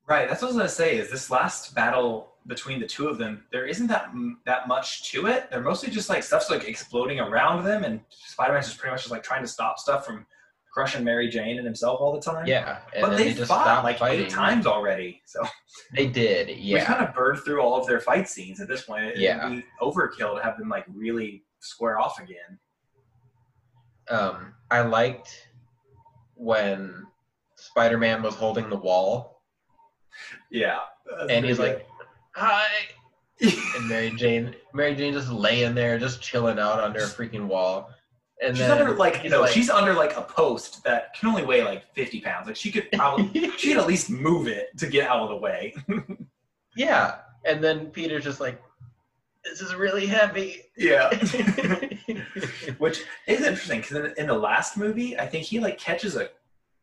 [0.07, 0.27] right.
[0.27, 0.97] That's what I was gonna say.
[0.97, 3.45] Is this last battle between the two of them?
[3.53, 5.49] There isn't that m- that much to it.
[5.49, 9.11] They're mostly just like stuff's like exploding around them, and Spider-Man's just pretty much just
[9.11, 10.25] like trying to stop stuff from
[10.73, 12.45] crushing Mary Jane and himself all the time.
[12.45, 15.21] yeah and But they, they just fought stopped like fighting eight times already.
[15.25, 15.41] So
[15.95, 16.79] they did Yeah.
[16.79, 19.05] we kind of burned through all of their fight scenes at this point.
[19.05, 19.47] It'd Yeah.
[19.47, 22.59] be overkill to have them like really square off again.
[24.09, 25.47] Um i liked
[26.35, 27.05] when
[27.55, 29.41] spider-man was holding the wall
[30.51, 30.79] Yeah,
[31.29, 31.87] and he's like
[32.33, 32.65] hi
[33.75, 37.89] and Mary Jane, Mary Jane just laying there, just chilling out under a freaking wall.
[38.41, 41.29] And she's then under like you know like- she's under like a post that can
[41.29, 42.47] only weigh like 50 pounds.
[42.47, 45.35] Like she could probably she could at least move it to get out of the
[45.35, 45.75] way.
[46.75, 47.15] yeah.
[47.45, 48.61] And then Peter's just like,
[49.43, 51.09] "This is really heavy." Yeah.
[52.77, 56.29] Which is interesting because in, in the last movie, I think he like catches a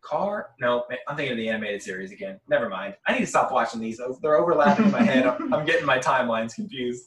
[0.03, 0.51] car.
[0.61, 2.41] No, I'm thinking of the animated series again.
[2.49, 2.95] Never mind.
[3.07, 4.01] I need to stop watching these.
[4.23, 5.27] They're overlapping in my head.
[5.27, 7.07] I'm, I'm getting my timelines confused.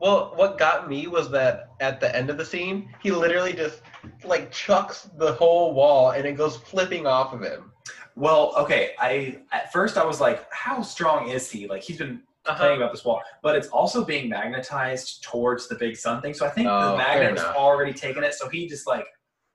[0.00, 3.82] Well, what got me was that at the end of the scene, he literally just
[4.24, 7.72] like chucks the whole wall and it goes flipping off of him.
[8.16, 8.90] Well, okay.
[8.98, 11.68] I at first I was like, how strong is he?
[11.68, 12.58] Like he's been Uh-huh.
[12.58, 16.34] playing about this wall, but it's also being magnetized towards the big sun thing.
[16.34, 19.06] So I think Oh, the fair magnet was already taking it, so he just like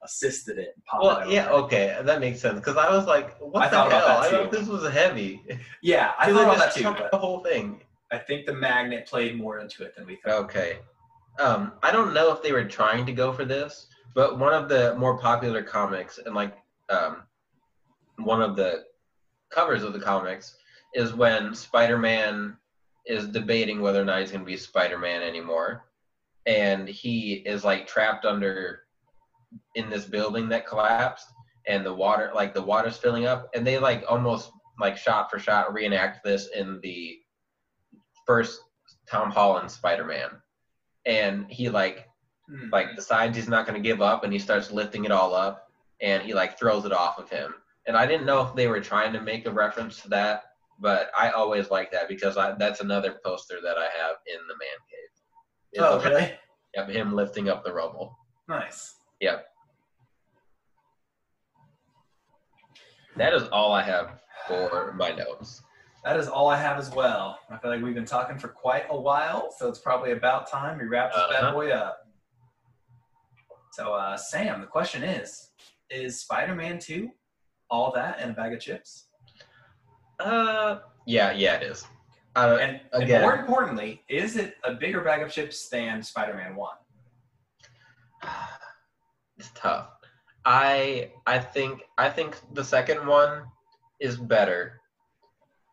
[0.03, 0.71] assisted it.
[0.75, 1.29] And popped it Well, over.
[1.31, 2.55] yeah, okay, that makes sense.
[2.59, 3.87] Because I was like, what I the hell?
[3.87, 5.43] about that I thought this was heavy.
[5.81, 6.13] yeah.
[6.17, 7.81] I thought about just that too, chucked but the whole thing.
[8.11, 10.43] I think the magnet played more into it than we thought.
[10.45, 10.77] Okay.
[11.39, 14.69] Um, I don't know if they were trying to go for this, but one of
[14.69, 16.55] the more popular comics and like
[16.89, 17.23] um,
[18.17, 18.85] one of the
[19.49, 20.55] covers of the comics
[20.95, 22.55] is when Spider-Man
[23.07, 25.85] is debating whether or not he's going to be Spider-Man anymore,
[26.45, 28.81] and he is like trapped under
[29.75, 31.27] in this building that collapsed,
[31.67, 35.39] and the water like the water's filling up, and they like almost like shot for
[35.39, 37.17] shot reenact this in the
[38.25, 38.61] first
[39.09, 40.29] Tom Holland Spider-Man.
[41.05, 42.07] And he like
[42.49, 42.69] Hmm.
[42.71, 45.69] like decides he's not going to give up and he starts lifting it all up
[45.99, 47.53] and he like throws it off of him.
[47.87, 50.43] And i didn't know if they were trying to make a reference to that
[50.79, 54.53] but i always like that because I, that's another poster that i have in the
[54.55, 55.11] man cave
[55.73, 56.33] Is Oh, really?
[56.77, 58.17] of him lifting up the rubble
[58.47, 58.95] Nice.
[59.19, 59.45] Yep.
[63.17, 65.61] That is all i have for my notes
[66.03, 67.37] That is all I have as well.
[67.49, 70.77] I feel like we've been talking for quite a while, so it's probably about time
[70.79, 71.51] we wrap this bad Uh-huh.
[71.53, 71.97] boy up.
[73.73, 75.49] So, uh, Sam, the question is:
[75.89, 77.09] Is Spider-Man Two
[77.69, 79.06] all that and a bag of chips?
[80.19, 81.85] Uh yeah yeah it is
[82.37, 83.21] uh, And, and Again.
[83.23, 86.75] more importantly, is it a bigger bag of chips than Spider-Man One?
[89.39, 89.89] it's tough.
[90.45, 93.43] I I think I think the second one
[93.99, 94.79] is better,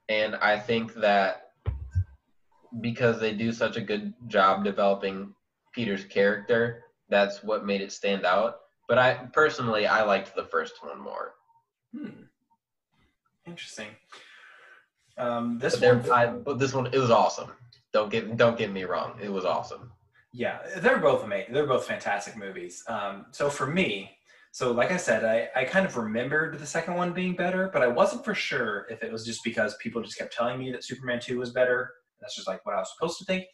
[0.09, 1.53] and I think that
[2.81, 5.35] because they do such a good job developing
[5.73, 8.61] Peter's character, that's what made it stand out.
[8.89, 11.35] But I personally I liked the first one more.
[11.95, 12.25] Hmm.
[13.47, 13.89] Interesting.
[15.17, 17.51] Um, this But, one, I, but this one it was awesome.
[17.93, 19.93] Don't get don't get me wrong, it was awesome.
[20.33, 21.55] Yeah, they're both amazing.
[21.55, 22.83] They're both fantastic movies.
[22.89, 24.11] Um, so for me,
[24.51, 27.83] so like I said, I, I kind of remembered the second one being better, but
[27.83, 30.85] I wasn't for sure if it was just because people just kept telling me that
[30.85, 31.91] Superman 2 was better.
[32.21, 33.45] That's just like what I was supposed to think.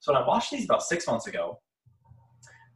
[0.00, 1.60] So when I watched these about six months ago,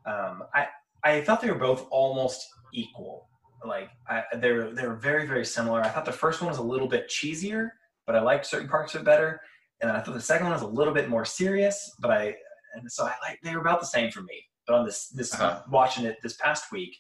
[0.07, 0.67] um, I
[1.03, 3.29] I thought they were both almost equal.
[3.67, 5.81] Like I, they're they're very very similar.
[5.81, 7.71] I thought the first one was a little bit cheesier,
[8.07, 9.41] but I liked certain parts of it better.
[9.81, 12.35] And I thought the second one was a little bit more serious, but I
[12.75, 14.43] and so I like they were about the same for me.
[14.67, 15.63] But on this this Uh-huh.
[15.71, 16.97] watching it this past week,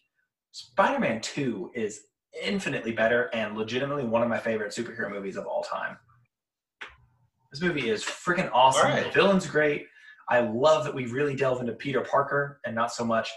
[0.52, 2.00] Spider-Man Two is
[2.42, 5.96] infinitely better and legitimately one of my favorite superhero movies of all time.
[7.52, 8.90] This movie is freaking awesome.
[8.90, 9.04] Right.
[9.04, 9.86] The villain's great.
[10.28, 13.30] I love that we really delve into Peter Parker and not so much,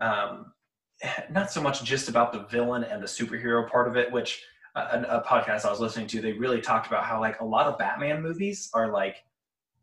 [0.00, 0.52] um,
[1.30, 4.10] not so much just about the villain and the superhero part of it.
[4.10, 4.42] Which
[4.74, 7.66] a, a podcast I was listening to, they really talked about how like a lot
[7.66, 9.24] of Batman movies are like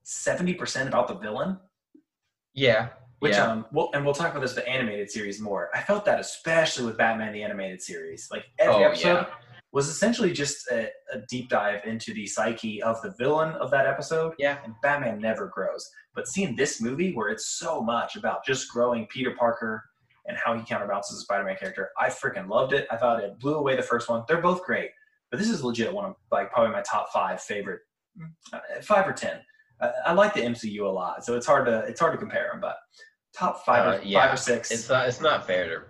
[0.03, 1.57] seventy percent about the villain.
[2.53, 2.89] Yeah.
[3.19, 3.51] Which yeah.
[3.51, 5.69] um, we'll, and we'll talk about this the animated series more.
[5.73, 8.29] I felt that especially with Batman the animated series.
[8.31, 9.25] Like every Oh, episode yeah.
[9.71, 13.87] was essentially just a, a deep dive into the psyche of the villain of that
[13.87, 14.33] episode.
[14.37, 14.57] Yeah.
[14.63, 15.89] And Batman never grows.
[16.13, 19.83] But seeing this movie where it's so much about just growing Peter Parker
[20.27, 22.87] and how he counterbalances the Spider-Man character, I freaking loved it.
[22.91, 24.23] I thought it blew away the first one.
[24.27, 24.89] They're both great,
[25.31, 27.81] but this is legit one of like probably my top five favorite,
[28.53, 29.39] uh, five or ten.
[29.81, 32.49] I, I like the MCU a lot, so it's hard to it's hard to compare
[32.51, 32.61] them.
[32.61, 32.77] But
[33.35, 34.21] top five, Uh, or, yeah.
[34.25, 35.85] five or six, It's not it's not fair to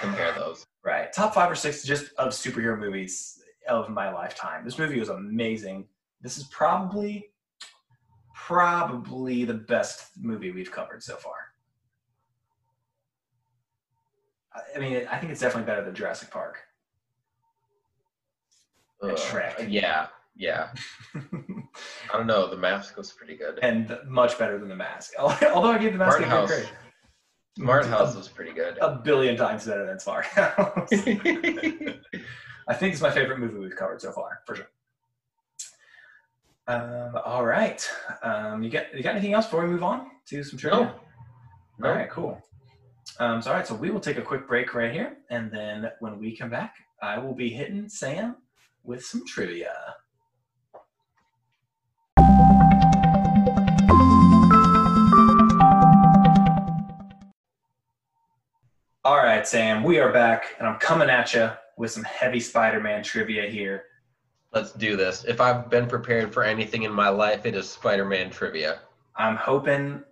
[0.00, 0.64] compare those.
[0.84, 1.12] right?
[1.12, 4.64] Top five or six just of superhero movies of my lifetime.
[4.64, 5.86] This movie was amazing.
[6.20, 7.30] This is probably
[8.34, 11.34] probably the best movie we've covered so far.
[14.74, 16.58] I- mean, I think it's definitely better than Jurassic Park.
[19.02, 19.70] And Shrek.
[19.70, 20.06] Yeah.
[20.36, 20.70] Yeah.
[21.14, 22.48] I don't know.
[22.48, 23.58] The mask was pretty good.
[23.62, 25.12] and much better than The Mask.
[25.18, 26.48] Although I gave The Mask a Smart good House.
[26.48, 26.68] grade.
[27.56, 28.78] Smart House was pretty good.
[28.80, 30.88] A billion times better than Smart House.
[30.92, 34.68] I think it's my favorite movie we've covered so far, for sure.
[36.68, 37.88] Um, all right.
[38.22, 40.94] Um, you got you got anything else before we move on to some trivia?
[41.78, 41.88] No.
[41.88, 42.40] All right, cool.
[43.20, 45.90] Um, so all right, so we will take a quick break right here, and then
[46.00, 48.36] when we come back, I will be hitting Sam
[48.84, 49.74] with some trivia.
[59.04, 63.02] All right, Sam, we are back, and I'm coming at you with some heavy Spider-Man
[63.02, 63.84] trivia here.
[64.52, 65.24] Let's do this.
[65.24, 68.80] If I've been prepared for anything in my life, it is Spider-Man trivia.
[69.16, 70.04] I'm hoping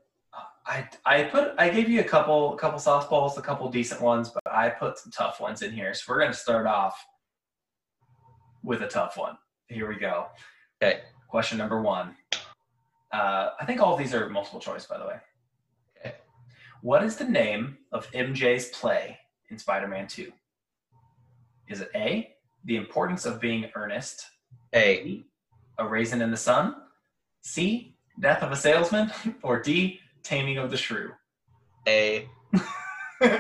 [0.67, 4.43] I I put I gave you a couple couple softballs, a couple decent ones, but
[4.53, 5.95] I put some tough ones in here.
[5.95, 6.99] So we're gonna start off
[8.63, 9.39] with a tough one.
[9.69, 10.27] Here we go.
[10.83, 11.01] Okay.
[11.29, 12.17] Question number one.
[13.13, 15.17] Uh, I think all of these are multiple choice, by the way.
[16.01, 16.15] Okay.
[16.83, 19.19] What is the name of MJ's play
[19.51, 20.33] in Spider-Man 2?
[21.69, 22.35] Is it A,
[22.65, 24.27] The Importance of Being Earnest,
[24.75, 25.25] A.
[25.79, 26.75] A Raisin in the Sun,
[27.43, 29.13] C, Death of a Salesman,
[29.43, 31.13] or D, Taming of the Shrew?
[31.87, 32.29] A.
[33.23, 33.39] uh,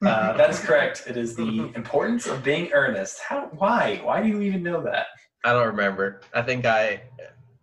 [0.00, 1.04] that is correct.
[1.06, 3.20] It is the importance of being earnest.
[3.20, 3.50] How?
[3.52, 4.00] Why?
[4.02, 5.08] Why do you even know that?
[5.44, 6.22] I don't remember.
[6.32, 7.02] I think I.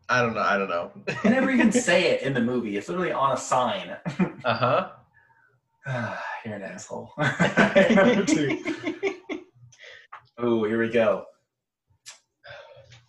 [0.10, 0.42] I don't know.
[0.42, 0.92] I don't know.
[1.24, 2.78] They never even say it in the movie.
[2.78, 3.98] It's literally on a sign.
[4.46, 4.92] uh
[5.88, 6.16] huh.
[6.46, 7.12] You're an asshole.
[10.38, 11.26] oh, here we go.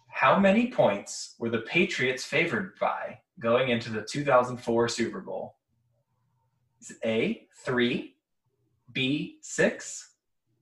[0.08, 5.56] How many points were the Patriots favored by going into the 2004 Super Bowl?
[6.80, 8.16] Is it A, three,
[8.92, 10.14] B, six,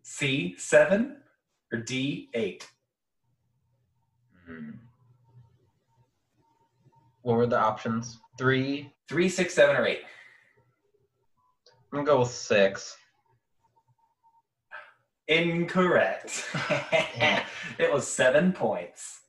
[0.02, 1.19] C, seven,
[1.73, 2.69] or D, eight?
[4.47, 4.70] Hmm.
[7.23, 8.19] What were the options?
[8.39, 8.93] Three.
[9.09, 10.02] Three, six, seven, or eight?
[11.93, 12.97] I'm gonna go with six.
[15.28, 16.44] Incorrect.
[17.78, 19.20] it was seven points.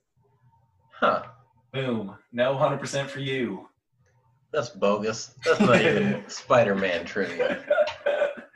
[0.93, 1.23] Huh.
[1.73, 2.15] Boom.
[2.31, 3.67] No 100% for you.
[4.51, 5.33] That's bogus.
[5.45, 7.63] That's not even Spider-Man trivia.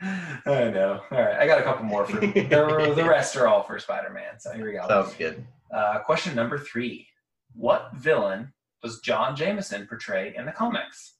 [0.02, 1.00] I know.
[1.10, 4.38] All right, I got a couple more for the, the rest are all for Spider-Man.
[4.38, 4.86] So here we go.
[4.86, 5.44] Sounds good.
[5.74, 7.06] Uh, question number three:
[7.54, 8.52] What villain
[8.82, 11.14] does John Jameson portray in the comics?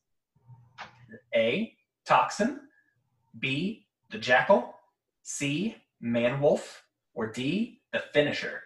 [1.35, 1.73] A.
[2.05, 2.61] Toxin,
[3.39, 3.87] B.
[4.11, 4.75] The Jackal,
[5.23, 5.77] C.
[6.03, 6.83] Manwolf,
[7.15, 7.81] or D.
[7.93, 8.63] The Finisher?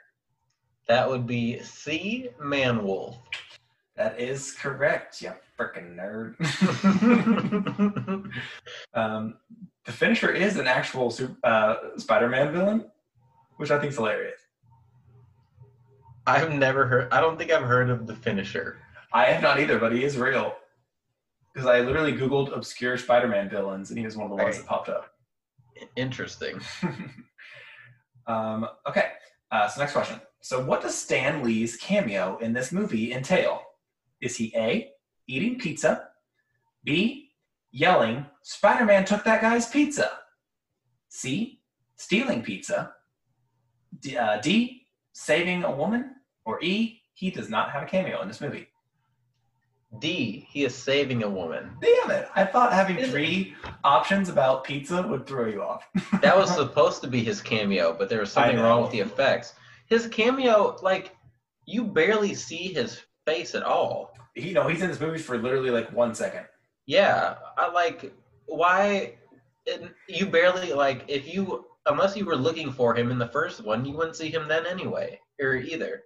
[0.90, 2.30] That would be C.
[2.42, 3.14] Manwolf.
[3.94, 5.22] That is correct.
[5.22, 6.34] You freaking nerd.
[8.94, 9.36] um,
[9.84, 11.14] the Finisher is an actual
[11.44, 12.90] uh, Spider-Man villain,
[13.58, 14.40] which I think is hilarious.
[16.26, 17.12] I've never heard.
[17.12, 18.78] I don't think I've heard of the finisher.
[19.12, 20.56] I have not either, but he is real.
[21.54, 24.56] Because I literally Googled obscure Spider Man villains, and he was one of the ones
[24.56, 24.66] Right.
[24.66, 25.14] that popped up.
[25.94, 26.60] Interesting.
[28.26, 29.10] um, okay,
[29.52, 30.20] uh, so next question.
[30.40, 33.62] So, what does Stan Lee's cameo in this movie entail?
[34.20, 34.90] Is he A,
[35.26, 36.08] eating pizza,
[36.84, 37.30] B,
[37.70, 40.10] yelling, Spider Man took that guy's pizza,
[41.08, 41.60] C,
[41.96, 42.94] stealing pizza,
[44.00, 46.14] D, uh, D, saving a woman,
[46.44, 48.68] or E, he does not have a cameo in this movie?
[49.98, 50.46] D.
[50.48, 51.72] He is saving a woman.
[51.80, 52.28] Damn it.
[52.36, 55.84] I thought having three options about pizza would throw you off.
[56.22, 59.54] That was supposed to be his cameo, but there was something wrong with the effects.
[59.90, 61.16] His cameo, like,
[61.66, 64.14] you barely see his face at all.
[64.34, 66.46] you know, he's in this movie for literally like one second.
[66.86, 68.12] Yeah, I like
[68.46, 69.14] why
[70.08, 73.84] you barely like if you unless you were looking for him in the first one,
[73.84, 76.02] you wouldn't see him then anyway, or either.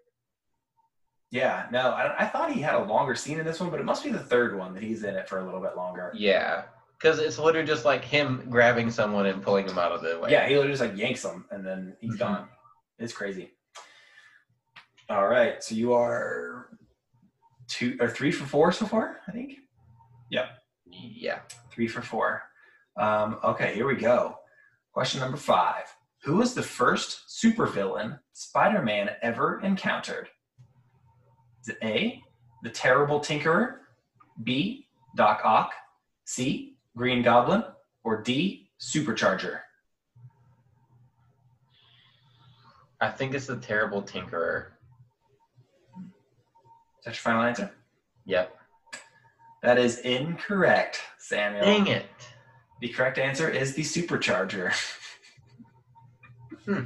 [1.31, 3.85] Yeah, no, I, I thought he had a longer scene in this one, but it
[3.85, 6.13] must be the third one that he's in it for a little bit longer.
[6.15, 6.65] Yeah,
[6.99, 10.31] because it's literally just like him grabbing someone and pulling him out of the way.
[10.31, 12.19] Yeah, he literally just like yanks him and then he's Mhm.
[12.19, 12.49] gone.
[12.99, 13.53] It's crazy.
[15.11, 16.71] All right, so you are
[17.69, 19.55] two or three for four so far, I think.
[20.31, 20.47] Yep.
[20.87, 21.41] Yeah.
[21.71, 22.43] Three for four.
[22.97, 24.37] Um, okay, here we go.
[24.93, 25.85] Question number five.
[26.23, 30.29] Who was the first supervillain Spider-Man ever encountered?
[31.63, 32.23] Is it A,
[32.63, 33.77] the terrible Tinkerer,
[34.43, 34.87] B,
[35.17, 35.73] Doc Ock,
[36.25, 37.65] C, Green Goblin,
[38.05, 39.61] or D, Supercharger?
[43.01, 44.69] I think it's the terrible tinkerer.
[47.05, 47.71] Is that your final answer?
[48.25, 48.57] Yep.
[49.63, 51.63] That is incorrect, Samuel.
[51.63, 52.07] Dang it.
[52.81, 54.73] The correct answer is the Supercharger.
[56.65, 56.85] Hmm.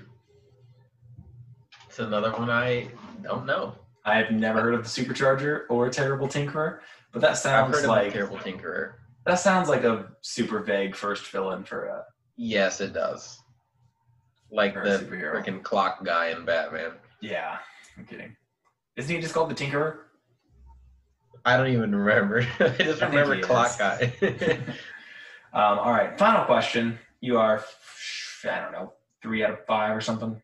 [1.86, 2.88] It's another one I
[3.22, 3.76] don't know.
[4.04, 6.80] I have never heard of the Supercharger or Terrible Tinkerer,
[7.12, 8.94] but that I've sounds like terrible tinkerer.
[9.24, 12.04] that sounds like a super vague first villain for a
[12.36, 13.38] Yes, it does.
[14.50, 16.94] Like the freaking clock guy in Batman.
[17.20, 17.58] Yeah,
[17.96, 18.34] I'm kidding.
[18.96, 19.98] Isn't he just called the Tinkerer?
[21.44, 22.46] I don't even remember.
[22.60, 23.76] I just I remember Clock is.
[23.76, 24.58] Guy.
[25.50, 26.98] Um, all right, final question.
[27.22, 27.64] You are,
[28.44, 28.92] I don't know,
[29.22, 30.42] three out of five or something.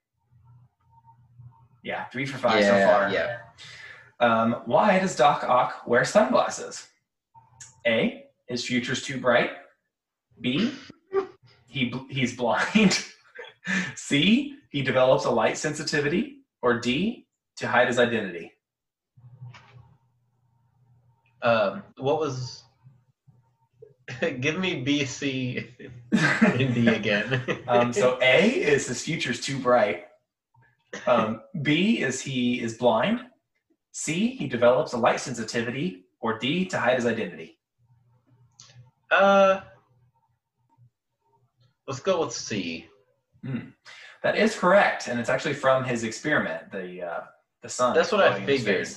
[1.83, 3.11] Yeah, three for five so far.
[3.11, 3.37] yeah.
[4.19, 6.89] Um, why does Doc Ock wear sunglasses?
[7.87, 8.25] A.
[8.47, 9.51] His future's too bright.
[10.41, 10.73] B.
[11.69, 13.05] He he's blind.
[13.95, 14.57] C.
[14.71, 16.39] He develops a light sensitivity.
[16.63, 17.27] Or D.
[17.57, 18.54] To hide his identity.
[21.45, 22.65] Um, what was?
[24.41, 25.69] Give me B, C,
[26.13, 27.43] and D again.
[27.69, 30.07] Um, so A is his future's too bright.
[31.07, 33.21] Um, B is he is blind.
[33.93, 36.01] C he develops a light sensitivity.
[36.21, 37.59] Or D to hide his identity.
[39.11, 39.61] uh,
[41.87, 42.87] let's go with C.
[44.23, 47.21] That is correct, and it's actually from his experiment, the uh,
[47.63, 47.95] the sun.
[47.95, 48.89] That's what I figured.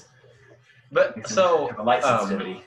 [0.91, 1.69] But so
[2.03, 2.61] um,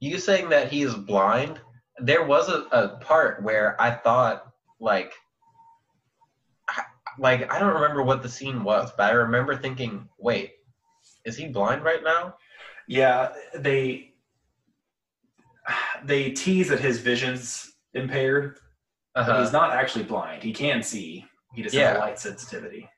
[0.00, 1.60] you saying that he is blind?
[1.98, 5.12] There was a, a part where I thought like,
[6.68, 6.82] I-
[7.18, 10.52] like I don't remember what the scene was, but I remember thinking, wait,
[11.24, 12.34] is he blind right now?
[12.88, 14.14] yeah, they
[16.04, 18.58] they tease that his vision's impaired,
[19.14, 19.40] Uh-huh.
[19.40, 20.42] he's not actually blind.
[20.42, 21.24] He can see.
[21.54, 21.98] He just has Yeah.
[21.98, 22.88] a light sensitivity.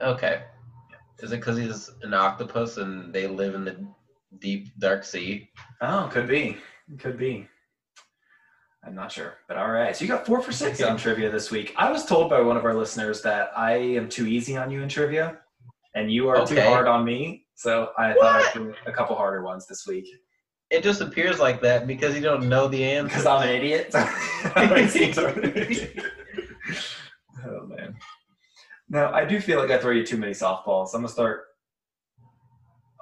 [0.00, 0.44] Okay.
[1.18, 3.86] Is it because he's an octopus and they live in the
[4.38, 5.50] deep dark sea?
[5.80, 6.58] Oh, could be.
[6.98, 7.48] Could be.
[8.84, 9.34] I'm not sure.
[9.46, 9.96] But all right.
[9.96, 11.72] So you got four for six on trivia this week.
[11.76, 14.82] I was told by one of our listeners that I am too easy on you
[14.82, 15.38] in trivia
[15.94, 17.46] and you are too hard on me.
[17.54, 20.08] So I thought I'd do a couple harder ones this week.
[20.70, 23.08] It just appears like that because you don't know the answer.
[23.08, 23.90] Because I'm an idiot.
[23.94, 26.04] I'm an idiot.
[27.46, 27.94] oh man.
[28.88, 30.94] Now I do feel like I throw you too many softballs.
[30.94, 31.44] I'm gonna start.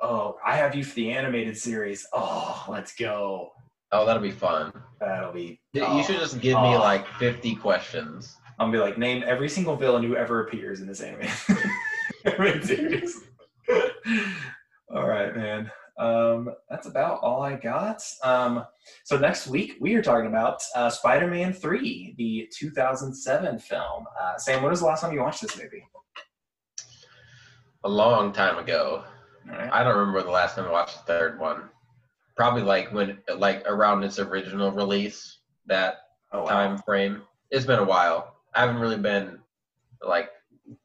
[0.02, 2.06] Oh, I have you for the animated series.
[2.12, 3.50] Oh, let's go.
[3.92, 4.72] Oh, that'll be fun.
[5.00, 5.60] That'll be.
[5.72, 6.02] You oh.
[6.02, 6.78] should just give me Oh.
[6.78, 8.36] like 50 questions.
[8.58, 11.28] I'm gonna be like, name every single villain who ever appears in this anime.
[12.24, 13.20] animated series.
[14.94, 15.70] all right, man.
[15.98, 18.02] Um, that's about all I got.
[18.24, 18.64] Um,
[19.04, 24.04] so next week we are talking about uh, Spider-Man 3, the 2007 film.
[24.18, 25.84] Uh, Sam, when was the last time you watched this movie?
[27.84, 29.04] A long time ago.
[29.46, 29.70] Right.
[29.72, 31.68] I don't remember the last time I watched the third one.
[32.36, 36.02] Probably like when, like around its original release, that
[36.32, 36.48] Oh, wow.
[36.48, 37.22] time frame.
[37.50, 38.36] It's been a while.
[38.54, 39.38] I haven't really been
[40.02, 40.30] like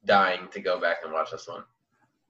[0.06, 1.64] dying to go back and watch this one.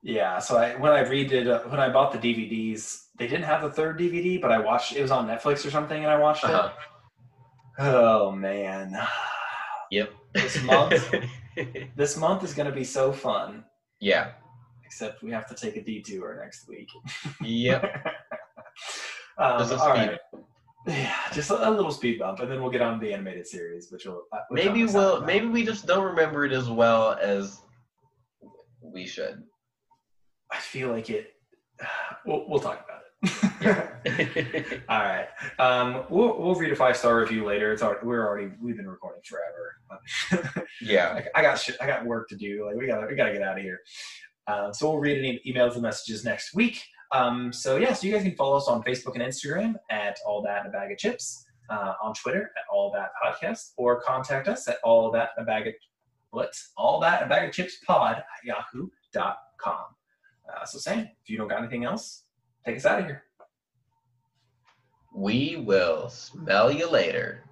[0.04, 3.62] Yeah, so I when I redid uh, when I bought the DVDs, they didn't have
[3.64, 6.44] the third DVD, but I watched it was on Netflix or something, and I watched
[6.44, 6.70] Uh-huh.
[7.78, 7.82] it.
[7.84, 8.96] Oh man,
[9.92, 10.12] Yep.
[10.34, 11.14] This month?
[11.96, 13.64] this month is gonna be so fun.
[14.00, 14.32] yeah.
[14.86, 16.90] Except we have to take a detour next week.
[17.42, 17.84] Yep.
[19.38, 19.90] um, Just a speed.
[19.90, 20.20] right.
[20.88, 23.48] Yeah, just a, a little speed bump, and then we'll get on to the animated
[23.48, 25.26] series, which will uh, which Maybe we'll about.
[25.26, 27.62] maybe we just don't remember it as well as
[28.84, 29.42] we should.
[30.52, 31.32] I feel like it.
[32.28, 34.82] We'll, we'll talk about it.
[34.90, 35.28] All right.
[35.60, 37.72] Um, we'll we'll read a five star review later.
[37.72, 40.66] It's already, we're already we've been recording forever.
[40.82, 41.22] yeah.
[41.36, 42.66] I, I got shit, I got work to do.
[42.66, 43.80] Like we got we got to get out of here.
[44.48, 46.84] Uh, so we'll read any emails and messages next week.
[47.12, 50.42] Um, so yeah, so you guys can follow us on Facebook and Instagram at all
[50.44, 51.46] that and a bag of chips.
[51.68, 55.46] Uh, on Twitter at all that podcast, or contact us at all that and a
[55.48, 55.74] bag of
[56.30, 59.86] what's all that and a bag of chips pod at yahoo.com.
[60.48, 62.26] Uh, so Sam, if you don't got anything else,
[62.64, 63.24] take us out of here.
[65.16, 67.45] We will smell you later.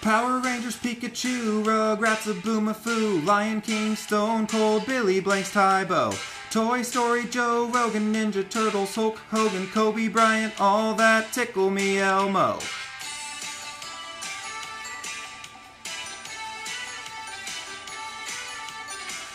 [0.00, 6.14] Power Rangers Pikachu, Rugrats Boomafoo, Lion King, Stone Cold, Billy Blanks Tae Bo,
[6.50, 12.58] Toy Story Joe, Rogan, Ninja Turtles, Hulk Hogan, Kobe Bryant, all that tickle me Elmo.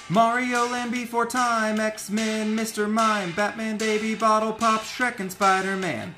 [0.09, 2.89] Mario Land Before Time, X-Men, Mr.
[2.89, 6.15] Mime, Batman Baby Bottle Pop, Shrek and Spider-Man.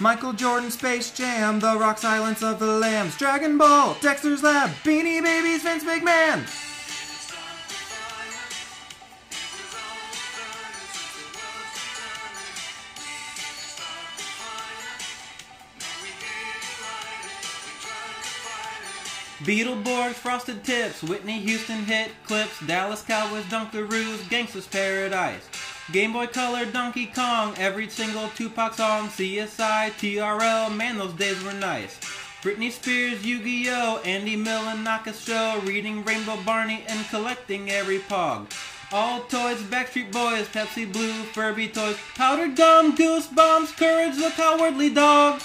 [0.00, 5.22] Michael Jordan, Space Jam, The Rock Silence of the Lambs, Dragon Ball, Dexter's Lab, Beanie
[5.22, 6.46] Babies, Vince McMahon.
[19.44, 25.49] Beetleborgs, Frosted Tips, Whitney Houston hit clips, Dallas Cowboys, Dunkaroos, Gangsta's Paradise.
[25.92, 31.52] Game Boy Color, Donkey Kong, every single Tupac song, CSI, TRL, man, those days were
[31.52, 31.98] nice.
[32.42, 38.46] Britney Spears, Yu-Gi-Oh, Andy Milonakis show, reading Rainbow Barney and collecting every pog.
[38.92, 45.40] All toys, Backstreet Boys, Pepsi Blue, Furby toys, powdered gum, goosebumps, courage the cowardly dog.